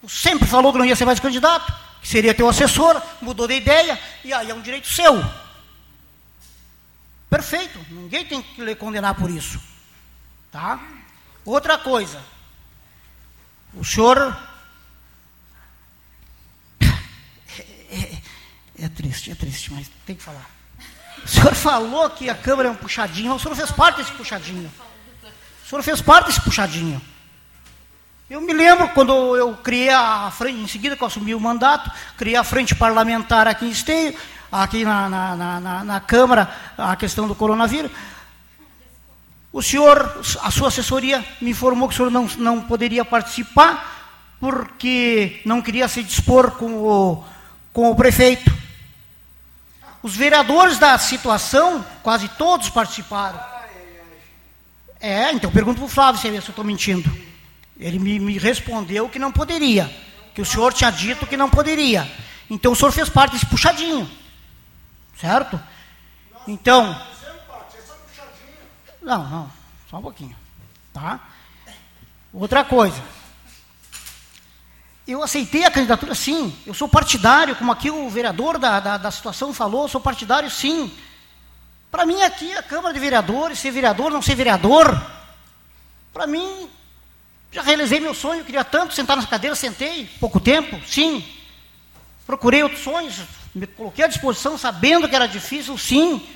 Tu 0.00 0.08
sempre 0.08 0.46
falou 0.46 0.72
que 0.72 0.78
não 0.78 0.84
ia 0.84 0.96
ser 0.96 1.04
mais 1.04 1.20
candidato, 1.20 1.72
que 2.00 2.08
seria 2.08 2.34
teu 2.34 2.48
assessor, 2.48 3.00
mudou 3.20 3.46
de 3.46 3.54
ideia, 3.54 4.00
e 4.24 4.32
aí 4.32 4.50
é 4.50 4.54
um 4.54 4.60
direito 4.60 4.88
seu. 4.88 5.24
Perfeito, 7.30 7.78
ninguém 7.90 8.24
tem 8.24 8.42
que 8.42 8.62
lhe 8.62 8.74
condenar 8.74 9.14
por 9.14 9.30
isso. 9.30 9.60
Tá? 10.50 10.80
Outra 11.44 11.78
coisa, 11.78 12.20
o 13.74 13.84
senhor. 13.84 14.36
É, 16.80 17.96
é, 17.96 18.18
é 18.80 18.88
triste, 18.88 19.30
é 19.30 19.34
triste, 19.34 19.72
mas 19.72 19.90
tem 20.06 20.16
que 20.16 20.22
falar. 20.22 20.48
O 21.24 21.28
senhor 21.28 21.54
falou 21.54 22.08
que 22.10 22.30
a 22.30 22.34
Câmara 22.34 22.68
é 22.68 22.70
um 22.70 22.76
puxadinho, 22.76 23.34
o 23.34 23.38
senhor 23.38 23.54
fez 23.54 23.70
parte 23.70 23.98
desse 23.98 24.12
puxadinho. 24.12 24.70
O 25.64 25.68
senhor 25.68 25.82
fez 25.82 26.00
parte 26.00 26.26
desse 26.26 26.40
puxadinho. 26.40 27.00
Eu 28.30 28.42
me 28.42 28.52
lembro 28.52 28.88
quando 28.90 29.36
eu 29.36 29.56
criei 29.56 29.90
a 29.90 30.30
frente, 30.30 30.60
em 30.60 30.66
seguida 30.66 30.96
que 30.96 31.02
eu 31.02 31.06
assumi 31.06 31.34
o 31.34 31.40
mandato, 31.40 31.90
criei 32.16 32.36
a 32.36 32.44
frente 32.44 32.74
parlamentar 32.74 33.48
aqui 33.48 33.64
em 33.64 33.70
Esteio, 33.70 34.14
aqui 34.52 34.84
na, 34.84 35.08
na, 35.08 35.60
na, 35.60 35.84
na 35.84 36.00
Câmara, 36.00 36.50
a 36.76 36.94
questão 36.94 37.26
do 37.26 37.34
coronavírus. 37.34 37.90
O 39.52 39.62
senhor, 39.62 40.20
a 40.42 40.50
sua 40.50 40.68
assessoria 40.68 41.24
me 41.40 41.50
informou 41.50 41.88
que 41.88 41.94
o 41.94 41.96
senhor 41.96 42.10
não, 42.10 42.26
não 42.36 42.60
poderia 42.60 43.04
participar 43.04 43.96
porque 44.38 45.40
não 45.44 45.62
queria 45.62 45.88
se 45.88 46.02
dispor 46.02 46.52
com 46.52 46.72
o, 46.74 47.24
com 47.72 47.90
o 47.90 47.96
prefeito. 47.96 48.52
Os 50.02 50.14
vereadores 50.14 50.78
da 50.78 50.96
situação, 50.98 51.84
quase 52.02 52.28
todos 52.28 52.68
participaram. 52.68 53.40
É, 55.00 55.32
então 55.32 55.50
pergunto 55.50 55.78
para 55.78 55.86
o 55.86 55.88
Flávio 55.88 56.20
se 56.20 56.28
eu 56.28 56.38
estou 56.38 56.64
mentindo. 56.64 57.10
Ele 57.78 57.98
me, 57.98 58.18
me 58.18 58.38
respondeu 58.38 59.08
que 59.08 59.18
não 59.18 59.32
poderia, 59.32 59.90
que 60.34 60.42
o 60.42 60.46
senhor 60.46 60.72
tinha 60.72 60.90
dito 60.90 61.26
que 61.26 61.36
não 61.36 61.48
poderia. 61.48 62.10
Então 62.50 62.72
o 62.72 62.76
senhor 62.76 62.92
fez 62.92 63.08
parte 63.08 63.32
desse 63.32 63.46
puxadinho. 63.46 64.08
Certo? 65.18 65.60
Então. 66.46 67.08
Não, 69.08 69.26
não, 69.26 69.50
só 69.88 69.96
um 69.96 70.02
pouquinho. 70.02 70.36
Tá? 70.92 71.18
Outra 72.30 72.62
coisa. 72.62 73.02
Eu 75.06 75.22
aceitei 75.22 75.64
a 75.64 75.70
candidatura, 75.70 76.14
sim. 76.14 76.54
Eu 76.66 76.74
sou 76.74 76.86
partidário, 76.86 77.56
como 77.56 77.72
aqui 77.72 77.90
o 77.90 78.10
vereador 78.10 78.58
da, 78.58 78.78
da, 78.78 78.98
da 78.98 79.10
situação 79.10 79.54
falou, 79.54 79.88
sou 79.88 79.98
partidário, 79.98 80.50
sim. 80.50 80.92
Para 81.90 82.04
mim, 82.04 82.20
aqui, 82.20 82.54
a 82.54 82.62
Câmara 82.62 82.92
de 82.92 83.00
Vereadores, 83.00 83.58
ser 83.58 83.70
vereador, 83.70 84.10
não 84.10 84.20
ser 84.20 84.34
vereador, 84.34 85.02
para 86.12 86.26
mim, 86.26 86.68
já 87.50 87.62
realizei 87.62 88.00
meu 88.00 88.12
sonho, 88.12 88.44
queria 88.44 88.62
tanto 88.62 88.92
sentar 88.92 89.16
nas 89.16 89.24
cadeiras, 89.24 89.58
sentei, 89.58 90.04
pouco 90.20 90.38
tempo, 90.38 90.78
sim. 90.86 91.24
Procurei 92.26 92.62
outros 92.62 92.82
sonhos, 92.82 93.22
me 93.54 93.66
coloquei 93.66 94.04
à 94.04 94.08
disposição, 94.08 94.58
sabendo 94.58 95.08
que 95.08 95.16
era 95.16 95.26
difícil, 95.26 95.78
sim. 95.78 96.28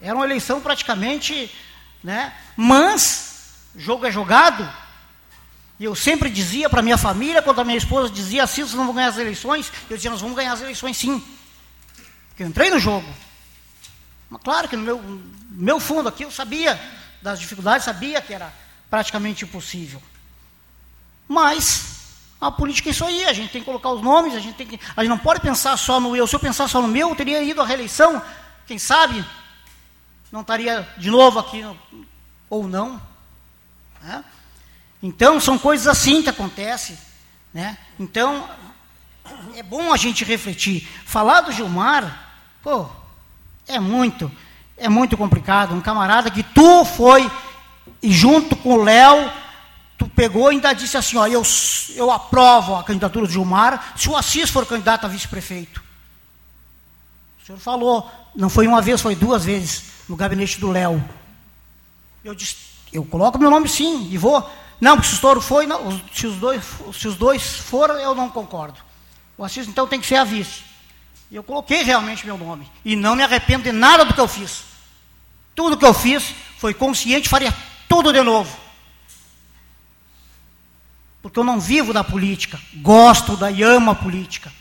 Era 0.00 0.14
uma 0.14 0.24
eleição 0.24 0.60
praticamente, 0.60 1.50
né? 2.06 2.32
Mas, 2.56 3.56
jogo 3.74 4.06
é 4.06 4.12
jogado, 4.12 4.72
e 5.76 5.84
eu 5.84 5.96
sempre 5.96 6.30
dizia 6.30 6.70
para 6.70 6.80
minha 6.80 6.96
família, 6.96 7.42
quando 7.42 7.60
a 7.60 7.64
minha 7.64 7.76
esposa 7.76 8.08
dizia 8.08 8.44
assim, 8.44 8.62
vocês 8.62 8.74
não 8.74 8.86
vão 8.86 8.94
ganhar 8.94 9.08
as 9.08 9.18
eleições, 9.18 9.72
eu 9.90 9.96
dizia, 9.96 10.12
nós 10.12 10.20
vamos 10.20 10.36
ganhar 10.36 10.52
as 10.52 10.60
eleições 10.60 10.96
sim. 10.96 11.20
Porque 12.28 12.44
eu 12.44 12.46
entrei 12.46 12.70
no 12.70 12.78
jogo. 12.78 13.12
Mas 14.30 14.40
claro 14.40 14.68
que 14.68 14.76
no 14.76 14.84
meu, 14.84 15.20
meu 15.50 15.80
fundo 15.80 16.08
aqui 16.08 16.22
eu 16.22 16.30
sabia 16.30 16.80
das 17.20 17.40
dificuldades, 17.40 17.84
sabia 17.84 18.20
que 18.20 18.32
era 18.32 18.54
praticamente 18.88 19.42
impossível. 19.44 20.00
Mas 21.26 21.96
a 22.40 22.52
política 22.52 22.88
é 22.88 22.92
isso 22.92 23.04
aí, 23.04 23.24
a 23.24 23.32
gente 23.32 23.50
tem 23.50 23.62
que 23.62 23.66
colocar 23.66 23.90
os 23.90 24.00
nomes, 24.00 24.32
a 24.36 24.38
gente, 24.38 24.54
tem 24.54 24.66
que, 24.68 24.78
a 24.96 25.02
gente 25.02 25.10
não 25.10 25.18
pode 25.18 25.40
pensar 25.40 25.76
só 25.76 25.98
no 25.98 26.14
eu. 26.14 26.24
Se 26.28 26.36
eu 26.36 26.40
pensar 26.40 26.68
só 26.68 26.80
no 26.80 26.86
meu, 26.86 27.08
eu 27.08 27.16
teria 27.16 27.42
ido 27.42 27.60
à 27.60 27.66
reeleição, 27.66 28.22
quem 28.64 28.78
sabe 28.78 29.24
não 30.30 30.40
estaria 30.40 30.88
de 30.98 31.10
novo 31.10 31.38
aqui, 31.38 31.64
ou 32.48 32.66
não. 32.66 33.00
Né? 34.02 34.24
Então, 35.02 35.40
são 35.40 35.58
coisas 35.58 35.86
assim 35.86 36.22
que 36.22 36.30
acontecem. 36.30 36.98
Né? 37.52 37.78
Então, 37.98 38.48
é 39.54 39.62
bom 39.62 39.92
a 39.92 39.96
gente 39.96 40.24
refletir. 40.24 40.86
Falar 41.04 41.42
do 41.42 41.52
Gilmar, 41.52 42.28
pô, 42.62 42.86
é 43.66 43.78
muito, 43.78 44.30
é 44.76 44.88
muito 44.88 45.16
complicado. 45.16 45.74
Um 45.74 45.80
camarada 45.80 46.30
que 46.30 46.42
tu 46.42 46.84
foi, 46.84 47.30
e 48.02 48.12
junto 48.12 48.56
com 48.56 48.74
o 48.74 48.82
Léo, 48.82 49.30
tu 49.96 50.08
pegou 50.08 50.50
e 50.50 50.56
ainda 50.56 50.72
disse 50.72 50.96
assim, 50.96 51.16
ó, 51.16 51.26
eu, 51.26 51.42
eu 51.94 52.10
aprovo 52.10 52.76
a 52.76 52.84
candidatura 52.84 53.26
do 53.26 53.32
Gilmar 53.32 53.94
se 53.96 54.08
o 54.08 54.16
Assis 54.16 54.50
for 54.50 54.66
candidato 54.66 55.04
a 55.04 55.08
vice-prefeito. 55.08 55.82
O 57.42 57.46
senhor 57.46 57.58
falou, 57.58 58.10
não 58.34 58.50
foi 58.50 58.66
uma 58.66 58.82
vez, 58.82 59.00
foi 59.00 59.14
duas 59.14 59.44
vezes, 59.44 59.84
no 60.08 60.16
gabinete 60.16 60.60
do 60.60 60.70
Léo. 60.70 61.02
Eu 62.24 62.34
disse, 62.34 62.56
eu 62.92 63.04
coloco 63.04 63.38
meu 63.38 63.50
nome 63.50 63.68
sim, 63.68 64.08
e 64.10 64.18
vou. 64.18 64.48
Não, 64.80 65.02
se 65.02 65.12
o 65.12 65.14
estouro 65.14 65.40
foi, 65.40 65.66
não, 65.66 66.00
se, 66.12 66.26
os 66.26 66.36
dois, 66.36 66.62
se 66.92 67.08
os 67.08 67.16
dois 67.16 67.56
foram, 67.56 67.96
eu 67.96 68.14
não 68.14 68.28
concordo. 68.28 68.78
O 69.38 69.44
Assis, 69.44 69.68
então, 69.68 69.86
tem 69.86 70.00
que 70.00 70.06
ser 70.06 70.16
a 70.16 70.24
vice. 70.24 70.64
E 71.30 71.36
eu 71.36 71.42
coloquei 71.42 71.82
realmente 71.82 72.24
meu 72.24 72.38
nome. 72.38 72.70
E 72.84 72.94
não 72.94 73.16
me 73.16 73.22
arrependo 73.22 73.64
de 73.64 73.72
nada 73.72 74.04
do 74.04 74.14
que 74.14 74.20
eu 74.20 74.28
fiz. 74.28 74.64
Tudo 75.54 75.76
que 75.76 75.84
eu 75.84 75.94
fiz 75.94 76.34
foi 76.58 76.72
consciente, 76.72 77.28
faria 77.28 77.54
tudo 77.88 78.12
de 78.12 78.22
novo. 78.22 78.56
Porque 81.20 81.38
eu 81.38 81.44
não 81.44 81.58
vivo 81.58 81.92
da 81.92 82.04
política, 82.04 82.60
gosto 82.76 83.36
da 83.36 83.50
e 83.50 83.62
amo 83.62 83.90
a 83.90 83.94
política. 83.94 84.52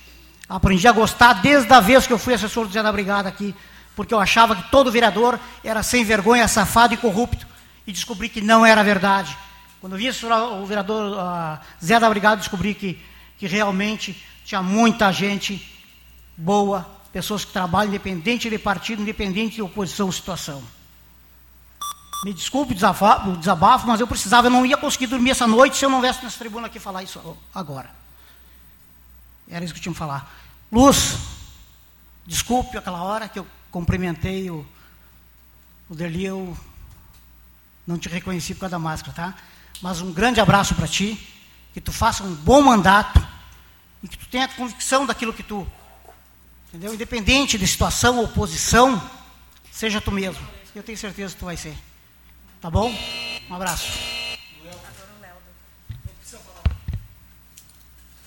Aprendi 0.49 0.87
a 0.87 0.91
gostar 0.91 1.33
desde 1.33 1.71
a 1.71 1.79
vez 1.79 2.07
que 2.07 2.13
eu 2.13 2.17
fui 2.17 2.33
assessor 2.33 2.65
do 2.65 2.73
Zé 2.73 2.81
da 2.81 2.91
Brigada 2.91 3.29
aqui, 3.29 3.53
porque 3.95 4.13
eu 4.13 4.19
achava 4.19 4.55
que 4.55 4.69
todo 4.69 4.91
vereador 4.91 5.39
era 5.63 5.81
sem 5.81 6.03
vergonha, 6.03 6.47
safado 6.47 6.93
e 6.93 6.97
corrupto, 6.97 7.47
e 7.87 7.91
descobri 7.91 8.29
que 8.29 8.41
não 8.41 8.65
era 8.65 8.83
verdade. 8.83 9.37
Quando 9.79 9.95
vi 9.95 10.09
o 10.09 10.65
vereador 10.65 11.17
uh, 11.17 11.59
Zé 11.83 11.99
da 11.99 12.09
Brigada, 12.09 12.37
descobri 12.37 12.73
que, 12.73 12.99
que 13.37 13.47
realmente 13.47 14.21
tinha 14.43 14.61
muita 14.61 15.11
gente 15.11 15.63
boa, 16.35 16.85
pessoas 17.13 17.45
que 17.45 17.53
trabalham 17.53 17.89
independente 17.89 18.49
de 18.49 18.57
partido, 18.57 19.01
independente 19.01 19.55
de 19.55 19.61
oposição 19.61 20.07
ou 20.07 20.11
situação. 20.11 20.63
Me 22.23 22.33
desculpe 22.33 22.73
o 22.73 23.37
desabafo, 23.37 23.87
mas 23.87 23.99
eu 23.99 24.07
precisava, 24.07 24.47
eu 24.47 24.51
não 24.51 24.65
ia 24.65 24.77
conseguir 24.77 25.07
dormir 25.07 25.31
essa 25.31 25.45
noite 25.45 25.77
se 25.77 25.85
eu 25.85 25.89
não 25.89 26.01
viesse 26.01 26.23
nessa 26.23 26.39
tribuna 26.39 26.67
aqui 26.67 26.79
falar 26.79 27.03
isso 27.03 27.37
agora. 27.53 27.91
Era 29.47 29.63
isso 29.63 29.73
que 29.73 29.79
eu 29.79 29.83
tinha 29.83 29.93
que 29.93 29.99
falar. 29.99 30.33
Luz, 30.71 31.17
desculpe 32.25 32.77
aquela 32.77 33.03
hora 33.03 33.29
que 33.29 33.37
eu 33.37 33.45
cumprimentei 33.75 34.49
o, 34.49 34.65
o 35.89 36.01
eu 36.01 36.57
não 37.85 37.99
te 37.99 38.07
reconheci 38.07 38.53
por 38.53 38.61
causa 38.61 38.71
da 38.71 38.79
máscara, 38.79 39.13
tá? 39.13 39.35
Mas 39.81 39.99
um 39.99 40.13
grande 40.13 40.39
abraço 40.39 40.73
para 40.75 40.87
ti, 40.87 41.19
que 41.73 41.81
tu 41.81 41.91
faça 41.91 42.23
um 42.23 42.33
bom 42.35 42.61
mandato 42.61 43.19
e 44.01 44.07
que 44.07 44.17
tu 44.17 44.27
tenha 44.27 44.47
convicção 44.47 45.05
daquilo 45.05 45.33
que 45.33 45.43
tu, 45.43 45.67
entendeu? 46.69 46.93
Independente 46.93 47.57
de 47.57 47.67
situação 47.67 48.19
ou 48.19 48.29
posição, 48.29 49.11
seja 49.69 49.99
tu 49.99 50.09
mesmo. 50.09 50.47
Eu 50.73 50.81
tenho 50.81 50.97
certeza 50.97 51.33
que 51.33 51.39
tu 51.39 51.45
vai 51.45 51.57
ser. 51.57 51.77
Tá 52.61 52.69
bom? 52.69 52.89
Um 53.49 53.55
abraço. 53.55 53.91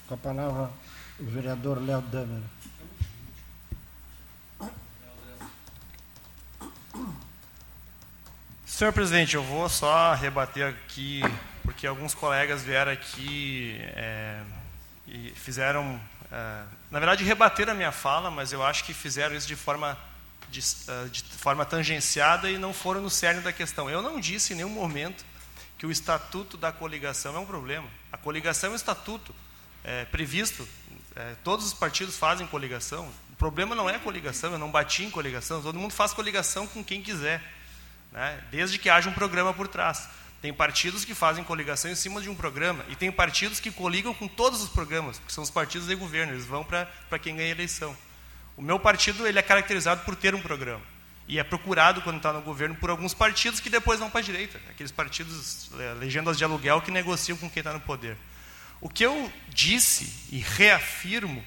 Com 0.07 0.15
a 0.15 0.19
palavra, 0.19 0.71
o 1.19 1.25
vereador 1.25 1.83
Léo 1.83 2.03
Damer. 2.03 2.58
Senhor 8.79 8.93
presidente, 8.93 9.35
eu 9.35 9.43
vou 9.43 9.69
só 9.69 10.15
rebater 10.15 10.69
aqui, 10.69 11.21
porque 11.65 11.85
alguns 11.85 12.15
colegas 12.15 12.63
vieram 12.63 12.93
aqui 12.93 13.77
é, 13.97 14.41
e 15.05 15.33
fizeram, 15.35 16.01
é, 16.31 16.63
na 16.89 17.01
verdade, 17.01 17.25
rebater 17.25 17.69
a 17.69 17.75
minha 17.75 17.91
fala, 17.91 18.31
mas 18.31 18.53
eu 18.53 18.63
acho 18.63 18.85
que 18.85 18.95
fizeram 18.95 19.35
isso 19.35 19.49
de 19.49 19.57
forma, 19.57 19.99
de, 20.49 20.61
é, 20.61 21.09
de 21.09 21.25
forma 21.25 21.65
tangenciada 21.65 22.49
e 22.49 22.57
não 22.57 22.73
foram 22.73 23.01
no 23.01 23.11
cerne 23.11 23.41
da 23.41 23.53
questão. 23.53 23.91
Eu 23.91 24.01
não 24.01 24.21
disse 24.21 24.53
em 24.53 24.57
nenhum 24.59 24.69
momento 24.69 25.25
que 25.77 25.85
o 25.85 25.91
estatuto 25.91 26.57
da 26.57 26.71
coligação 26.71 27.35
é 27.35 27.39
um 27.41 27.47
problema. 27.47 27.89
A 28.13 28.17
coligação 28.17 28.71
é 28.71 28.73
um 28.75 28.77
estatuto 28.77 29.35
é, 29.83 30.05
previsto, 30.05 30.69
é, 31.17 31.35
todos 31.43 31.67
os 31.67 31.75
partidos 31.75 32.17
fazem 32.17 32.47
coligação. 32.47 33.09
O 33.33 33.37
problema 33.37 33.75
não 33.75 33.91
é 33.91 33.99
coligação, 33.99 34.53
eu 34.53 34.59
não 34.59 34.71
bati 34.71 35.03
em 35.03 35.11
coligação, 35.11 35.61
todo 35.61 35.81
mundo 35.81 35.95
faz 35.95 36.13
coligação 36.13 36.65
com 36.65 36.85
quem 36.85 37.03
quiser, 37.03 37.43
né? 38.13 38.43
desde 38.51 38.79
que 38.79 38.89
haja 38.89 39.09
um 39.09 39.13
programa 39.13 39.53
por 39.53 39.69
trás. 39.69 40.09
Tem 40.41 40.53
partidos 40.53 41.05
que 41.05 41.15
fazem 41.15 41.43
coligação 41.43 41.91
em 41.91 41.97
cima 41.97 42.21
de 42.21 42.29
um 42.29 42.35
programa, 42.35 42.85
e 42.89 42.95
tem 42.95 43.11
partidos 43.11 43.59
que 43.59 43.73
coligam 43.73 44.15
com 44.15 44.29
todos 44.29 44.63
os 44.63 44.69
programas, 44.69 45.21
que 45.27 45.33
são 45.33 45.43
os 45.43 45.51
partidos 45.51 45.89
de 45.89 45.95
governo, 45.97 46.33
eles 46.33 46.47
vão 46.47 46.65
para 46.65 47.19
quem 47.21 47.35
ganha 47.35 47.49
a 47.49 47.51
eleição. 47.51 47.97
O 48.57 48.63
meu 48.63 48.79
partido 48.79 49.27
ele 49.27 49.39
é 49.39 49.43
caracterizado 49.43 50.05
por 50.05 50.15
ter 50.15 50.35
um 50.35 50.41
programa. 50.41 50.83
E 51.29 51.39
é 51.39 51.45
procurado, 51.45 52.01
quando 52.01 52.17
está 52.17 52.33
no 52.33 52.41
governo, 52.41 52.75
por 52.75 52.89
alguns 52.89 53.13
partidos 53.13 53.61
que 53.61 53.69
depois 53.69 54.01
vão 54.01 54.09
para 54.09 54.21
a 54.21 54.23
direita. 54.23 54.59
Aqueles 54.71 54.91
partidos, 54.91 55.71
legendas 56.01 56.39
de 56.39 56.45
aluguel, 56.45 56.81
que 56.81 56.91
negociam 56.91 57.37
com 57.37 57.51
quem 57.51 57.61
está 57.61 57.73
no 57.73 57.81
poder. 57.81 58.17
O 58.81 58.89
que 58.89 59.05
eu 59.05 59.31
disse 59.49 60.11
e 60.33 60.39
reafirmo, 60.39 61.45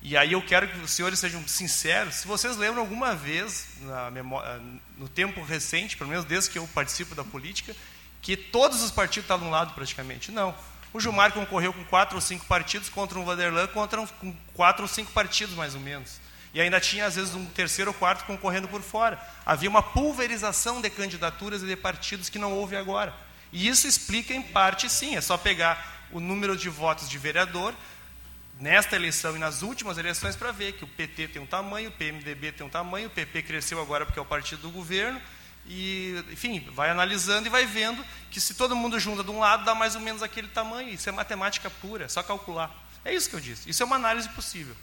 e 0.00 0.16
aí 0.16 0.32
eu 0.32 0.42
quero 0.42 0.68
que 0.68 0.78
os 0.78 0.90
senhores 0.92 1.18
sejam 1.18 1.46
sinceros, 1.46 2.16
se 2.16 2.26
vocês 2.26 2.56
lembram 2.56 2.82
alguma 2.82 3.14
vez, 3.14 3.66
memória, 4.12 4.60
no 4.96 5.08
tempo 5.08 5.42
recente, 5.42 5.96
pelo 5.96 6.10
menos 6.10 6.24
desde 6.24 6.50
que 6.50 6.58
eu 6.58 6.66
participo 6.68 7.14
da 7.14 7.24
política, 7.24 7.74
que 8.22 8.36
todos 8.36 8.82
os 8.82 8.90
partidos 8.90 9.24
estavam 9.24 9.48
um 9.48 9.50
lado 9.50 9.74
praticamente. 9.74 10.30
Não. 10.30 10.54
O 10.92 11.00
Gilmar 11.00 11.32
concorreu 11.32 11.72
com 11.72 11.84
quatro 11.84 12.16
ou 12.16 12.20
cinco 12.20 12.46
partidos 12.46 12.88
contra 12.88 13.18
um 13.18 13.24
Vanderlan, 13.24 13.66
contra 13.68 14.00
um, 14.00 14.06
com 14.06 14.34
quatro 14.54 14.82
ou 14.82 14.88
cinco 14.88 15.12
partidos, 15.12 15.54
mais 15.54 15.74
ou 15.74 15.80
menos. 15.80 16.20
E 16.54 16.60
ainda 16.60 16.80
tinha, 16.80 17.04
às 17.04 17.16
vezes, 17.16 17.34
um 17.34 17.44
terceiro 17.44 17.90
ou 17.90 17.94
quarto 17.94 18.24
concorrendo 18.24 18.66
por 18.68 18.80
fora. 18.80 19.20
Havia 19.44 19.68
uma 19.68 19.82
pulverização 19.82 20.80
de 20.80 20.88
candidaturas 20.88 21.62
e 21.62 21.66
de 21.66 21.76
partidos 21.76 22.30
que 22.30 22.38
não 22.38 22.52
houve 22.52 22.74
agora. 22.74 23.14
E 23.52 23.68
isso 23.68 23.86
explica, 23.86 24.32
em 24.32 24.40
parte, 24.40 24.88
sim. 24.88 25.14
É 25.14 25.20
só 25.20 25.36
pegar 25.36 26.06
o 26.10 26.20
número 26.20 26.56
de 26.56 26.70
votos 26.70 27.08
de 27.08 27.18
vereador 27.18 27.74
nesta 28.60 28.96
eleição 28.96 29.36
e 29.36 29.38
nas 29.38 29.62
últimas 29.62 29.98
eleições 29.98 30.36
para 30.36 30.50
ver 30.50 30.72
que 30.72 30.84
o 30.84 30.88
PT 30.88 31.28
tem 31.28 31.42
um 31.42 31.46
tamanho, 31.46 31.90
o 31.90 31.92
PMDB 31.92 32.52
tem 32.52 32.66
um 32.66 32.70
tamanho, 32.70 33.06
o 33.06 33.10
PP 33.10 33.42
cresceu 33.42 33.80
agora 33.80 34.04
porque 34.04 34.18
é 34.18 34.22
o 34.22 34.26
partido 34.26 34.62
do 34.62 34.70
governo. 34.70 35.20
E, 35.66 36.24
enfim, 36.32 36.66
vai 36.72 36.88
analisando 36.88 37.46
e 37.46 37.50
vai 37.50 37.66
vendo 37.66 38.02
que 38.30 38.40
se 38.40 38.54
todo 38.54 38.74
mundo 38.74 38.98
junta 38.98 39.22
de 39.22 39.30
um 39.30 39.38
lado, 39.38 39.64
dá 39.64 39.74
mais 39.74 39.94
ou 39.94 40.00
menos 40.00 40.22
aquele 40.22 40.48
tamanho. 40.48 40.88
Isso 40.88 41.08
é 41.08 41.12
matemática 41.12 41.68
pura, 41.68 42.06
é 42.06 42.08
só 42.08 42.22
calcular. 42.22 42.74
É 43.04 43.14
isso 43.14 43.28
que 43.28 43.36
eu 43.36 43.40
disse. 43.40 43.68
Isso 43.68 43.82
é 43.82 43.86
uma 43.86 43.96
análise 43.96 44.28
possível. 44.30 44.74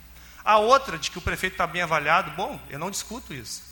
A 0.44 0.58
outra, 0.58 1.00
de 1.00 1.10
que 1.10 1.18
o 1.18 1.22
prefeito 1.22 1.54
está 1.54 1.66
bem 1.66 1.82
avaliado, 1.82 2.32
bom, 2.32 2.60
eu 2.70 2.78
não 2.78 2.92
discuto 2.92 3.34
isso. 3.34 3.64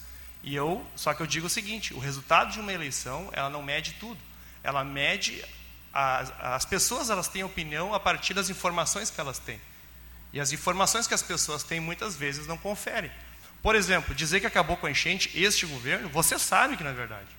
E 0.42 0.56
eu, 0.56 0.86
só 0.96 1.14
que 1.14 1.22
eu 1.22 1.28
digo 1.28 1.46
o 1.46 1.50
seguinte: 1.50 1.94
o 1.94 2.00
resultado 2.00 2.52
de 2.52 2.60
uma 2.60 2.74
eleição, 2.74 3.30
ela 3.32 3.50
não 3.50 3.62
mede 3.62 3.94
tudo. 4.00 4.20
Ela 4.64 4.84
mede 4.84 5.46
as, 5.94 6.34
as 6.40 6.66
pessoas, 6.66 7.12
elas 7.12 7.28
têm 7.28 7.44
opinião 7.44 7.94
a 7.94 8.00
partir 8.00 8.34
das 8.34 8.50
informações 8.50 9.12
que 9.12 9.22
elas 9.22 9.38
têm. 9.38 9.62
E 10.34 10.40
as 10.40 10.52
informações 10.52 11.06
que 11.06 11.14
as 11.14 11.22
pessoas 11.22 11.62
têm 11.62 11.80
muitas 11.80 12.16
vezes 12.16 12.48
não 12.48 12.58
conferem. 12.58 13.12
Por 13.62 13.76
exemplo, 13.76 14.16
dizer 14.16 14.40
que 14.40 14.48
acabou 14.48 14.76
com 14.76 14.88
a 14.88 14.92
enchente 14.92 15.32
este 15.40 15.66
governo, 15.68 16.10
você 16.10 16.40
sabe 16.40 16.76
que 16.76 16.84
não 16.84 16.90
é 16.90 16.94
verdade. 16.94 17.30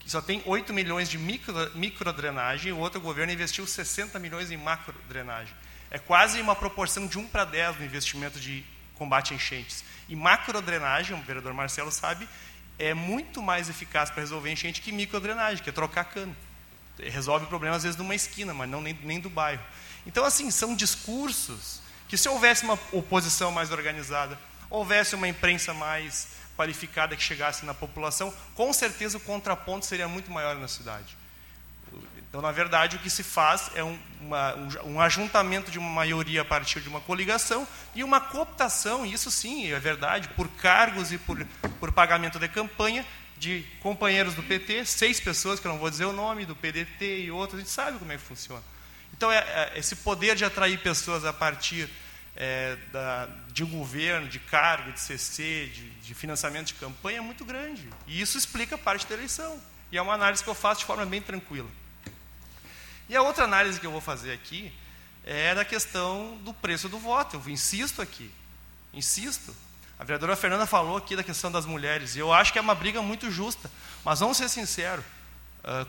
Que 0.00 0.10
só 0.10 0.20
tem 0.20 0.42
8 0.46 0.72
milhões 0.72 1.08
de 1.08 1.18
micro, 1.18 1.54
microdrenagem 1.76 2.70
e 2.70 2.72
o 2.72 2.78
outro 2.78 3.00
governo 3.00 3.32
investiu 3.32 3.66
60 3.66 4.18
milhões 4.18 4.50
em 4.50 4.56
macrodrenagem. 4.56 5.54
É 5.90 5.98
quase 5.98 6.40
uma 6.40 6.56
proporção 6.56 7.06
de 7.06 7.18
1 7.18 7.28
para 7.28 7.44
10 7.44 7.78
no 7.78 7.84
investimento 7.84 8.40
de 8.40 8.64
combate 8.94 9.34
a 9.34 9.36
enchentes. 9.36 9.84
E 10.08 10.16
macrodrenagem, 10.16 11.16
o 11.16 11.22
vereador 11.22 11.52
Marcelo 11.52 11.92
sabe, 11.92 12.26
é 12.78 12.94
muito 12.94 13.42
mais 13.42 13.68
eficaz 13.68 14.10
para 14.10 14.22
resolver 14.22 14.50
enchente 14.50 14.80
que 14.80 14.90
microdrenagem, 14.90 15.62
que 15.62 15.68
é 15.68 15.72
trocar 15.72 16.04
cano. 16.04 16.34
Resolve 16.98 17.44
o 17.44 17.48
problema 17.48 17.76
às 17.76 17.82
vezes 17.82 17.96
de 17.96 18.02
uma 18.02 18.14
esquina, 18.14 18.54
mas 18.54 18.70
não 18.70 18.80
nem, 18.80 18.94
nem 19.02 19.20
do 19.20 19.28
bairro. 19.28 19.62
Então, 20.06 20.24
assim, 20.24 20.50
são 20.50 20.74
discursos 20.74 21.81
que 22.12 22.18
se 22.18 22.28
houvesse 22.28 22.62
uma 22.62 22.78
oposição 22.92 23.50
mais 23.50 23.70
organizada, 23.70 24.38
houvesse 24.68 25.14
uma 25.14 25.26
imprensa 25.26 25.72
mais 25.72 26.28
qualificada 26.54 27.16
que 27.16 27.22
chegasse 27.22 27.64
na 27.64 27.72
população, 27.72 28.30
com 28.54 28.70
certeza 28.70 29.16
o 29.16 29.20
contraponto 29.20 29.86
seria 29.86 30.06
muito 30.06 30.30
maior 30.30 30.54
na 30.56 30.68
cidade. 30.68 31.16
Então, 32.18 32.42
na 32.42 32.52
verdade, 32.52 32.96
o 32.96 32.98
que 32.98 33.08
se 33.08 33.22
faz 33.22 33.70
é 33.74 33.82
um, 33.82 33.98
uma, 34.20 34.54
um, 34.56 34.92
um, 34.92 35.00
ajuntamento 35.00 35.70
de 35.70 35.78
uma 35.78 35.88
maioria 35.88 36.42
a 36.42 36.44
partir 36.44 36.82
de 36.82 36.88
uma 36.90 37.00
coligação 37.00 37.66
e 37.94 38.04
uma 38.04 38.20
cooptação, 38.20 39.06
isso 39.06 39.30
sim 39.30 39.72
é 39.72 39.80
verdade, 39.80 40.28
por 40.36 40.48
cargos 40.48 41.12
e 41.12 41.16
por, 41.16 41.42
por 41.80 41.92
pagamento 41.92 42.38
de 42.38 42.46
campanha 42.46 43.06
de 43.38 43.64
companheiros 43.80 44.34
do 44.34 44.42
PT, 44.42 44.84
seis 44.84 45.18
pessoas, 45.18 45.58
que 45.58 45.66
eu 45.66 45.72
não 45.72 45.78
vou 45.78 45.88
dizer 45.88 46.04
o 46.04 46.12
nome, 46.12 46.44
do 46.44 46.54
PDT 46.54 47.22
e 47.22 47.30
outros, 47.30 47.58
a 47.58 47.62
gente 47.62 47.72
sabe 47.72 47.98
como 47.98 48.12
é 48.12 48.18
que 48.18 48.22
funciona. 48.22 48.62
Então, 49.14 49.32
é, 49.32 49.38
é 49.38 49.78
esse 49.78 49.96
poder 49.96 50.36
de 50.36 50.44
atrair 50.44 50.78
pessoas 50.78 51.24
a 51.24 51.32
partir 51.32 51.88
é, 52.36 52.76
da, 52.92 53.28
de 53.52 53.64
governo, 53.64 54.28
de 54.28 54.38
cargo, 54.38 54.92
de 54.92 55.00
CC, 55.00 55.70
de, 55.72 55.90
de 55.90 56.14
financiamento 56.14 56.68
de 56.68 56.74
campanha 56.74 57.18
é 57.18 57.20
muito 57.20 57.44
grande. 57.44 57.88
E 58.06 58.20
isso 58.20 58.38
explica 58.38 58.78
parte 58.78 59.06
da 59.06 59.14
eleição. 59.14 59.60
E 59.90 59.98
é 59.98 60.02
uma 60.02 60.14
análise 60.14 60.42
que 60.42 60.48
eu 60.48 60.54
faço 60.54 60.80
de 60.80 60.86
forma 60.86 61.04
bem 61.04 61.20
tranquila. 61.20 61.68
E 63.08 63.16
a 63.16 63.22
outra 63.22 63.44
análise 63.44 63.78
que 63.78 63.86
eu 63.86 63.90
vou 63.90 64.00
fazer 64.00 64.32
aqui 64.32 64.72
é 65.24 65.54
da 65.54 65.64
questão 65.64 66.38
do 66.38 66.54
preço 66.54 66.88
do 66.88 66.98
voto. 66.98 67.36
Eu 67.36 67.50
insisto 67.50 68.00
aqui, 68.00 68.30
insisto. 68.92 69.54
A 69.98 70.04
vereadora 70.04 70.34
Fernanda 70.34 70.66
falou 70.66 70.96
aqui 70.96 71.14
da 71.14 71.22
questão 71.22 71.52
das 71.52 71.64
mulheres, 71.64 72.16
e 72.16 72.18
eu 72.18 72.32
acho 72.32 72.52
que 72.52 72.58
é 72.58 72.62
uma 72.62 72.74
briga 72.74 73.00
muito 73.02 73.30
justa. 73.30 73.70
Mas 74.04 74.20
vamos 74.20 74.36
ser 74.36 74.48
sinceros, 74.48 75.04
uh, 75.62 75.86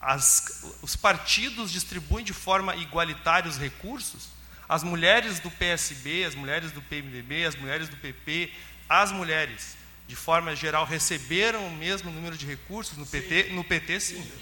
as, 0.00 0.64
os 0.80 0.94
partidos 0.94 1.72
distribuem 1.72 2.24
de 2.24 2.32
forma 2.32 2.76
igualitária 2.76 3.48
os 3.48 3.58
recursos. 3.58 4.28
As 4.68 4.82
mulheres 4.82 5.40
do 5.40 5.50
PSB, 5.50 6.24
as 6.24 6.34
mulheres 6.34 6.70
do 6.72 6.82
PMDB, 6.82 7.46
as 7.46 7.56
mulheres 7.56 7.88
do 7.88 7.96
PP, 7.96 8.52
as 8.88 9.10
mulheres, 9.10 9.76
de 10.06 10.14
forma 10.14 10.54
geral, 10.54 10.84
receberam 10.84 11.66
o 11.66 11.70
mesmo 11.70 12.10
número 12.10 12.36
de 12.36 12.44
recursos 12.44 12.96
no 12.98 13.06
PT? 13.06 13.50
No 13.52 13.64
PT, 13.64 14.00
sim. 14.00 14.32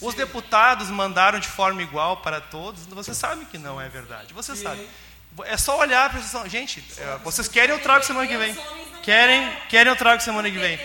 Os 0.00 0.14
deputados 0.14 0.90
mandaram 0.90 1.38
de 1.38 1.48
forma 1.48 1.82
igual 1.82 2.18
para 2.18 2.40
todos. 2.40 2.86
Você 2.86 3.14
sabe 3.14 3.44
que 3.46 3.58
não 3.58 3.80
é 3.80 3.88
verdade. 3.88 4.32
Você 4.34 4.54
sabe. 4.56 4.88
É 5.44 5.56
só 5.56 5.78
olhar 5.78 6.10
para 6.10 6.42
a 6.42 6.48
Gente, 6.48 6.82
é, 6.98 7.18
vocês 7.18 7.46
querem 7.46 7.74
eu 7.74 7.80
trago 7.80 8.04
semana 8.04 8.26
que 8.26 8.36
vem. 8.36 8.56
Querem, 9.02 9.56
querem 9.68 9.90
eu 9.92 9.96
trago 9.96 10.22
semana 10.22 10.50
que 10.50 10.58
vem. 10.58 10.78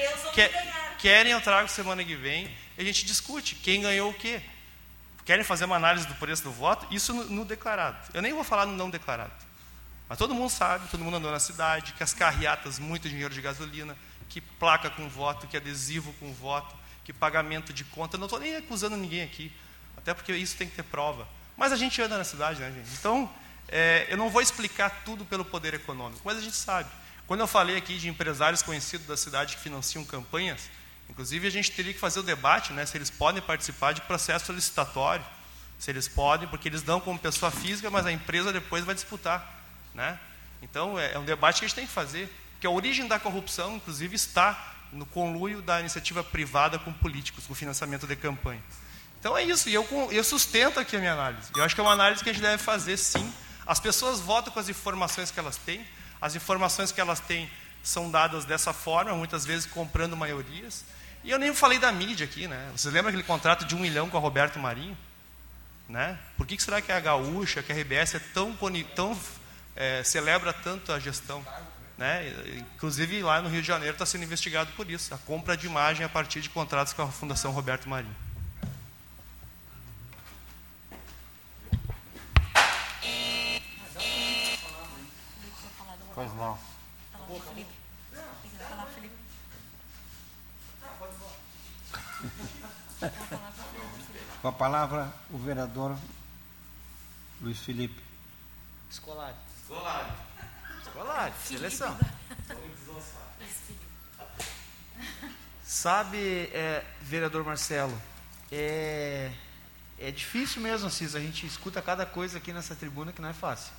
querem 1.00 1.32
eu 1.32 1.42
trago 1.42 1.68
semana 1.68 2.04
que 2.04 2.16
vem. 2.16 2.50
E 2.78 2.82
a 2.82 2.84
gente 2.84 3.06
discute 3.06 3.56
quem 3.56 3.82
ganhou 3.82 4.10
o 4.10 4.14
quê. 4.14 4.42
Querem 5.26 5.44
fazer 5.44 5.66
uma 5.66 5.76
análise 5.76 6.06
do 6.08 6.16
preço 6.16 6.44
do 6.44 6.52
voto? 6.52 6.86
Isso 6.94 7.14
no, 7.14 7.26
no 7.26 7.46
declarado. 7.46 7.98
Eu 8.14 8.22
nem 8.22 8.34
vou 8.34 8.44
falar 8.44 8.66
no 8.66 8.76
não 8.76 8.90
declarado. 8.90 9.34
Mas 10.10 10.18
todo 10.18 10.36
mundo 10.36 10.50
sabe, 10.50 10.88
todo 10.90 11.04
mundo 11.04 11.18
andou 11.18 11.32
na 11.32 11.40
cidade, 11.40 11.94
que 11.94 12.04
as 12.04 12.14
carreatas, 12.14 12.78
muito 12.78 13.08
dinheiro 13.08 13.34
de 13.34 13.42
gasolina, 13.42 13.98
que 14.30 14.42
placa 14.42 14.90
com 14.90 15.08
voto, 15.08 15.48
que 15.48 15.56
adesivo 15.56 16.14
com 16.14 16.34
voto, 16.34 16.76
que 17.04 17.14
pagamento 17.14 17.72
de 17.72 17.84
conta. 17.84 18.18
Não 18.18 18.26
estou 18.26 18.40
nem 18.40 18.56
acusando 18.56 18.98
ninguém 18.98 19.24
aqui, 19.24 19.52
até 19.98 20.14
porque 20.14 20.34
isso 20.34 20.58
tem 20.58 20.68
que 20.68 20.76
ter 20.76 20.84
prova. 20.84 21.28
Mas 21.56 21.72
a 21.72 21.76
gente 21.76 22.02
anda 22.02 22.18
na 22.18 22.24
cidade, 22.24 22.60
né, 22.60 22.72
gente? 22.72 22.90
Então, 23.00 23.30
é, 23.70 24.08
eu 24.10 24.18
não 24.18 24.30
vou 24.30 24.42
explicar 24.42 25.04
tudo 25.06 25.24
pelo 25.24 25.46
poder 25.46 25.74
econômico, 25.74 26.22
mas 26.26 26.38
a 26.38 26.42
gente 26.42 26.56
sabe. 26.56 26.90
Quando 27.26 27.40
eu 27.40 27.48
falei 27.48 27.78
aqui 27.78 27.98
de 27.98 28.10
empresários 28.10 28.62
conhecidos 28.62 29.08
da 29.08 29.16
cidade 29.16 29.56
que 29.56 29.62
financiam 29.62 30.04
campanhas, 30.04 30.70
inclusive 31.10 31.48
a 31.48 31.52
gente 31.52 31.72
teria 31.72 31.94
que 31.94 32.00
fazer 32.00 32.20
o 32.20 32.24
debate, 32.24 32.74
né, 32.74 32.86
se 32.86 32.98
eles 32.98 33.10
podem 33.10 33.42
participar 33.42 33.94
de 33.94 34.02
processo 34.02 34.46
solicitatório, 34.46 35.26
se 35.78 35.92
eles 35.92 36.08
podem, 36.08 36.48
porque 36.48 36.70
eles 36.70 36.82
dão 36.82 37.00
como 37.00 37.20
pessoa 37.20 37.52
física, 37.52 37.90
mas 37.90 38.06
a 38.06 38.12
empresa 38.12 38.54
depois 38.54 38.86
vai 38.86 38.96
disputar, 38.96 39.62
né? 39.94 40.18
Então 40.62 40.98
é, 40.98 41.14
é 41.14 41.20
um 41.20 41.26
debate 41.26 41.60
que 41.60 41.66
a 41.66 41.68
gente 41.68 41.76
tem 41.76 41.86
que 41.86 41.92
fazer, 41.92 42.32
porque 42.54 42.66
a 42.66 42.70
origem 42.70 43.08
da 43.08 43.20
corrupção, 43.20 43.76
inclusive, 43.76 44.16
está 44.16 44.76
no 44.94 45.06
conluio 45.06 45.62
da 45.62 45.80
iniciativa 45.80 46.24
privada 46.24 46.80
com 46.80 46.94
políticos, 46.94 47.46
com 47.46 47.54
financiamento 47.54 48.08
de 48.08 48.16
campanha. 48.16 48.64
Então 49.20 49.38
é 49.38 49.44
isso, 49.44 49.70
e 49.70 49.74
eu, 49.74 49.86
eu 50.12 50.24
sustento 50.24 50.80
aqui 50.80 50.96
a 50.96 51.00
minha 51.00 51.14
análise. 51.14 51.50
Eu 51.56 51.64
acho 51.64 51.76
que 51.76 51.82
é 51.82 51.84
uma 51.84 51.94
análise 51.94 52.24
que 52.24 52.30
a 52.30 52.34
gente 52.34 52.42
deve 52.42 52.62
fazer 52.62 52.98
sim. 52.98 53.34
As 53.66 53.80
pessoas 53.80 54.20
votam 54.20 54.54
com 54.54 54.60
as 54.60 54.70
informações 54.70 55.32
que 55.32 55.40
elas 55.40 55.58
têm, 55.58 55.86
as 56.22 56.36
informações 56.36 56.92
que 56.92 57.02
elas 57.02 57.20
têm 57.20 57.50
são 57.84 58.10
dadas 58.10 58.46
dessa 58.46 58.72
forma, 58.72 59.14
muitas 59.14 59.46
vezes 59.46 59.66
comprando 59.66 60.16
maiorias. 60.16 60.86
E 61.24 61.30
eu 61.30 61.38
nem 61.38 61.54
falei 61.54 61.78
da 61.78 61.92
mídia 61.92 62.26
aqui, 62.26 62.48
né? 62.48 62.72
Vocês 62.76 62.94
lembram 62.94 63.10
aquele 63.10 63.24
contrato 63.24 63.66
de 63.66 63.76
um 63.76 63.80
milhão 63.80 64.10
com 64.10 64.18
a 64.18 64.20
Roberto 64.20 64.58
Marinho? 64.58 64.98
Né? 65.88 66.18
Por 66.38 66.48
que, 66.48 66.56
que 66.56 66.64
será 66.64 66.82
que 66.82 66.92
a 66.92 67.00
Gaúcha, 67.00 67.62
que 67.62 67.72
a 67.72 67.76
RBS 67.76 68.16
é 68.16 68.20
tão, 68.34 68.58
tão 68.96 69.20
é, 69.76 70.02
celebra 70.04 70.54
tanto 70.54 70.92
a 70.92 71.00
gestão? 71.00 71.46
Né? 71.98 72.34
Inclusive, 72.76 73.22
lá 73.22 73.42
no 73.42 73.50
Rio 73.50 73.62
de 73.62 73.68
Janeiro 73.68 73.94
está 73.94 74.06
sendo 74.06 74.24
investigado 74.24 74.72
por 74.74 74.90
isso, 74.90 75.14
a 75.14 75.18
compra 75.18 75.56
de 75.56 75.68
imagem 75.68 76.06
a 76.06 76.10
partir 76.10 76.42
de 76.42 76.50
contratos 76.50 76.94
com 76.94 77.04
a 77.04 77.08
Fundação 77.08 77.52
Roberto 77.52 77.88
Marinho. 77.88 78.16
Pois 86.16 86.34
não. 86.36 86.73
Com 94.42 94.48
a 94.48 94.52
palavra, 94.52 95.14
o 95.32 95.38
vereador 95.38 95.98
Luiz 97.42 97.60
Felipe. 97.60 98.02
Escolari. 98.90 99.36
Escolari. 99.62 100.12
Escolari, 100.82 101.34
seleção. 101.44 101.98
Sabe, 105.64 106.50
é, 106.54 106.86
vereador 107.02 107.44
Marcelo, 107.44 108.00
é, 108.52 109.32
é 109.98 110.12
difícil 110.12 110.62
mesmo, 110.62 110.88
Assis, 110.88 111.16
a 111.16 111.20
gente 111.20 111.46
escuta 111.46 111.82
cada 111.82 112.06
coisa 112.06 112.38
aqui 112.38 112.54
nessa 112.54 112.76
tribuna 112.76 113.12
que 113.12 113.22
não 113.22 113.30
é 113.30 113.34
fácil. 113.34 113.74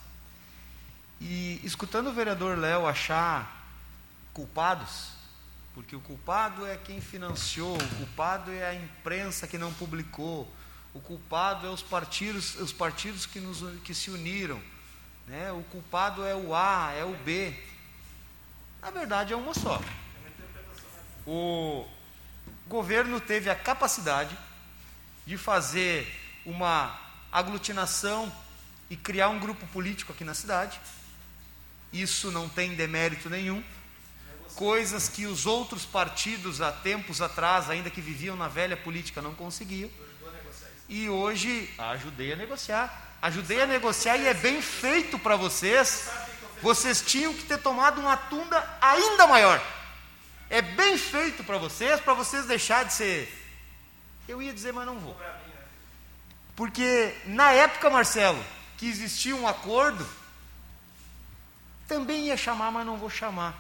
E 1.21 1.61
escutando 1.65 2.09
o 2.09 2.13
vereador 2.13 2.59
Léo 2.59 2.87
achar 2.87 3.67
culpados, 4.33 5.11
porque 5.75 5.95
o 5.95 6.01
culpado 6.01 6.67
é 6.67 6.77
quem 6.77 7.01
financiou, 7.01 7.77
o 7.77 7.97
culpado 7.97 8.51
é 8.51 8.67
a 8.67 8.75
imprensa 8.75 9.47
que 9.47 9.57
não 9.57 9.73
publicou, 9.73 10.53
o 10.93 11.01
culpado 11.01 11.67
é 11.67 11.71
os 11.71 11.83
partidos, 11.83 12.55
os 12.57 12.73
partidos 12.73 13.27
que, 13.27 13.41
nos, 13.41 13.63
que 13.81 13.95
se 13.95 14.11
uniram, 14.11 14.61
né? 15.27 15.51
o 15.53 15.63
culpado 15.65 16.25
é 16.25 16.35
o 16.35 16.55
A, 16.55 16.93
é 16.93 17.05
o 17.05 17.17
B. 17.17 17.55
Na 18.81 18.91
verdade 18.91 19.33
é 19.33 19.37
uma 19.37 19.55
só. 19.55 19.81
O 21.27 21.87
governo 22.67 23.21
teve 23.21 23.49
a 23.49 23.55
capacidade 23.55 24.37
de 25.27 25.39
fazer 25.39 26.07
uma 26.45 26.99
aglutinação 27.33 28.33
e 28.91 28.97
criar 28.97 29.29
um 29.31 29.39
grupo 29.39 29.67
político 29.69 30.13
aqui 30.13 30.23
na 30.23 30.35
cidade. 30.35 30.81
Isso 31.95 32.33
não 32.33 32.49
tem 32.49 32.75
demérito 32.75 33.31
nenhum. 33.31 33.63
Coisas 34.57 35.09
que 35.09 35.27
os 35.27 35.47
outros 35.47 35.85
partidos 35.85 36.61
há 36.61 36.73
tempos 36.73 37.23
atrás, 37.23 37.71
ainda 37.71 37.89
que 37.89 38.01
viviam 38.01 38.35
na 38.35 38.49
velha 38.49 38.77
política, 38.77 39.23
não 39.23 39.33
conseguiam. 39.33 39.89
E 40.89 41.09
hoje 41.09 41.73
ajudei 41.79 42.33
a 42.33 42.37
negociar. 42.37 43.17
Ajudei 43.23 43.63
a 43.63 43.67
negociar 43.67 44.17
e 44.17 44.27
é 44.27 44.35
bem 44.35 44.61
feito 44.61 45.21
para 45.21 45.37
vocês. 45.37 46.11
Vocês 46.61 47.01
tinham 47.01 47.33
que 47.33 47.45
ter 47.45 47.59
tomado 47.59 48.01
uma 48.01 48.17
tunda 48.17 48.77
ainda 48.81 49.29
maior. 49.29 49.65
É 50.51 50.61
bem 50.61 50.99
feito 50.99 51.45
para 51.45 51.59
vocês, 51.59 52.01
para 52.01 52.15
vocês 52.15 52.45
deixar 52.45 52.85
de 52.85 52.93
ser. 52.93 53.33
Eu 54.27 54.43
ia 54.43 54.53
dizer, 54.53 54.73
mas 54.73 54.85
não 54.85 54.99
vou. 54.99 55.17
Porque 56.57 57.15
na 57.27 57.53
época, 57.53 57.89
Marcelo, 57.89 58.45
que 58.77 58.87
existia 58.87 59.35
um 59.37 59.47
acordo, 59.47 60.05
também 61.87 62.27
ia 62.27 62.37
chamar, 62.37 62.71
mas 62.71 62.87
não 62.87 62.97
vou 62.97 63.11
chamar. 63.11 63.55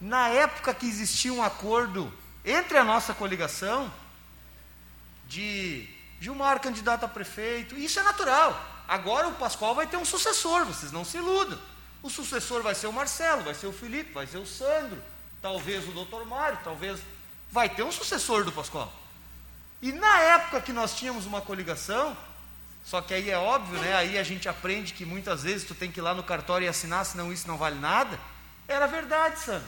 Na 0.00 0.28
época 0.28 0.74
que 0.74 0.86
existia 0.86 1.32
um 1.32 1.42
acordo 1.42 2.12
entre 2.44 2.78
a 2.78 2.84
nossa 2.84 3.14
coligação, 3.14 3.92
de 5.26 5.88
Gilmar 6.20 6.60
candidato 6.60 7.04
a 7.04 7.08
prefeito, 7.08 7.76
isso 7.76 7.98
é 7.98 8.02
natural. 8.02 8.58
Agora 8.88 9.28
o 9.28 9.34
Pascoal 9.34 9.74
vai 9.74 9.86
ter 9.86 9.96
um 9.96 10.04
sucessor, 10.04 10.64
vocês 10.64 10.92
não 10.92 11.04
se 11.04 11.16
iludam. 11.16 11.58
O 12.02 12.08
sucessor 12.08 12.62
vai 12.62 12.74
ser 12.74 12.86
o 12.86 12.92
Marcelo, 12.92 13.42
vai 13.42 13.54
ser 13.54 13.66
o 13.66 13.72
Felipe, 13.72 14.12
vai 14.12 14.26
ser 14.26 14.38
o 14.38 14.46
Sandro, 14.46 15.02
talvez 15.42 15.88
o 15.88 15.92
doutor 15.92 16.24
Mário, 16.24 16.58
talvez. 16.62 17.00
Vai 17.50 17.68
ter 17.68 17.82
um 17.82 17.92
sucessor 17.92 18.44
do 18.44 18.52
Pascoal. 18.52 18.92
E 19.82 19.92
na 19.92 20.20
época 20.20 20.60
que 20.60 20.72
nós 20.72 20.94
tínhamos 20.94 21.26
uma 21.26 21.40
coligação, 21.40 22.16
só 22.86 23.00
que 23.02 23.12
aí 23.12 23.28
é 23.28 23.36
óbvio, 23.36 23.80
né? 23.80 23.96
Aí 23.96 24.16
a 24.16 24.22
gente 24.22 24.48
aprende 24.48 24.94
que 24.94 25.04
muitas 25.04 25.42
vezes 25.42 25.66
tu 25.66 25.74
tem 25.74 25.90
que 25.90 25.98
ir 25.98 26.02
lá 26.02 26.14
no 26.14 26.22
cartório 26.22 26.66
e 26.66 26.68
assinar, 26.68 27.04
senão 27.04 27.32
isso 27.32 27.48
não 27.48 27.58
vale 27.58 27.80
nada. 27.80 28.16
Era 28.68 28.86
verdade, 28.86 29.40
Sandro. 29.40 29.66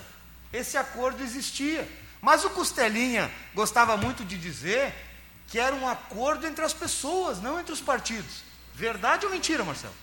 Esse 0.52 0.76
acordo 0.76 1.20
existia. 1.20 1.86
Mas 2.22 2.44
o 2.44 2.50
Costelinha 2.50 3.28
gostava 3.52 3.96
muito 3.96 4.24
de 4.24 4.38
dizer 4.38 4.94
que 5.48 5.58
era 5.58 5.74
um 5.74 5.88
acordo 5.88 6.46
entre 6.46 6.64
as 6.64 6.72
pessoas, 6.72 7.42
não 7.42 7.58
entre 7.58 7.72
os 7.72 7.80
partidos. 7.80 8.44
Verdade 8.72 9.26
ou 9.26 9.32
mentira, 9.32 9.64
Marcelo? 9.64 9.94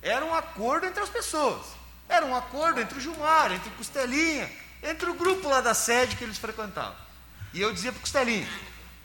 Era 0.00 0.24
um 0.24 0.34
acordo 0.34 0.86
entre 0.86 1.02
as 1.02 1.10
pessoas. 1.10 1.66
Era 2.08 2.24
um 2.24 2.34
acordo 2.34 2.80
entre 2.80 2.96
o 2.96 3.00
Gilmar, 3.00 3.52
entre 3.52 3.68
o 3.68 3.72
Costelinha, 3.72 4.50
entre 4.82 5.10
o 5.10 5.14
grupo 5.14 5.50
lá 5.50 5.60
da 5.60 5.74
sede 5.74 6.16
que 6.16 6.24
eles 6.24 6.38
frequentavam. 6.38 6.96
E 7.52 7.60
eu 7.60 7.74
dizia 7.74 7.92
para 7.92 7.98
o 7.98 8.00
Costelinha: 8.00 8.48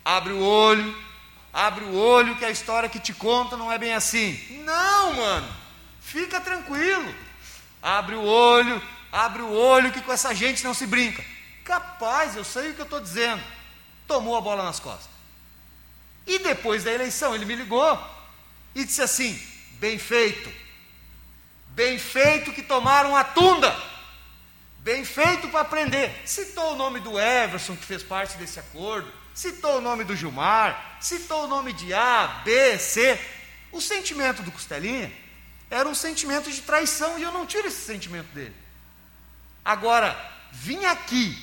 abre 0.06 0.32
o 0.32 0.42
olho, 0.42 1.07
abre 1.58 1.86
o 1.86 1.96
olho, 1.96 2.36
que 2.36 2.46
a 2.46 2.52
história 2.52 2.88
que 2.88 3.00
te 3.00 3.12
conta 3.12 3.58
não 3.58 3.72
é 3.72 3.80
bem 3.80 3.92
assim. 3.96 4.62
Não, 4.64 5.14
mano, 5.14 5.56
fica 6.00 6.40
tranquilo. 6.40 7.16
Abre 7.82 8.14
o 8.14 8.24
olho, 8.24 8.80
abre 9.12 9.42
o 9.42 9.52
olho, 9.52 9.92
que 9.92 10.02
com 10.02 10.14
essa 10.14 10.36
gente 10.36 10.64
não 10.64 10.76
se 10.76 10.86
brinca. 10.86 11.26
Capaz, 11.64 12.36
eu 12.36 12.44
sei 12.44 12.70
o 12.70 12.74
que 12.76 12.82
eu 12.82 12.86
estou 12.86 13.00
dizendo. 13.00 13.42
Tomou 14.06 14.38
a 14.38 14.42
bola 14.42 14.66
nas 14.66 14.80
costas. 14.80 15.10
E 16.28 16.38
depois 16.38 16.84
da 16.84 16.94
eleição, 16.94 17.34
ele 17.34 17.46
me 17.46 17.56
ligou 17.56 18.00
e 18.76 18.86
disse 18.86 19.02
assim: 19.02 19.42
bem 19.80 19.98
feito, 19.98 20.54
bem 21.70 21.98
feito 21.98 22.54
que 22.54 22.62
tomaram 22.62 23.16
a 23.16 23.24
tunda, 23.24 23.76
bem 24.78 25.04
feito 25.04 25.48
para 25.50 25.62
aprender. 25.62 26.22
Citou 26.24 26.74
o 26.74 26.76
nome 26.76 27.00
do 27.00 27.20
Everson, 27.20 27.76
que 27.76 27.84
fez 27.84 28.04
parte 28.04 28.38
desse 28.38 28.60
acordo, 28.60 29.12
citou 29.38 29.78
o 29.78 29.82
nome 29.82 30.04
do 30.04 30.16
Gilmar, 30.16 30.98
citou 31.00 31.44
o 31.44 31.48
nome 31.48 31.72
de 31.72 31.94
A, 31.94 32.42
B, 32.44 32.80
C. 32.80 33.20
O 33.72 33.80
sentimento 33.80 34.42
do 34.42 34.52
Costelinha 34.52 35.14
era 35.70 35.88
um 35.88 35.94
sentimento 35.94 36.52
de 36.52 36.60
traição 36.62 37.20
e 37.20 37.22
eu 37.22 37.32
não 37.32 37.46
tiro 37.46 37.68
esse 37.68 37.86
sentimento 37.86 38.34
dele. 38.34 38.56
Agora, 39.64 40.18
vim 40.52 40.84
aqui 40.86 41.38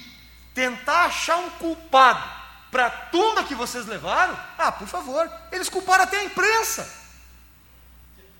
tentar 0.52 1.04
achar 1.04 1.36
um 1.36 1.50
culpado 1.50 2.28
para 2.68 2.86
a 2.86 2.90
tunda 2.90 3.44
que 3.44 3.54
vocês 3.54 3.86
levaram, 3.86 4.36
ah, 4.58 4.72
por 4.72 4.88
favor, 4.88 5.30
eles 5.52 5.68
culparam 5.68 6.02
até 6.02 6.18
a 6.18 6.24
imprensa. 6.24 6.92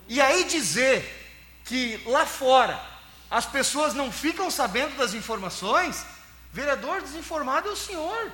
E 0.08 0.20
aí 0.20 0.42
dizer 0.42 1.62
que 1.64 2.02
lá 2.06 2.26
fora 2.26 2.80
as 3.30 3.46
pessoas 3.46 3.94
não 3.94 4.10
ficam 4.10 4.50
sabendo 4.50 4.96
das 4.96 5.14
informações, 5.14 6.04
vereador 6.52 7.00
desinformado 7.02 7.68
é 7.68 7.72
o 7.72 7.76
senhor. 7.76 8.32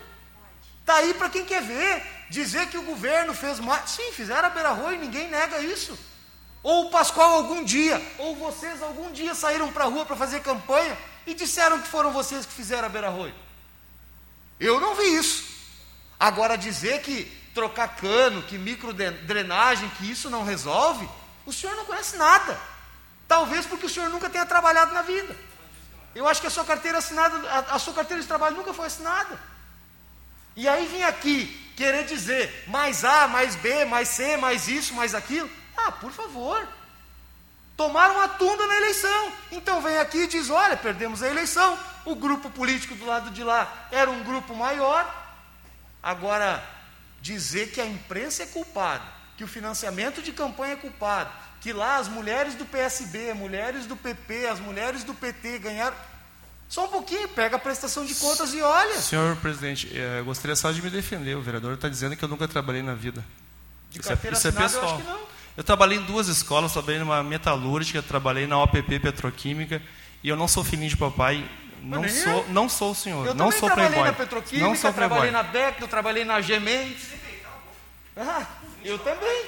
Está 0.90 1.02
aí 1.02 1.14
para 1.14 1.30
quem 1.30 1.44
quer 1.44 1.62
ver. 1.62 2.02
Dizer 2.28 2.66
que 2.68 2.76
o 2.76 2.82
governo 2.82 3.32
fez 3.32 3.60
mais. 3.60 3.90
Sim, 3.90 4.10
fizeram 4.12 4.48
a 4.48 4.50
beira 4.50 4.70
e 4.92 4.98
ninguém 4.98 5.28
nega 5.28 5.60
isso. 5.60 5.96
Ou 6.64 6.86
o 6.86 6.90
Pascoal 6.90 7.34
algum 7.34 7.62
dia, 7.62 8.00
ou 8.18 8.34
vocês 8.34 8.82
algum 8.82 9.12
dia 9.12 9.34
saíram 9.34 9.70
para 9.72 9.84
a 9.84 9.86
rua 9.86 10.04
para 10.04 10.16
fazer 10.16 10.40
campanha 10.40 10.98
e 11.26 11.32
disseram 11.32 11.80
que 11.80 11.88
foram 11.88 12.12
vocês 12.12 12.44
que 12.44 12.52
fizeram 12.52 12.86
a 12.86 12.88
beira 12.88 13.12
Eu 14.58 14.80
não 14.80 14.96
vi 14.96 15.14
isso. 15.14 15.44
Agora, 16.18 16.58
dizer 16.58 17.00
que 17.02 17.24
trocar 17.54 17.96
cano, 17.96 18.42
que 18.42 18.58
microdrenagem, 18.58 19.88
que 19.90 20.10
isso 20.10 20.28
não 20.28 20.44
resolve, 20.44 21.08
o 21.46 21.52
senhor 21.52 21.76
não 21.76 21.84
conhece 21.84 22.16
nada. 22.16 22.60
Talvez 23.28 23.64
porque 23.64 23.86
o 23.86 23.88
senhor 23.88 24.10
nunca 24.10 24.28
tenha 24.28 24.44
trabalhado 24.44 24.92
na 24.92 25.02
vida. 25.02 25.36
Eu 26.16 26.26
acho 26.26 26.40
que 26.40 26.48
a 26.48 26.50
sua 26.50 26.64
carteira 26.64 26.98
assinada, 26.98 27.48
a, 27.48 27.76
a 27.76 27.78
sua 27.78 27.94
carteira 27.94 28.20
de 28.20 28.28
trabalho 28.28 28.56
nunca 28.56 28.74
foi 28.74 28.86
assinada. 28.86 29.38
E 30.60 30.68
aí 30.68 30.86
vem 30.88 31.02
aqui 31.04 31.46
querer 31.74 32.04
dizer 32.04 32.64
mais 32.66 33.02
A, 33.02 33.26
mais 33.26 33.56
B, 33.56 33.86
mais 33.86 34.08
C, 34.08 34.36
mais 34.36 34.68
isso, 34.68 34.92
mais 34.92 35.14
aquilo. 35.14 35.48
Ah, 35.74 35.90
por 35.90 36.12
favor. 36.12 36.68
Tomaram 37.78 38.20
a 38.20 38.28
tunda 38.28 38.66
na 38.66 38.76
eleição. 38.76 39.32
Então 39.50 39.80
vem 39.80 39.96
aqui 39.96 40.18
e 40.18 40.26
diz: 40.26 40.50
olha, 40.50 40.76
perdemos 40.76 41.22
a 41.22 41.28
eleição. 41.28 41.78
O 42.04 42.14
grupo 42.14 42.50
político 42.50 42.94
do 42.94 43.06
lado 43.06 43.30
de 43.30 43.42
lá 43.42 43.88
era 43.90 44.10
um 44.10 44.22
grupo 44.22 44.54
maior. 44.54 45.02
Agora, 46.02 46.62
dizer 47.22 47.72
que 47.72 47.80
a 47.80 47.86
imprensa 47.86 48.42
é 48.42 48.46
culpada, 48.46 49.04
que 49.38 49.44
o 49.44 49.48
financiamento 49.48 50.20
de 50.20 50.30
campanha 50.30 50.74
é 50.74 50.76
culpado, 50.76 51.30
que 51.62 51.72
lá 51.72 51.96
as 51.96 52.06
mulheres 52.06 52.54
do 52.54 52.66
PSB, 52.66 53.32
mulheres 53.32 53.86
do 53.86 53.96
PP, 53.96 54.46
as 54.46 54.60
mulheres 54.60 55.04
do 55.04 55.14
PT 55.14 55.58
ganharam. 55.58 55.96
Só 56.70 56.84
um 56.84 56.88
pouquinho, 56.88 57.28
pega 57.30 57.56
a 57.56 57.58
prestação 57.58 58.06
de 58.06 58.14
contas 58.14 58.54
e 58.54 58.62
olha. 58.62 59.00
Senhor 59.00 59.34
presidente, 59.38 59.90
eh, 59.92 60.20
eu 60.20 60.24
gostaria 60.24 60.54
só 60.54 60.70
de 60.70 60.80
me 60.80 60.88
defender. 60.88 61.36
O 61.36 61.42
vereador 61.42 61.74
está 61.74 61.88
dizendo 61.88 62.14
que 62.14 62.24
eu 62.24 62.28
nunca 62.28 62.46
trabalhei 62.46 62.80
na 62.80 62.94
vida. 62.94 63.24
De 63.90 63.98
isso 63.98 64.12
é, 64.12 64.14
isso 64.30 64.46
é 64.46 64.52
pessoal. 64.52 64.84
Eu, 64.84 64.88
acho 64.90 65.02
que 65.02 65.08
não. 65.08 65.20
eu 65.56 65.64
trabalhei 65.64 65.98
em 65.98 66.02
duas 66.02 66.28
escolas, 66.28 66.72
trabalhei 66.72 67.00
numa 67.00 67.24
metalúrgica, 67.24 68.00
trabalhei 68.00 68.46
na 68.46 68.62
OPP 68.62 69.00
Petroquímica, 69.00 69.82
e 70.22 70.28
eu 70.28 70.36
não 70.36 70.46
sou 70.46 70.62
filhinho 70.62 70.88
de 70.88 70.96
papai, 70.96 71.44
não 71.82 72.08
sou, 72.08 72.48
não 72.50 72.68
sou 72.68 72.92
o 72.92 72.94
senhor. 72.94 73.26
Eu 73.26 73.34
não 73.34 73.50
sou 73.50 73.68
trabalhei 73.68 73.90
playboy. 73.90 74.08
na 74.08 74.16
Petroquímica, 74.16 74.68
não 74.68 74.76
sou 74.76 74.92
trabalhei 74.92 75.30
na 75.32 75.42
Beck, 75.42 75.82
eu 75.82 75.88
trabalhei 75.88 76.24
na 76.24 76.40
G 76.40 76.54
Ah, 78.16 78.46
eu 78.84 78.96
também. 79.00 79.46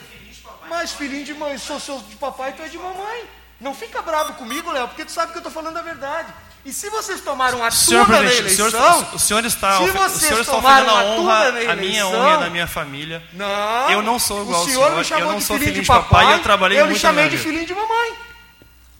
Mas 0.68 0.90
filhinho 0.90 1.24
de 1.24 1.34
mãe, 1.34 1.56
sou, 1.56 1.78
sou 1.78 2.02
de 2.02 2.16
papai, 2.16 2.52
tu 2.52 2.62
é 2.62 2.68
de 2.68 2.78
mamãe. 2.78 3.41
Não 3.62 3.74
fica 3.74 4.02
bravo 4.02 4.34
comigo, 4.34 4.70
Léo, 4.72 4.88
porque 4.88 5.04
tu 5.04 5.12
sabe 5.12 5.30
que 5.32 5.38
eu 5.38 5.40
estou 5.40 5.52
falando 5.52 5.76
a 5.78 5.82
verdade. 5.82 6.28
E 6.64 6.72
se 6.72 6.88
vocês 6.90 7.20
tomaram 7.20 7.64
a 7.64 7.70
Senhor 7.70 8.04
turma 8.04 8.20
na 8.22 8.28
presidente, 8.28 8.60
o 8.60 8.66
eleição... 8.68 8.92
senhor, 8.92 9.14
o 9.14 9.18
senhor 9.18 9.44
está, 9.44 9.76
se 9.78 9.82
o 9.82 10.18
senhor 10.20 10.40
está 10.40 10.56
ofendendo 10.56 10.90
a 10.90 11.04
honra, 11.04 11.48
a 11.48 11.52
minha 11.52 11.72
eleição- 11.72 12.14
honra 12.14 12.34
e 12.34 12.40
da 12.40 12.50
minha 12.50 12.66
família. 12.66 13.22
Não. 13.32 13.90
Eu 13.90 14.02
não 14.02 14.18
sou 14.18 14.42
igual 14.42 14.58
o 14.58 14.60
ao 14.60 14.64
senhor. 14.68 14.84
senhor, 14.86 14.98
me 14.98 15.04
chamou 15.04 15.24
eu 15.24 15.30
não 15.32 15.38
de 15.38 15.44
sou 15.44 15.58
filhinho 15.58 15.80
de 15.80 15.86
papai, 15.86 16.08
papai, 16.24 16.34
eu 16.34 16.42
trabalhei 16.42 16.80
Eu 16.80 16.84
muito 16.84 16.94
lhe 16.96 17.00
chamei 17.00 17.28
de 17.28 17.38
filhinho 17.38 17.66
de 17.66 17.74
mamãe. 17.74 18.12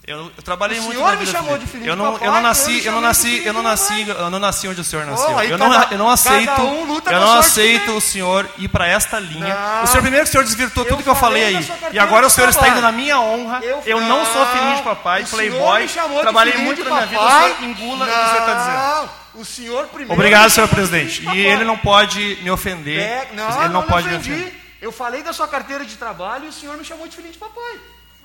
Eu, 0.04 0.32
eu 0.36 0.42
trabalhei 0.42 0.80
O 0.80 0.82
muito 0.82 0.96
senhor 0.96 1.12
na 1.12 1.16
me 1.20 1.26
chamou 1.26 1.56
de 1.56 1.64
filhinho 1.64 1.90
eu 1.90 1.94
de 1.94 2.02
não, 2.02 2.12
papai, 2.14 2.26
eu 2.26 2.32
não 2.32 2.42
nasci, 2.42 2.84
eu 2.84 2.92
não 2.92 3.00
nasci, 3.00 3.42
eu 3.46 3.52
não 3.52 3.62
nasci, 3.62 4.08
eu 4.08 4.30
não 4.30 4.38
nasci 4.40 4.66
onde 4.66 4.80
o 4.80 4.84
senhor 4.84 5.06
nasceu. 5.06 5.38
aí 5.38 5.48
eu, 5.48 5.56
não, 5.56 5.70
cada- 5.70 5.94
eu 5.94 5.98
não 5.98 6.10
aceito, 6.10 6.60
um 6.60 7.00
eu 7.06 7.20
não 7.20 7.32
aceito 7.38 7.92
o 7.92 8.00
senhor 8.00 8.48
ir 8.58 8.68
para 8.68 8.88
esta 8.88 9.20
linha. 9.20 9.54
Não. 9.54 9.84
O 9.84 9.86
senhor 9.86 10.02
primeiro 10.02 10.24
que 10.24 10.30
o 10.30 10.32
senhor 10.32 10.44
desvirtuou 10.44 10.84
tudo 10.86 10.98
Eu 10.98 11.04
que 11.04 11.08
eu 11.08 11.14
falei 11.14 11.44
aí. 11.44 11.72
E 11.92 11.98
agora 12.00 12.26
o 12.26 12.30
senhor 12.30 12.48
está 12.48 12.68
indo 12.68 12.80
na 12.80 12.90
minha 12.90 13.20
honra. 13.20 13.60
Eu, 13.62 14.00
não 14.00 14.26
sou 14.26 14.44
não. 14.44 14.52
filhinho 14.52 14.76
de 14.78 14.82
papai, 14.82 15.22
O 15.22 15.26
senhor 15.28 15.38
playboy. 15.38 15.82
me 15.82 15.88
chamou 15.88 16.16
de 16.16 16.22
Trabalhei 16.22 16.56
muito 16.58 16.82
de 16.82 16.88
na 16.90 16.96
minha 16.96 17.06
vida, 17.06 17.22
o 17.22 17.30
senhor 17.30 17.62
engula 17.62 18.04
o 18.04 18.08
que 18.08 18.12
o 18.12 18.28
senhor 18.28 18.40
está 18.40 18.54
dizendo. 18.54 19.08
Não, 19.34 19.40
o 19.40 19.44
senhor 19.44 19.86
primeiro. 19.86 20.12
Obrigado, 20.14 20.50
senhor 20.50 20.68
presidente. 20.68 21.24
E 21.32 21.38
ele 21.38 21.62
não 21.64 21.78
pode 21.78 22.38
me 22.42 22.50
ofender. 22.50 22.98
É, 22.98 23.28
não, 23.34 23.48
ele 23.48 23.68
não, 23.68 23.82
não 23.82 23.82
pode 23.84 24.08
me 24.08 24.16
ofender. 24.16 24.52
Eu 24.80 24.90
falei 24.90 25.22
da 25.22 25.32
sua 25.32 25.46
carteira 25.46 25.84
de 25.84 25.94
trabalho 25.94 26.46
e 26.46 26.48
o 26.48 26.52
senhor 26.52 26.76
me 26.76 26.84
chamou 26.84 27.06
de 27.06 27.14
filhinho 27.14 27.32
de 27.32 27.38
papai. 27.38 27.78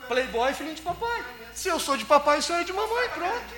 Playboy, 0.07 0.53
filhinho 0.53 0.75
de 0.75 0.81
papai. 0.81 1.23
Se 1.53 1.67
eu 1.69 1.79
sou 1.79 1.97
de 1.97 2.05
papai, 2.05 2.39
o 2.39 2.41
senhor 2.41 2.59
é 2.61 2.63
de 2.63 2.73
mamãe, 2.73 3.09
pronto. 3.09 3.53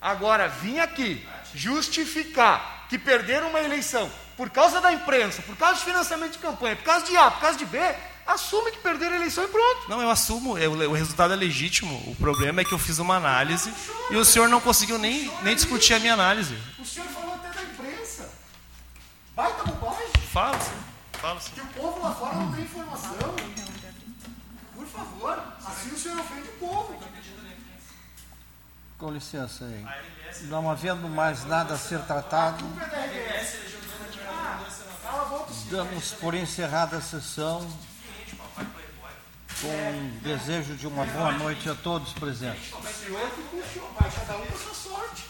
Agora, 0.00 0.48
vim 0.48 0.78
aqui 0.78 1.26
justificar 1.54 2.86
que 2.88 2.98
perderam 2.98 3.48
uma 3.50 3.60
eleição 3.60 4.10
por 4.36 4.50
causa 4.50 4.80
da 4.80 4.92
imprensa, 4.92 5.42
por 5.42 5.56
causa 5.56 5.78
de 5.78 5.84
financiamento 5.84 6.32
de 6.32 6.38
campanha, 6.38 6.76
por 6.76 6.84
causa 6.84 7.06
de 7.06 7.16
A, 7.16 7.30
por 7.30 7.40
causa 7.40 7.56
de 7.58 7.64
B, 7.64 7.78
assume 8.26 8.70
que 8.70 8.78
perderam 8.78 9.14
a 9.14 9.16
eleição 9.16 9.44
e 9.44 9.48
pronto. 9.48 9.88
Não, 9.88 10.02
eu 10.02 10.10
assumo, 10.10 10.58
eu- 10.58 10.72
o 10.72 10.92
resultado 10.92 11.32
é 11.32 11.36
legítimo. 11.36 11.94
O 12.10 12.14
problema 12.16 12.60
é 12.60 12.64
que 12.64 12.72
eu 12.72 12.78
fiz 12.78 12.98
uma 12.98 13.16
análise 13.16 13.72
e 14.10 14.16
o 14.16 14.24
senhor 14.24 14.48
não 14.48 14.60
conseguiu 14.60 14.98
nem, 14.98 15.30
nem 15.42 15.54
discutir 15.54 15.94
a 15.94 15.98
minha 15.98 16.12
análise. 16.14 16.54
O 16.78 16.84
senhor 16.84 17.08
falou 17.08 17.34
até 17.34 17.48
da 17.50 17.62
imprensa. 17.62 18.28
Baita 19.34 19.64
bobagem. 19.64 20.06
Fala, 20.32 20.58
sim. 20.60 20.72
Fala, 21.20 21.40
sim. 21.40 21.50
Que 21.54 21.60
o 21.60 21.66
povo 21.68 22.02
lá 22.02 22.14
fora 22.14 22.34
não 22.34 22.52
tem 22.52 22.62
informação. 22.64 23.16
Favor, 24.96 25.42
assim 25.66 25.90
o 25.90 25.98
senhor 25.98 26.18
ofende 26.18 26.48
o 26.48 26.52
povo. 26.52 26.98
Com 28.98 29.10
licença 29.10 29.64
aí. 29.66 29.86
Não 30.44 30.70
havendo 30.70 31.08
mais 31.08 31.44
nada 31.44 31.74
a 31.74 31.78
ser 31.78 32.00
tratado, 32.04 32.64
damos 35.70 36.12
por 36.12 36.34
encerrada 36.34 36.96
a 36.96 37.00
sessão 37.02 37.60
com 39.60 39.68
o 39.68 40.20
desejo 40.22 40.74
de 40.74 40.86
uma 40.86 41.04
boa 41.06 41.32
noite 41.32 41.68
a 41.68 41.74
todos 41.74 42.12
presentes. 42.12 42.72
O 42.72 42.82
senhor 42.82 43.30
que 43.30 43.42
puxou, 43.42 43.90
vai 43.98 44.10
cada 44.10 44.36
um 44.38 44.46
com 44.46 44.54
a 44.54 44.58
sua 44.58 44.74
sorte. 44.74 45.24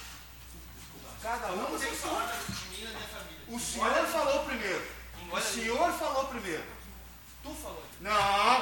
Cada 1.22 1.52
um 1.52 1.64
com 1.64 1.74
a 1.74 1.78
sua 1.78 1.94
sorte. 1.94 2.34
O 3.48 3.58
senhor 3.58 4.06
falou 4.06 4.44
primeiro. 4.44 4.82
O 5.30 5.40
senhor 5.40 5.92
falou 5.92 6.24
primeiro. 6.26 6.64
Tu 7.42 7.54
falou. 7.54 7.82
Não, 8.00 8.12